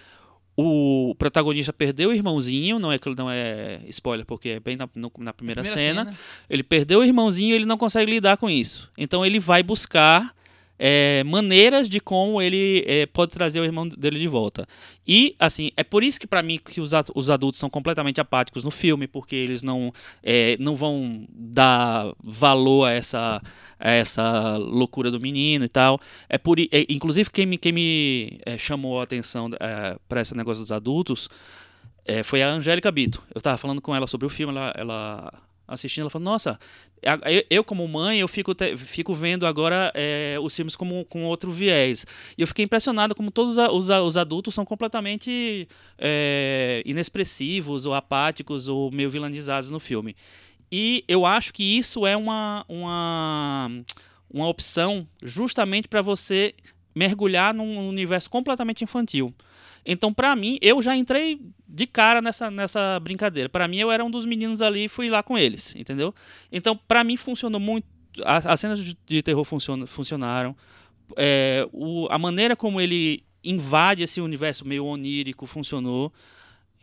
[0.60, 4.90] O protagonista perdeu o irmãozinho, não é que não é spoiler, porque é bem na,
[4.96, 6.06] no- na primeira, cena.
[6.50, 8.90] Ele perdeu o irmãozinho e ele não consegue lidar com isso.
[8.98, 10.34] Então ele vai buscar
[10.80, 14.68] é, maneiras de como ele é, pode trazer o irmão dele de volta.
[15.08, 18.64] E, assim, é por isso que para mim que os, os adultos são completamente apáticos
[18.64, 23.42] no filme, porque eles não, é, não vão dar valor a essa,
[23.80, 26.00] a essa loucura do menino e tal.
[26.28, 29.50] É por, é, inclusive, quem me, quem me é, chamou a atenção
[30.08, 31.30] para esse negócio dos adultos
[32.08, 33.22] é, foi a Angélica Bito.
[33.34, 35.34] Eu tava falando com ela sobre o filme, ela, ela
[35.68, 36.58] assistindo, ela falou, nossa,
[37.50, 41.52] eu, como mãe, eu fico, te- fico vendo agora é, os filmes como, com outro
[41.52, 42.06] viés.
[42.38, 48.70] E eu fiquei impressionado como todos os, os adultos são completamente é, inexpressivos ou apáticos
[48.70, 50.16] ou meio vilanizados no filme.
[50.72, 53.70] E eu acho que isso é uma, uma,
[54.30, 56.54] uma opção justamente para você
[56.96, 59.34] mergulhar num universo completamente infantil.
[59.90, 63.48] Então, pra mim, eu já entrei de cara nessa, nessa brincadeira.
[63.48, 66.14] Pra mim, eu era um dos meninos ali e fui lá com eles, entendeu?
[66.52, 67.86] Então, pra mim, funcionou muito.
[68.26, 70.54] As, as cenas de, de terror funciona, funcionaram.
[71.16, 76.12] É, o- a maneira como ele invade esse universo meio onírico funcionou.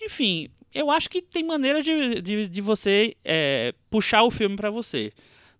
[0.03, 4.71] Enfim, eu acho que tem maneira de, de, de você é, puxar o filme pra
[4.71, 5.13] você.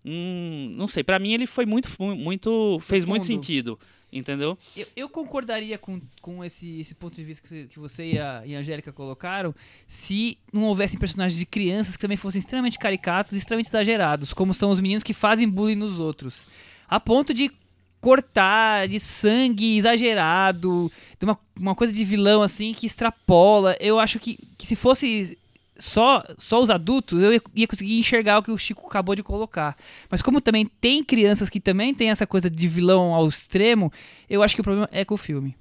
[0.03, 3.79] Hum, não sei, pra mim ele foi muito, muito fez muito sentido,
[4.15, 4.57] entendeu?
[4.75, 8.43] Eu, eu concordaria com, com esse, esse ponto de vista que, que você e a,
[8.45, 9.53] e a Angélica colocaram
[9.87, 14.69] se não houvessem personagens de crianças que também fossem extremamente caricatos extremamente exagerados, como são
[14.69, 16.47] os meninos que fazem bullying nos outros.
[16.87, 17.51] A ponto de
[17.99, 23.75] cortar, de sangue exagerado, de uma, uma coisa de vilão assim que extrapola.
[23.79, 25.37] Eu acho que, que se fosse
[25.77, 29.23] só, só os adultos, eu ia, ia conseguir enxergar o que o Chico acabou de
[29.23, 29.75] colocar.
[30.09, 33.91] Mas como também tem crianças que também tem essa coisa de vilão ao extremo,
[34.29, 35.55] eu acho que o problema é com o filme.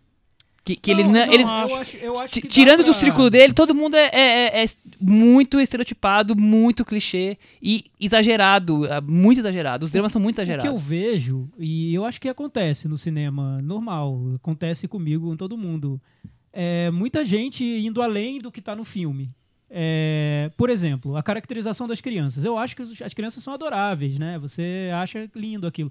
[0.67, 1.27] Que, que ele Não, não.
[1.27, 4.07] não, ele, eu acho- eu acho que tirando do pra- círculo dele, todo mundo é,
[4.15, 4.67] é- é- é
[4.99, 8.91] muito estereotipado, muito clichê e exagerado.
[8.91, 9.85] ah, Muito exagerado.
[9.85, 10.83] Os dramas são muito O que eu exagerados.
[10.83, 16.01] vejo, e eu acho que acontece no cinema normal, acontece comigo, com todo mundo,
[16.51, 19.31] é muita gente indo além do que está no filme.
[19.77, 22.45] É, por exemplo, a caracterização das crianças.
[22.45, 24.39] Eu acho que as crianças são adoráveis, né?
[24.39, 25.91] Você acha lindo aquilo.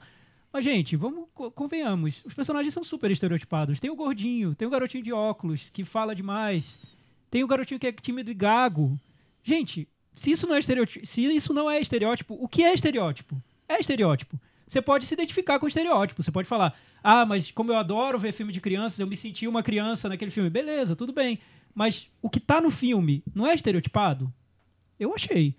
[0.53, 2.23] Mas, gente, vamos, co- convenhamos.
[2.25, 3.81] Os personagens são super estereotipados.
[3.81, 6.79] Tem o gordinho, tem o garotinho de óculos, que fala demais.
[7.29, 8.97] Tem o garotinho que é tímido e gago.
[9.43, 13.35] Gente, se isso não é estereótipo, se isso não é estereótipo, o que é estereótipo?
[13.67, 14.39] É estereótipo.
[14.65, 16.23] Você pode se identificar com o estereótipo.
[16.23, 16.73] Você pode falar,
[17.03, 20.31] ah, mas como eu adoro ver filme de crianças, eu me senti uma criança naquele
[20.31, 20.49] filme.
[20.49, 21.37] Beleza, tudo bem.
[21.73, 24.31] Mas o que tá no filme não é estereotipado?
[24.99, 25.55] Eu achei.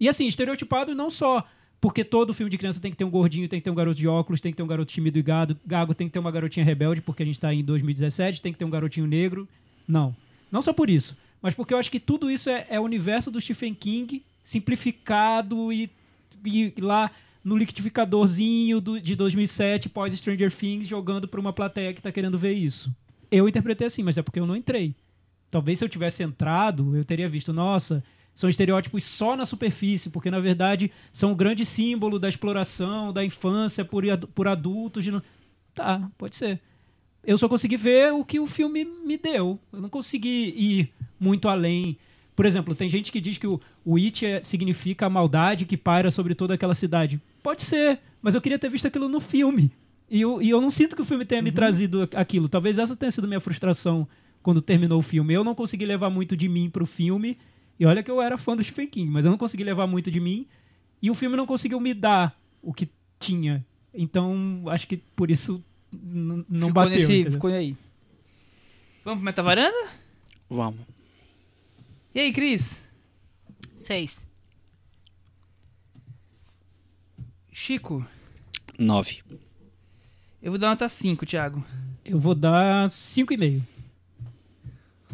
[0.00, 1.44] E assim, estereotipado não só
[1.80, 3.96] porque todo filme de criança tem que ter um gordinho, tem que ter um garoto
[3.96, 6.30] de óculos, tem que ter um garoto tímido e gado, gago, tem que ter uma
[6.30, 9.48] garotinha rebelde, porque a gente tá em 2017, tem que ter um garotinho negro.
[9.86, 10.14] Não.
[10.50, 13.30] Não só por isso, mas porque eu acho que tudo isso é, é o universo
[13.30, 15.90] do Stephen King simplificado e,
[16.44, 17.10] e lá
[17.44, 22.38] no liquidificadorzinho do, de 2007, pós Stranger Things, jogando pra uma plateia que tá querendo
[22.38, 22.90] ver isso.
[23.30, 24.94] Eu interpretei assim, mas é porque eu não entrei.
[25.50, 28.02] Talvez se eu tivesse entrado, eu teria visto, nossa,
[28.34, 33.24] são estereótipos só na superfície, porque na verdade são o grande símbolo da exploração, da
[33.24, 35.04] infância por, por adultos.
[35.04, 35.12] de
[35.74, 36.60] Tá, pode ser.
[37.24, 39.58] Eu só consegui ver o que o filme me deu.
[39.72, 41.96] Eu não consegui ir muito além.
[42.34, 45.76] Por exemplo, tem gente que diz que o, o It é- significa a maldade que
[45.76, 47.20] paira sobre toda aquela cidade.
[47.42, 49.72] Pode ser, mas eu queria ter visto aquilo no filme.
[50.10, 52.48] E eu, e eu não sinto que o filme tenha me trazido a- aquilo.
[52.48, 54.06] Talvez essa tenha sido minha frustração
[54.48, 55.34] quando terminou o filme.
[55.34, 57.36] Eu não consegui levar muito de mim pro filme.
[57.78, 60.10] E olha que eu era fã do Stephen King, mas eu não consegui levar muito
[60.10, 60.46] de mim.
[61.02, 62.88] E o filme não conseguiu me dar o que
[63.20, 63.62] tinha.
[63.92, 66.92] Então, acho que por isso não ficou bateu.
[66.96, 67.76] nesse- ficou aí.
[69.04, 69.90] Vamos pro Metavaranda?
[70.48, 70.80] Vamos.
[72.14, 72.80] E aí, Cris?
[73.76, 74.26] Seis.
[77.52, 78.02] Chico,
[78.78, 79.18] Nove.
[80.40, 81.62] eu vou dar nota 5, Thiago.
[82.02, 83.60] Eu vou dar 5,5.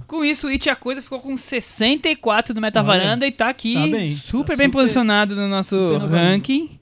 [0.06, 3.86] Com isso, o It a Coisa ficou com 64 no Metavaranda e tá aqui tá
[3.86, 6.78] bem, super tá bem super- posicionado no nosso ranking.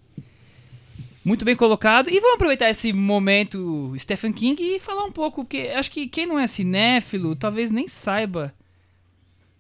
[1.24, 2.10] Muito bem colocado.
[2.10, 6.26] E vamos aproveitar esse momento Stephen King e falar um pouco, porque acho que quem
[6.26, 8.52] não é cinéfilo talvez nem saiba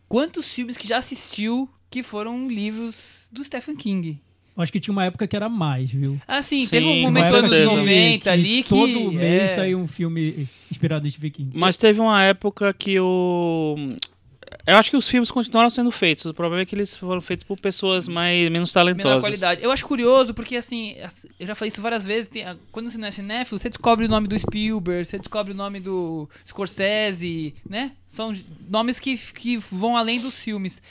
[0.08, 4.18] quantos filmes que já assistiu que foram livros do Stephen King.
[4.56, 6.20] Acho que tinha uma época que era mais, viu?
[6.28, 7.76] Assim, Sim, teve um momento dos anos certeza.
[7.76, 8.68] 90 ali que.
[8.68, 11.58] Todo mês é, saiu um filme inspirado em Stephen King.
[11.58, 13.76] Mas teve uma época que o.
[14.66, 16.26] Eu acho que os filmes continuaram sendo feitos.
[16.26, 19.20] O problema é que eles foram feitos por pessoas mais menos menor talentosas.
[19.22, 19.62] qualidade.
[19.64, 22.26] Eu acho curioso porque, assim, as- eu já falei isso várias vezes.
[22.26, 25.52] tem- a- quando você não é cinéfilo, você descobre o nome do Spielberg, você descobre
[25.54, 27.92] o nome do Scorsese, né?
[28.06, 28.34] São
[28.68, 30.82] nomes que, que vão além dos filmes.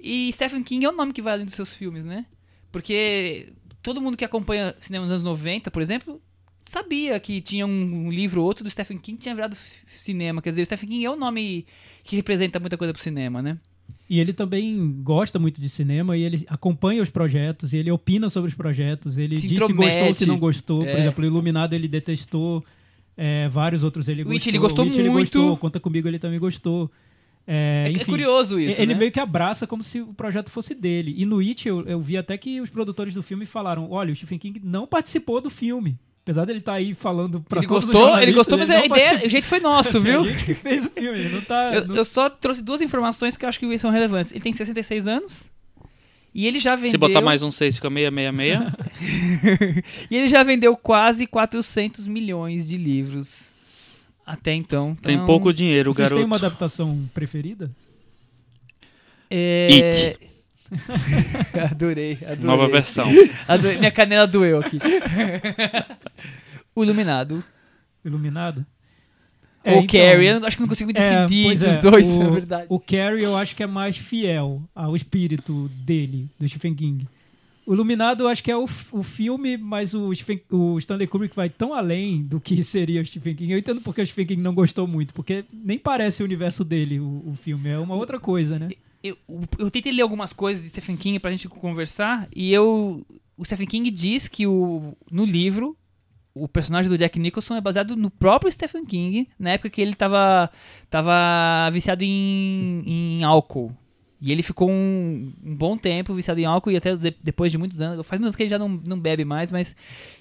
[0.00, 2.24] E Stephen King é um nome que vai além dos seus filmes, né?
[2.72, 3.48] Porque
[3.82, 6.20] todo mundo que acompanha cinema nos anos 90, por exemplo,
[6.62, 9.56] sabia que tinha um, livro ou outro do Stephen King que tinha virado
[9.86, 10.40] cinema.
[10.40, 11.66] Quer dizer, o Stephen King é um nome
[12.04, 13.58] que representa muita coisa pro cinema, né?
[14.08, 18.28] E ele também gosta muito de cinema e ele acompanha os projetos, e ele opina
[18.28, 20.80] sobre os projetos, ele Se diz se gostou ou se não gostou.
[20.80, 20.98] Por É.
[20.98, 22.64] exemplo, o Iluminado ele detestou,
[23.16, 24.36] é, vários outros ele O gostou.
[24.36, 25.38] It ele gostou o It ele muito.
[25.38, 26.90] gostou, Conta Comigo ele também gostou.
[27.46, 28.98] É, É, é enfim, curioso isso, ele né?
[28.98, 31.14] meio que abraça como se o projeto fosse dele.
[31.16, 34.16] E no It eu, eu vi até que os produtores do filme falaram: olha, o
[34.16, 35.98] Stephen King não participou do filme.
[36.22, 39.26] Apesar dele estar aí falando pra Ele todos os gostou, ele gostou, mas a ideia,
[39.26, 40.20] o jeito foi nosso, Assim, viu?
[40.20, 41.74] A gente que fez o filme, não tá.
[41.74, 44.30] Eu, não- eu só trouxe duas informações que eu acho que são relevantes.
[44.30, 45.50] Ele tem 66 anos
[46.34, 48.60] e ele já vendeu Se botar mais um 6, fica 666.
[50.10, 53.49] e ele já vendeu quase 400 milhões de livros
[54.30, 54.94] até então.
[54.94, 56.20] Tem Então, pouco dinheiro, o Vocês garoto.
[56.20, 57.70] têm uma adaptação preferida?
[59.28, 59.68] é...
[59.70, 60.18] It.
[61.72, 62.44] adorei, adorei.
[62.44, 63.08] Nova versão.
[63.48, 63.78] Adorei.
[63.78, 64.78] Minha canela doeu aqui.
[66.74, 67.42] o Iluminado.
[68.04, 68.64] Iluminado?
[69.66, 72.18] Ou então, Carrie, eu acho que não consigo é, decidir pois dos é, dois, o,
[72.22, 72.66] na verdade.
[72.68, 77.08] O Carrie eu acho que é mais fiel ao espírito dele, do Stephen King.
[77.70, 81.36] O Iluminado eu acho que é o, o filme, mas o, Stephen- o Stanley Kubrick
[81.36, 83.52] vai tão além do que seria o Stephen King.
[83.52, 86.98] Eu entendo porque o Stephen King não gostou muito, porque nem parece o universo dele,
[86.98, 87.68] o, o filme.
[87.68, 88.70] É uma outra coisa, né?
[89.04, 89.16] eu,
[89.56, 93.06] eu tentei ler algumas coisas de Stephen King pra gente conversar e eu
[93.38, 95.76] o Stephen King diz que o, no livro
[96.34, 99.94] o personagem do Jack Nicholson é baseado no próprio Stephen King, na época que ele
[99.94, 100.50] tava,
[100.88, 103.72] tava viciado em, em álcool.
[104.20, 107.56] E ele ficou um, um bom tempo viciado em álcool e até de- depois de
[107.56, 108.06] muitos anos.
[108.06, 109.74] Faz anos que ele já não, não bebe mais, mas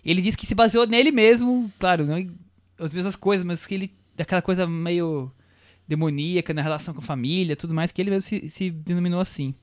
[0.05, 2.31] ele disse que se baseou nele mesmo, claro, não em-
[2.79, 3.91] as mesmas coisas, mas que ele.
[4.17, 5.31] aquela coisa meio
[5.87, 9.53] demoníaca na relação com a família, tudo mais, que ele mesmo se, se denominou assim.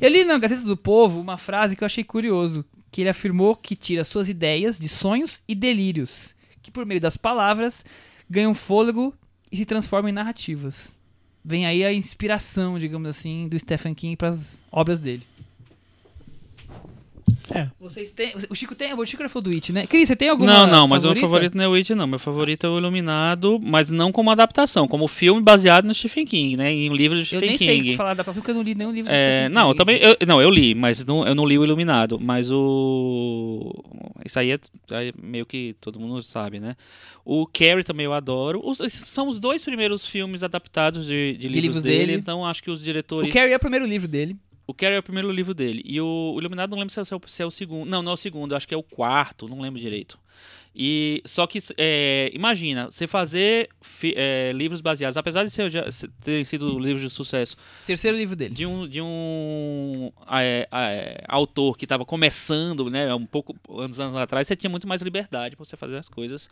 [0.00, 3.54] Eu li na Gazeta do Povo uma frase que eu achei curioso, que ele afirmou
[3.54, 7.84] que tira suas ideias de sonhos e delírios, que por meio das palavras
[8.30, 9.14] ganham fôlego
[9.52, 10.97] e se transformam em narrativas.
[11.48, 15.22] Vem aí a inspiração, digamos assim, do Stephen King para as obras dele.
[17.50, 17.68] É.
[17.80, 19.86] Vocês têm, o Chico tem, o Chico já falou do It, né?
[19.86, 22.06] Cris, você tem alguma Não, não, mas o meu favorito não é o It, não.
[22.06, 26.56] Meu favorito é o Iluminado, mas não como adaptação, como filme baseado no Stephen King,
[26.56, 26.72] né?
[26.72, 27.88] Em um livro do Eu Stephen nem King.
[27.88, 29.76] sei falar da adaptação porque eu não li nenhum livro do É, não, eu King.
[29.78, 29.98] também.
[30.00, 32.18] Eu, não, eu li, mas não, eu não li o Iluminado.
[32.20, 33.72] Mas o.
[34.24, 34.58] Isso aí é,
[34.90, 36.74] aí meio que todo mundo sabe, né?
[37.24, 38.60] O Carrie também eu adoro.
[38.64, 42.12] Os, esses são os dois primeiros filmes adaptados de, de livros, livros dele, dele.
[42.14, 43.30] Então acho que os diretores.
[43.30, 44.36] O Carrie é o primeiro livro dele.
[44.68, 45.82] O Carrie é o primeiro livro dele.
[45.84, 47.88] E o, o Iluminado não lembro se é, o- se é o segundo.
[47.88, 50.18] Não, não é o segundo, eu acho que é o quarto, não lembro direito.
[50.76, 55.72] E só que é, imagina, você fazer fi- é, livros baseados, apesar de ser,
[56.22, 58.54] terem sido livros de sucesso, Terceiro livro dele.
[58.54, 64.16] de um, de um é, é, autor que estava começando, né, um pouco anos, anos
[64.16, 66.48] atrás, você tinha muito mais liberdade para você fazer as coisas.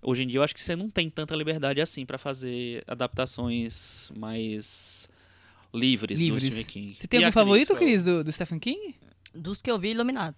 [0.00, 4.10] Hoje em dia eu acho que você não tem tanta liberdade assim para fazer adaptações
[4.16, 5.08] mais
[5.76, 6.42] livres, Livres.
[6.42, 6.96] do Stephen King.
[7.00, 7.74] Você tem E algum favorito?
[7.76, 8.94] Cris, do, do Stephen King?
[9.34, 10.36] Dos que eu vi, Iluminado.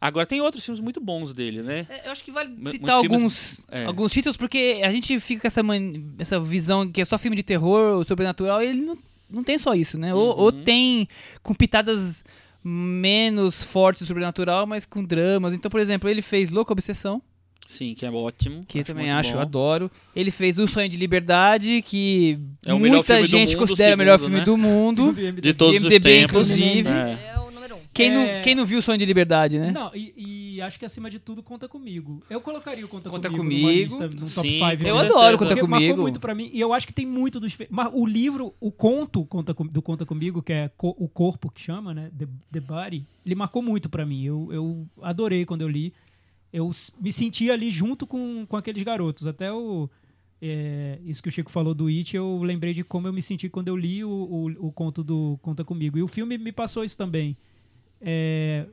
[0.00, 1.86] Agora tem outros filmes muito bons dele, né?
[1.90, 3.84] É, eu acho que vale citar filmes- alguns, é.
[3.84, 7.36] alguns títulos, porque a gente fica com essa, man- essa visão que é só filme
[7.36, 8.96] de terror ou sobrenatural, e ele não,
[9.28, 10.14] não tem só isso, né?
[10.14, 10.62] Ou, ou Uhum.
[10.64, 11.06] tem
[11.42, 12.24] com pitadas
[12.64, 15.52] menos fortes do sobrenatural, mas com dramas.
[15.52, 17.20] Então, por exemplo, ele fez Louca Obsessão,
[17.66, 18.64] Sim, que é ótimo.
[18.66, 19.40] que eu também acho, bom.
[19.40, 19.90] adoro.
[20.14, 23.58] Ele fez O Sonho de Liberdade, que É o melhor muita filme do gente mundo,
[23.60, 24.44] considera o melhor segundo, filme né?
[24.44, 25.14] do mundo.
[25.14, 25.40] Segundo.
[25.40, 26.30] De todos os tempos.
[26.50, 26.88] inclusive.
[26.88, 27.32] É.
[27.34, 27.80] É o número um.
[27.94, 28.36] Quem, É.
[28.36, 29.70] não, quem não viu O Sonho de Liberdade, né?
[29.70, 30.12] Não, e,
[30.56, 32.22] e acho que acima de tudo conta comigo.
[32.28, 33.82] Eu colocaria o Conta, Conta Comigo, Comigo.
[33.82, 34.58] lista, num top Sim, 5.
[34.58, 35.00] com Eu certeza.
[35.04, 36.02] adoro Conta Porque marcou Comigo.
[36.02, 36.50] muito pra mim.
[36.52, 37.56] E eu acho que tem muito dos.
[37.70, 41.50] Mas o livro, o conto Conta Com- do Conta Comigo, que é co- o corpo
[41.52, 42.10] que chama, né?
[42.18, 44.24] The, The Body, ele marcou muito pra mim.
[44.24, 45.92] Eu, eu adorei quando eu li.
[46.52, 46.70] Eu
[47.00, 49.26] me senti ali junto com, com aqueles garotos.
[49.26, 49.88] Até o.
[50.42, 53.48] é, isso que o Chico falou do It, eu lembrei de como eu me senti
[53.48, 55.98] quando eu li o, o, o conto do Conta Comigo.
[55.98, 57.36] E o filme me passou isso também.
[58.00, 58.66] É,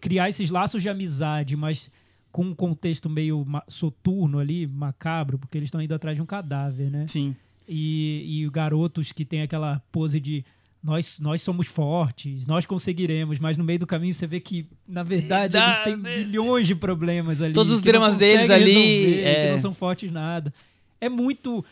[0.00, 1.90] criar esses laços de amizade, mas
[2.32, 6.90] com um contexto meio soturno ali, macabro, porque eles estão indo atrás de um cadáver,
[6.90, 7.06] né?
[7.06, 7.34] Sim.
[7.68, 10.44] E, e garotos que tem aquela pose de
[10.82, 15.02] nós, nós somos fortes, nós conseguiremos, mas no meio do caminho você vê que, na
[15.02, 17.52] verdade, eles têm milhões de problemas ali.
[17.52, 19.44] Todos os dramas deles ali, resolver, é.
[19.46, 20.52] Que não são fortes nada.
[21.00, 21.64] É muito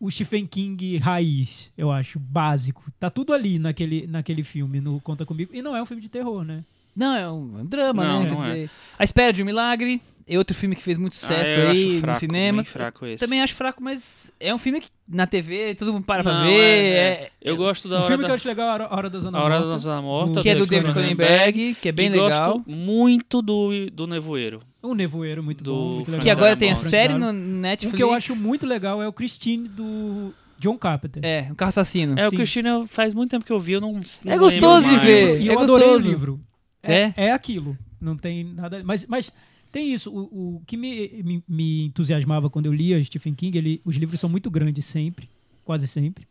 [0.00, 2.82] o Stephen King raiz, eu acho, básico.
[2.98, 5.50] Tá tudo ali naquele, naquele filme, no Conta Comigo.
[5.52, 6.64] E não é um filme de terror, né?
[6.96, 8.30] Não, é um, drama, Não, né?
[8.30, 8.54] não Quer é.
[8.54, 11.68] dizer, A Espera de um Milagre é outro filme que fez muito Ah, sucesso eu
[11.70, 12.62] aí acho no fraco, cinema.
[12.62, 13.24] bem fraco esse.
[13.24, 16.44] Também acho fraco, mas é um filme que na TV todo mundo para pra Não,
[16.46, 16.52] ver.
[16.52, 18.28] é, é- Eu gosto da o hora filme da...
[18.28, 19.68] que eu acho legal é A Hora- da Zona A Hora Morta.
[19.70, 22.28] da Zona Morta, que é do David Cronenberg, que é bem e legal.
[22.58, 24.60] gosto muito do, do Nevoeiro.
[24.82, 25.94] O Nevoeiro, muito Do bom.
[26.08, 26.18] Muito.
[26.18, 27.94] Que agora tem a série no Netflix.
[27.94, 31.24] Um que eu acho muito legal é o Christine do John Carpenter.
[31.24, 32.18] É, o carro assassino.
[32.18, 32.36] É, o Sim.
[32.36, 33.92] Cristina faz muito tempo que eu vi, eu não,
[34.24, 35.40] não É gostoso de ver.
[35.40, 36.06] E é eu adorei gostoso.
[36.06, 36.40] o livro.
[36.82, 36.94] É?
[37.02, 37.76] É, é aquilo.
[38.00, 38.80] Não tem nada.
[38.84, 39.32] Mas, mas
[39.70, 40.10] tem isso.
[40.10, 44.18] O, o que me, me, me entusiasmava quando eu lia Stephen King, ele, os livros
[44.20, 45.28] são muito grandes sempre,
[45.64, 46.26] quase sempre.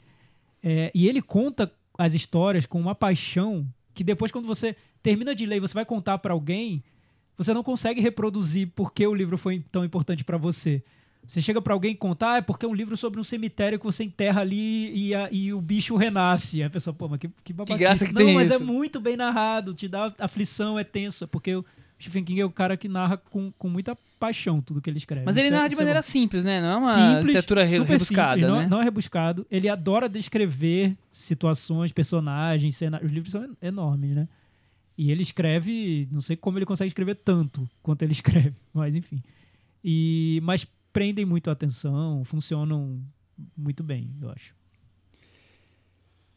[0.63, 5.45] É, e ele conta as histórias com uma paixão que depois, quando você termina de
[5.45, 6.83] ler e você vai contar pra alguém,
[7.37, 10.83] você não consegue reproduzir porque o livro foi tão importante pra você.
[11.27, 13.85] Você chega pra alguém contar, ah, é porque é um livro sobre um cemitério que
[13.85, 16.63] você enterra ali e, a- e o bicho renasce.
[16.63, 17.79] A pessoa, pô, mas que, que babaquice.
[17.79, 18.63] graça que Não, tem mas é isso.
[18.63, 21.25] muito bem narrado, te dá aflição, é tenso.
[21.25, 21.65] É porque o
[21.99, 25.25] Stephen King é o cara que narra com, com muita paixão tudo que ele escreve.
[25.25, 26.03] Mas ele Isso é- narra de é maneira bom.
[26.03, 26.61] simples, né?
[26.61, 28.67] Não é uma simples, literatura re- super rebuscada, simples, não, né?
[28.67, 29.47] não é rebuscado.
[29.49, 33.09] Ele adora descrever situações, personagens, cenários.
[33.09, 34.27] Os livros são en- enormes, né?
[34.97, 38.11] E ele escreve, não sei como ele consegue escrever tanto quanto ele
[38.51, 39.21] escreve, mas enfim.
[39.83, 42.99] E, mas prendem muito a atenção, funcionam
[43.55, 44.55] muito bem, eu acho.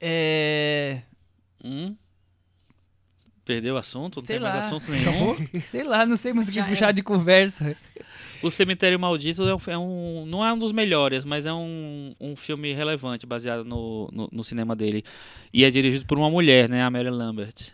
[0.01, 1.03] É...
[1.65, 1.95] Hum?
[3.55, 4.21] Perdeu o assunto?
[4.21, 4.61] Não Sei tem mais lá.
[4.61, 5.63] assunto nenhum?
[5.71, 6.93] Sei lá, não sei mais o que Já puxar era.
[6.93, 7.77] de conversa.
[8.43, 12.15] O Cemitério Maldito é um, é um- Não é um dos melhores, mas é um,
[12.21, 15.03] um filme relevante, baseado no, no, no cinema dele.
[15.53, 16.83] E é dirigido por uma mulher, né?
[16.83, 17.73] A Mary Lambert.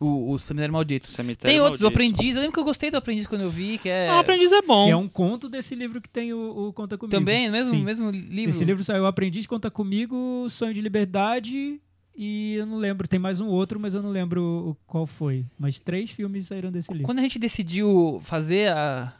[0.00, 1.08] O, o Cemitério Maldito.
[1.08, 2.02] Cemitério Tem outros, o Maldito.
[2.12, 2.36] Aprendiz.
[2.36, 4.08] Eu lembro que eu gostei do Aprendiz quando eu vi, que é.
[4.08, 4.84] Ah, o Aprendiz é bom.
[4.86, 7.16] Que é um conto desse livro que tem o, o Conta Comigo.
[7.18, 7.82] Também, mesmo, Sim.
[7.82, 8.50] mesmo livro.
[8.50, 11.80] Esse livro saiu Aprendiz Conta Comigo, Sonho de Liberdade
[12.20, 15.46] e eu não lembro, tem mais um outro, mas eu não lembro qual foi.
[15.56, 17.06] Mas três filmes saíram desse livro.
[17.06, 19.14] Quando a gente decidiu fazer a,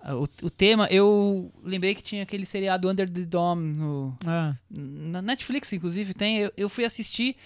[0.00, 4.54] a- o, o tema, eu lembrei que tinha aquele seriado Under the Dome no, Ah,
[4.70, 6.38] na Netflix, inclusive, tem.
[6.38, 7.36] Eu, eu fui assistir.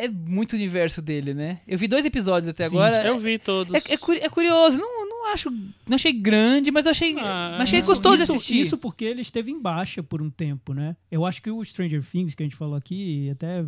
[0.00, 1.60] É muito universo dele, né?
[1.66, 2.76] Eu vi dois episódios até Sim.
[2.76, 3.04] agora.
[3.04, 3.74] Eu vi todos.
[3.74, 5.50] É, é, é curioso, não, não acho.
[5.50, 7.16] Não achei grande, mas achei.
[7.18, 8.60] Ah, mas achei isso- gostoso isso, de assistir.
[8.60, 10.94] Isso porque ele esteve em baixa por um tempo, né?
[11.10, 13.64] Eu acho que o Stranger Things, que a gente falou aqui, até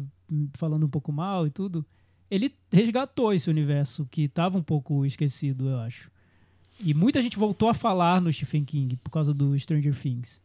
[0.54, 1.84] falando um pouco mal e tudo,
[2.30, 6.10] ele resgatou esse universo que estava um pouco esquecido, eu acho.
[6.82, 10.40] E muita gente voltou a falar no Stephen King por causa do Stranger Things.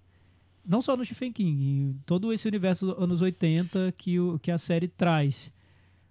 [0.66, 4.58] Não só no Stephen King, todo esse universo dos anos 80 que, o, que a
[4.58, 5.54] série traz.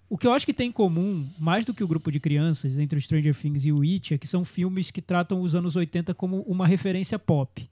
[0.09, 2.78] O que eu acho que tem em comum, mais do que o grupo de crianças,
[2.78, 5.74] entre o Stranger Things e o It, é que são filmes que tratam os anos
[5.74, 7.68] 80 como uma referência pop.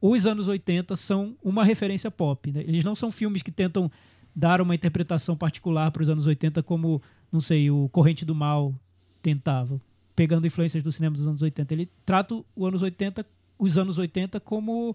[0.00, 2.52] Os anos 80 são uma referência pop.
[2.52, 2.60] né?
[2.66, 3.90] Eles não são filmes que tentam
[4.38, 7.00] dar uma interpretação particular para os anos 80 como,
[7.32, 8.74] não sei, o Corrente do Mal
[9.22, 9.80] tentava,
[10.14, 11.72] pegando influências do cinema dos anos 80.
[11.72, 13.24] Ele trata o anos 80,
[13.58, 14.94] os anos 80 como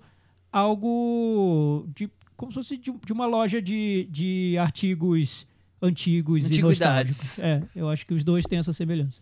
[0.51, 5.45] algo de como se fosse de, de uma loja de, de artigos
[5.81, 7.39] antigos e nostálgicos.
[7.39, 9.21] É, eu acho que os dois têm essa semelhança.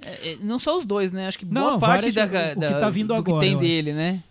[0.00, 1.26] É, é, não só os dois, né?
[1.28, 3.40] Acho que boa Não, parte várias- da, o- o da- que tá vindo do agora,
[3.40, 4.22] que tem dele, né?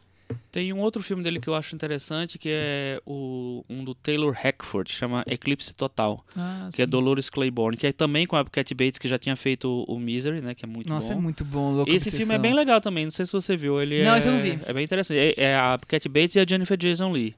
[0.51, 4.33] Tem um outro filme dele que eu acho interessante, que é o, um do Taylor
[4.33, 6.89] Hackford, chama Eclipse Total, Ah, que é sim.
[6.89, 10.41] Dolores Claiborne, que é também com a Cat Bates, que já tinha feito o Misery,
[10.41, 11.19] né, que é muito Nossa, bom.
[11.19, 11.71] é muito bom.
[11.71, 13.81] Louco Esse filme é bem legal também, não sei se você viu.
[13.81, 14.59] Ele Não, é, esse eu não vi.
[14.65, 15.17] É bem interessante.
[15.19, 17.35] É, é a Cat Bates e a Jennifer Jason Lee.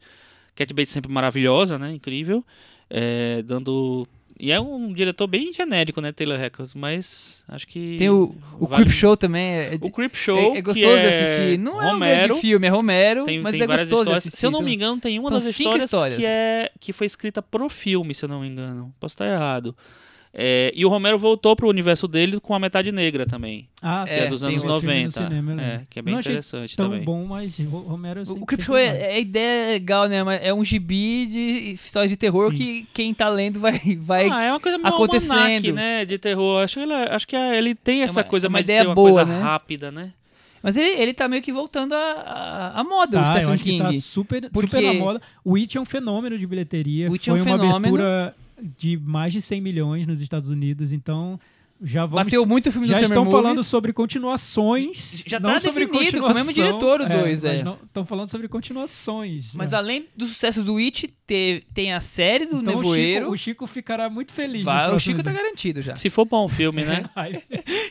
[0.55, 1.93] Cat Bates sempre maravilhosa, né?
[1.93, 2.45] Incrível.
[2.89, 4.07] É, dando.
[4.43, 7.95] E é um diretor bem genérico, né, Taylor Hackford, mas acho que.
[7.99, 9.43] Tem o, o vale- Creep Show também.
[9.43, 10.35] É, O Creep Show.
[10.55, 11.59] é, é gostoso de é assistir.
[11.59, 14.37] Não é um Romero, grande filme, é Romero, Tem, mas tem é gostoso de assistir.
[14.39, 16.17] Se eu não me engano, tem uma são das histórias, histórias.
[16.17, 18.91] Que, é, que foi escrita pro filme, se eu não me engano.
[18.99, 19.75] Posso estar errado.
[20.33, 24.13] É, e o Romero voltou pro universo dele com a Metade Negra também, Ah, que
[24.13, 25.11] É, é, dos anos esse filme no 90.
[25.27, 25.65] cinema, lembro.
[25.65, 27.03] é, que é bem Não achei interessante tão também.
[27.03, 30.23] bom, mas o Romero O, o Creep Show, é, é a ideia é legal, né?
[30.23, 32.57] Mas é um gibi de histórias de terror Sim.
[32.57, 33.77] que quem tá lendo vai...
[33.99, 35.33] vai Ah, é uma coisa acontecendo.
[35.33, 36.63] almanac, né, de terror.
[36.63, 38.83] Acho que ele, acho que ele tem essa uma- coisa é uma mais de ideia
[38.83, 39.41] ser uma boa, coisa né?
[39.41, 40.11] rápida, né?
[40.63, 43.83] Mas ele, ele tá meio que voltando à moda, o Tá, eu Stephen que King.
[43.95, 45.21] tá super, Porque- super na moda.
[45.43, 47.09] O It é um fenômeno de bilheteria.
[47.09, 47.75] O It é um Foi uma fenômeno.
[47.95, 48.35] abertura
[48.77, 51.39] de mais de 100 milhões nos Estados Unidos, então
[51.83, 53.67] já vamos Bateu muito o filme já do estão Summer falando Movies.
[53.67, 55.23] sobre continuações.
[55.25, 57.53] Já não tá sobre definido, com o mesmo diretor, o dois, é.
[57.53, 59.51] mas não- Estão falando sobre continuações.
[59.55, 59.77] Mas já.
[59.79, 63.21] além do sucesso do It, te- tem a série do então, o Nevoeiro.
[63.25, 64.63] Chico, o Chico ficará muito feliz.
[64.63, 65.41] Vai, o Chico tá anos.
[65.41, 65.95] garantido já.
[65.95, 67.03] Se for bom o filme, né?
[67.15, 67.41] Ai,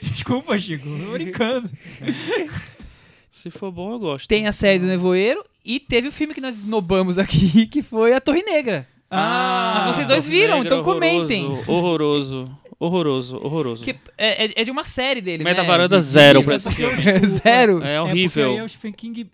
[0.03, 0.85] Desculpa, Chico.
[0.89, 1.69] Tô brincando.
[3.31, 4.29] Se for bom, eu gosto.
[4.29, 8.13] Tem a série do Nevoeiro e teve o filme que nós esnobamos aqui, que foi
[8.13, 8.87] a Torre Negra.
[9.11, 11.47] Ah, mas vocês dois viram, Negra, então comentem.
[11.67, 13.85] Horroroso, horroroso, horroroso.
[13.85, 15.51] Que é, é- é de uma série dele, né?
[15.51, 16.97] Metavaranda De- zero pra esse filme.
[17.43, 17.83] Zero.
[17.83, 18.53] É É porque horrível.
[18.53, 19.27] aí o Stephen King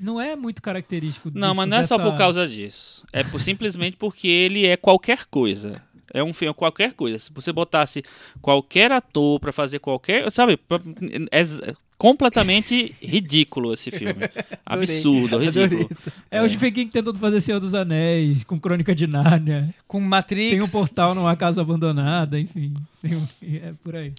[0.00, 3.04] não é muito característico Não, disso, mas não é só dessa- por causa disso.
[3.12, 5.82] É por- simplesmente porque ele é qualquer coisa.
[6.12, 7.18] É um filme qualquer coisa.
[7.18, 8.02] Se você botasse
[8.40, 10.58] qualquer ator pra fazer qualquer, sabe,
[11.30, 14.14] é completamente ridículo esse filme.
[14.64, 15.88] Absurdo, ridículo.
[16.30, 19.74] É o Stephen King tentando fazer Senhor dos Anéis, com Crônica de Nárnia.
[19.86, 20.50] Com Matrix.
[20.52, 22.74] Tem um portal numa casa abandonada, enfim.
[23.02, 24.12] Tem um- é por aí.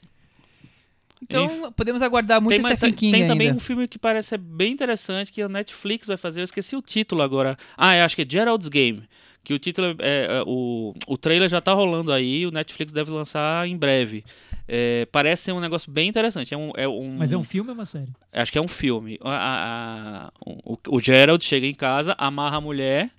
[1.24, 3.34] Então podemos aguardar muito Tem, Stephen tem- King tem ainda.
[3.34, 6.42] também um filme que parece ser bem interessante que a Netflix vai fazer.
[6.42, 7.56] Eu esqueci o título agora.
[7.78, 9.04] Ah, eu acho que é Gerald's Game.
[9.44, 13.10] Que o título é, é, o, o trailer já tá rolando aí, o Netflix deve
[13.10, 14.24] lançar em breve.
[14.68, 16.54] É, parece ser um negócio bem interessante.
[16.54, 18.12] É um, é um, Mas é um filme ou é uma série?
[18.32, 19.18] Acho que é um filme.
[19.22, 23.10] A- a- a- o, o Gerald chega em casa, amarra a mulher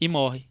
[0.00, 0.46] e morre.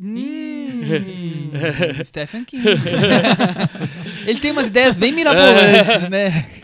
[0.00, 1.50] Hum,
[2.04, 2.64] Stephen King.
[4.26, 6.48] Ele tem umas ideias bem mirabolantes, né?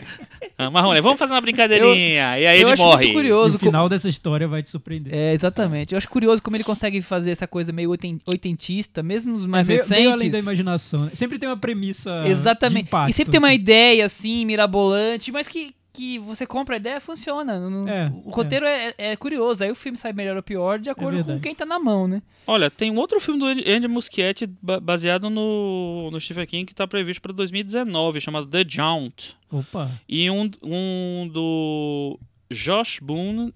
[0.58, 2.38] Amarra a mulher, vamos fazer uma brincadeirinha.
[2.38, 3.04] e aí Eu ele acho morre.
[3.06, 3.56] muito E curioso.
[3.56, 5.12] o final dessa história vai te surpreender.
[5.14, 5.92] É, exatamente.
[5.92, 9.68] Eu acho curioso como ele consegue fazer essa coisa meio oiten- oitentista, mesmo nos mais
[9.68, 10.12] É meio, meio recentes.
[10.20, 11.04] além da imaginação.
[11.06, 11.10] né?
[11.14, 12.24] Sempre tem uma premissa.
[12.26, 12.82] Exatamente.
[12.84, 13.56] de impacto, e sempre tem uma assim.
[13.56, 17.58] ideia assim, mirabolante, mas que, que você compra a ideia funciona.
[17.68, 18.94] Não- É, o roteiro é.
[18.96, 19.64] é curioso.
[19.64, 22.22] Aí o filme sai melhor ou pior de acordo com quem tá na mão, né?
[22.46, 26.72] Olha, tem um outro filme do Andy Muschietti ba- baseado no, no Stephen King que
[26.72, 29.34] está previsto para 2019, chamado The Jaunt.
[29.50, 29.90] Opa.
[30.08, 32.18] E um, um do
[32.50, 33.52] Josh Boone,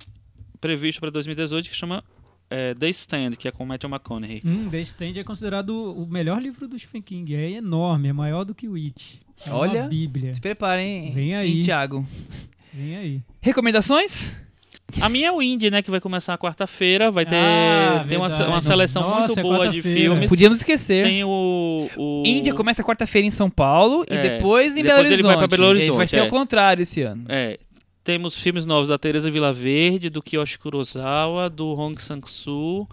[0.60, 2.02] previsto para 2018, que chama
[2.50, 4.42] é, The Stand, que é com Matthew McConaughey.
[4.44, 7.34] Hum, The Stand é considerado o melhor livro do Stephen King.
[7.34, 9.20] É enorme, é maior do que o It.
[9.46, 9.82] É uma Olha.
[9.84, 10.34] Bíblia.
[10.34, 11.64] Se preparem, Vem hein, aí.
[11.64, 12.06] Thiago.
[12.72, 13.20] Vem aí.
[13.40, 14.36] Recomendações?
[15.00, 15.82] A minha é o Indie, né?
[15.82, 17.10] Que vai começar quarta-feira.
[17.10, 20.30] Vai ter Ah, tem uma, uma seleção Nossa, muito é boa de filmes.
[20.30, 21.04] Podíamos esquecer.
[21.04, 21.88] Tem o.
[21.96, 22.22] o...
[22.24, 25.14] Índia começa quarta-feira em São Paulo e É, depois em depois Belo Horizonte.
[25.14, 26.20] ele vai pra Belo Vai Horizonte, ser é.
[26.20, 27.24] ao contrário esse ano.
[27.28, 27.58] É.
[28.04, 32.86] Temos filmes novos da Teresa Vilaverde, do Kiyoshi Kurosawa, do Hong Sang-soo.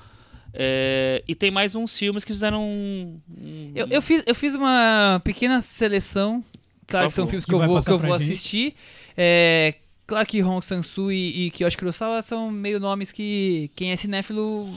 [0.54, 2.64] É, e tem mais uns filmes que fizeram.
[2.64, 6.44] um- um- Eu, eu fiz, eu fiz uma pequena seleção.
[6.88, 8.76] Claro que são filmes que, Que eu vou, que eu vou assistir.
[9.18, 9.76] É,
[10.06, 14.68] claro que Hong Sang-soo e, e Kiyoshi Kurosawa são meio nomes que quem é cinéfilo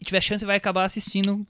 [0.00, 1.46] e tiver chance vai acabar assistindo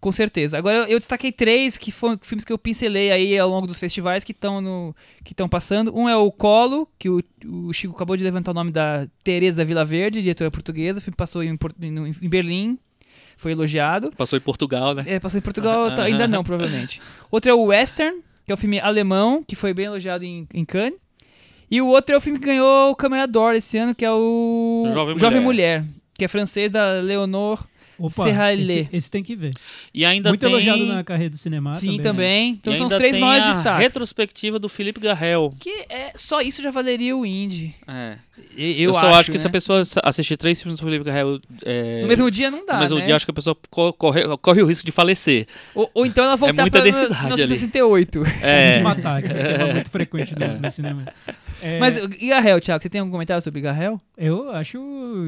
[0.00, 0.56] com certeza.
[0.58, 4.22] Agora eu, destaquei três que foram filmes que eu pincelei aí ao longo dos festivais
[4.24, 4.94] que estão no
[5.24, 5.92] que estão passando.
[5.96, 9.64] Um é o Colo, que o, o Chico acabou de levantar o nome da Teresa
[9.64, 10.98] Vilaverde, diretora portuguesa.
[10.98, 11.56] O filme passou em,
[11.90, 12.78] no- em Berlim,
[13.38, 14.12] foi elogiado.
[14.16, 15.04] Passou em Portugal, né?
[15.06, 17.00] É, passou em Portugal, tá- ainda não, provavelmente.
[17.30, 20.64] Outro é o Western, que é o filme alemão, que foi bem elogiado em, em
[20.64, 20.98] Cannes.
[21.70, 24.10] E o outro é o filme que ganhou o Câmara d'Or esse ano, que é
[24.10, 24.84] o
[25.18, 25.84] Jovem Mulher.
[26.14, 27.64] que é francês da Leonor.
[27.98, 28.62] Opa, Serralé.
[28.62, 29.52] esse, esse tem que ver.
[29.92, 30.48] E ainda Muito tem.
[30.50, 32.02] elogiado na carreira do cinema Sim, também.
[32.02, 32.50] também.
[32.52, 33.80] Então e são os três maiores a destaques.
[33.80, 35.52] retrospectiva do Felipe Garrel.
[35.58, 37.74] Que é, só isso já valeria o indie.
[37.86, 38.18] É.
[38.56, 39.40] Eu, Eu, só acho, que né?
[39.42, 42.64] se a pessoa sa- assistir três filmes do Felipe Garrel é, No mesmo dia não
[42.64, 43.04] dá, no mesmo né?
[43.04, 45.46] dia, acho que a pessoa co- corre, corre o risco de falecer.
[45.74, 47.48] ou, ou então ela voltar muita pra densidade ali.
[47.48, 48.24] 1968.
[48.42, 48.76] É.
[48.78, 51.04] Se matar, que é muito frequente no, no cinema.
[51.62, 52.82] É, Mas Garrel, Thiago?
[52.82, 54.00] Você tem algum comentário sobre Garrel?
[54.16, 54.78] eu acho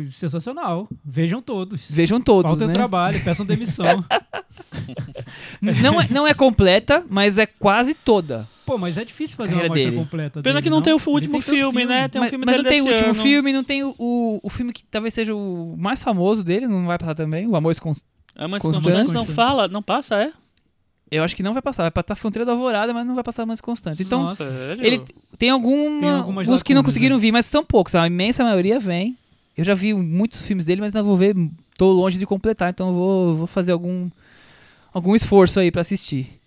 [0.04, 0.88] sensacional.
[1.04, 1.90] Vejam todos.
[1.90, 2.72] Vejam todos, Falta né?
[2.72, 4.04] trabalho, peçam demissão.
[5.60, 8.48] Não é, não é completa, mas é quase toda.
[8.64, 9.96] Pô, mas é difícil fazer uma amostra dele.
[9.96, 12.08] completa Pena dele, que não tem o último tem tanto filme, né?
[12.08, 13.14] Tem um mas filme mas não tem o último ano.
[13.22, 16.86] filme, não tem o, o, o filme que talvez seja o mais famoso dele, não
[16.86, 18.06] vai passar também, o Amor Constante.
[18.36, 18.84] É, mas Constante.
[18.84, 20.32] Constante não fala, não passa, é?
[21.10, 23.44] Eu acho que não vai passar, vai passar Fronteira da Alvorada, mas não vai passar
[23.44, 24.02] mais Constante.
[24.02, 24.44] Então, Nossa.
[24.44, 24.84] Sério?
[24.84, 25.02] ele
[25.36, 27.22] tem, alguma, Tem algumas que não conseguiram né?
[27.22, 29.16] vir, mas são poucos, a imensa maioria vem.
[29.56, 31.34] Eu já vi muitos filmes dele, mas não vou ver,
[31.76, 34.08] tô longe de completar, então eu vou, vou fazer algum,
[34.92, 36.40] algum esforço aí pra assistir.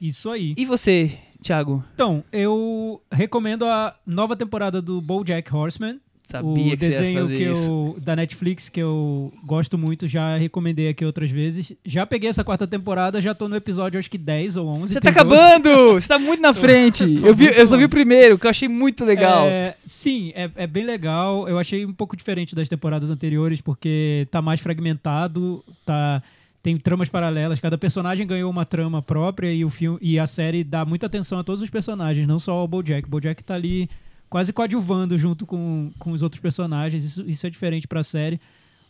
[0.00, 0.54] Isso aí.
[0.56, 1.84] E você, Thiago?
[1.94, 5.98] Então, eu recomendo a nova temporada do BoJack Horseman.
[6.26, 7.94] Sabia o que desenho que isso.
[7.94, 11.72] eu, da Netflix que eu gosto muito, já recomendei aqui outras vezes.
[11.84, 14.92] Já peguei essa quarta temporada, já tô no episódio acho que 10 ou 11.
[14.92, 15.20] Você tá 12.
[15.20, 15.92] acabando!
[15.94, 17.04] Você tá muito na frente.
[17.22, 19.46] Eu, vi, eu só vi o primeiro, que eu achei muito legal.
[19.46, 21.48] É, sim, é, é bem legal.
[21.48, 26.20] Eu achei um pouco diferente das temporadas anteriores, porque tá mais fragmentado, tá
[26.60, 30.64] tem tramas paralelas, cada personagem ganhou uma trama própria e o filme e a série
[30.64, 33.06] dá muita atenção a todos os personagens, não só ao BoJack.
[33.06, 33.88] O BoJack tá ali
[34.28, 37.04] quase coadjuvando junto com, com os outros personagens.
[37.04, 38.40] Isso, isso é diferente pra série.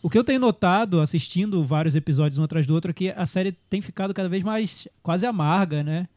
[0.01, 3.25] O que eu tenho notado assistindo vários episódios um atrás do outro é que a
[3.25, 6.07] série tem ficado cada vez mais quase amarga, né?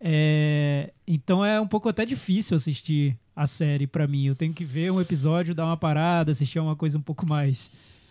[0.00, 4.26] É, então é um pouco até difícil assistir a série pra mim.
[4.26, 7.70] Eu tenho que ver um episódio, dar uma parada, assistir uma coisa um pouco mais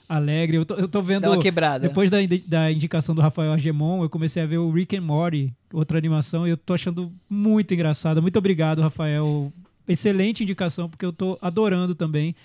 [0.09, 0.57] alegre.
[0.57, 1.21] Eu tô, eu tô vendo.
[1.21, 1.87] Dá uma quebrada.
[1.87, 2.17] Depois da,
[2.47, 6.47] da indicação do Rafael Argemon, eu comecei a ver o Rick and Morty, outra animação,
[6.47, 8.21] e eu tô achando muito engraçado.
[8.21, 9.53] Muito obrigado, Rafael.
[9.87, 12.35] Excelente indicação, porque eu tô adorando também.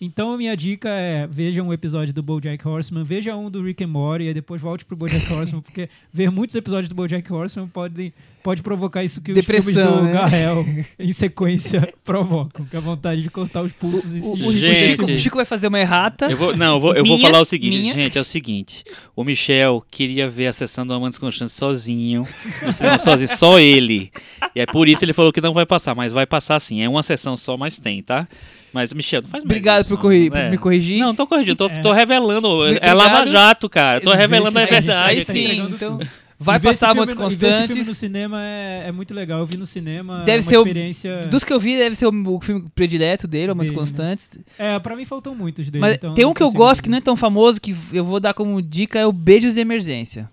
[0.00, 3.82] Então a minha dica é veja um episódio do BoJack Horseman, veja um do Rick
[3.82, 7.68] and Morty e depois volte pro BoJack Horseman, porque ver muitos episódios do BoJack Horseman
[7.68, 8.12] pode,
[8.46, 10.12] pode provocar isso que Depressão, os filmes do né?
[10.12, 10.64] Garrel
[11.00, 14.52] em sequência provocam, que é a vontade de cortar os pulsos e se o- o
[14.54, 14.76] Gente.
[14.92, 16.26] Chico, o Chico vai fazer uma errata.
[16.30, 17.92] Eu vou, não, eu vou, eu vou Minha- falar o seguinte, minha.
[17.92, 18.84] gente, é o seguinte.
[19.16, 22.24] O Michel queria ver a sessão do Amantes Constantes sozinho,
[22.64, 24.12] no cinema sozinho, só ele.
[24.54, 26.82] E é por isso ele falou que não vai passar, mas vai passar sim.
[26.82, 28.28] É uma sessão só, mas tem, tá?
[28.72, 30.42] Mas, Michel, não faz mais Obrigado isso, por, corri- não, é.
[30.44, 30.98] por me corrigir.
[31.00, 31.78] Não, tô corrigindo, tô, É.
[31.80, 32.46] tô revelando.
[32.66, 32.96] É Obrigado.
[32.96, 34.00] Lava Jato, cara.
[34.02, 35.18] Tô revelando a verdade.
[35.18, 36.08] Aí tá sim, entregando então tudo.
[36.38, 37.98] Vai E ver esse passar e ver esse filme no Constantes.
[37.98, 39.40] cinema é, é muito legal.
[39.40, 40.18] Eu vi no cinema.
[40.24, 41.20] Deve é uma ser o- experiência.
[41.28, 43.86] Dos que eu vi, deve ser o, o filme predileto dele, Amantes Dele, né?
[43.88, 44.30] Constantes.
[44.58, 45.80] É, pra mim faltam muitos dele.
[45.80, 46.90] Mas então tem um que eu gosto que dizer.
[46.92, 50.28] não é tão famoso, que eu vou dar como dica, é o Beijos de Emergência.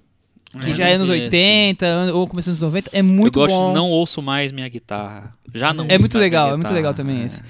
[0.62, 1.24] Que É, já é nos esse.
[1.24, 2.90] 80, an- ou começo dos 90.
[2.94, 3.74] É muito eu gosto, bom.
[3.74, 5.32] não ouço mais minha guitarra.
[5.52, 7.26] Já não É muito legal, é muito legal também É.
[7.26, 7.42] esse.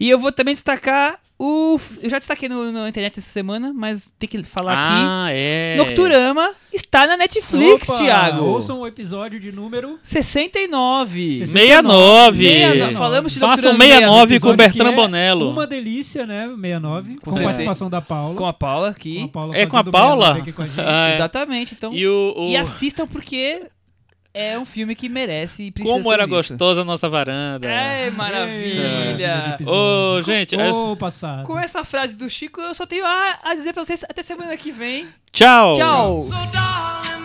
[0.00, 1.78] E eu vou também destacar o.
[2.02, 5.76] Eu já destaquei no, na internet essa semana, mas tem que falar Ah, é.
[5.78, 5.88] aqui.
[5.88, 8.44] Nocturama está na Netflix, Opa, Thiago.
[8.44, 9.98] Ouçam o episódio de número.
[10.02, 11.38] 69.
[11.38, 12.44] 69.
[12.44, 12.94] 69.
[12.94, 15.50] Falamos de Façam Nocturama 69 com o episódio Bertrand é Bonello.
[15.50, 16.46] Uma delícia, né?
[16.48, 17.16] 69.
[17.18, 17.44] Com, certeza.
[17.44, 18.34] participação da Paula.
[18.34, 19.18] Com a Paula aqui.
[19.20, 20.34] Com a Paula É com a Paula?
[20.34, 20.80] 69 aqui com a gente.
[20.80, 21.14] Ah, é.
[21.14, 21.74] Exatamente.
[21.74, 22.34] Então, E o.
[22.36, 23.62] o- E assistam porque
[24.40, 26.36] é um filme que merece e precisa Como ser era visto.
[26.50, 27.66] gostosa a nossa varanda.
[27.66, 29.54] É, maravilha.
[29.54, 30.18] episódio.
[30.18, 31.44] Ô, gente, é- Ô, passado.
[31.44, 34.56] Com essa frase do Chico, eu só tenho a, a dizer pra vocês até semana
[34.56, 35.06] que vem.
[35.32, 35.74] Tchau.
[35.76, 36.20] Tchau.
[36.22, 37.17] So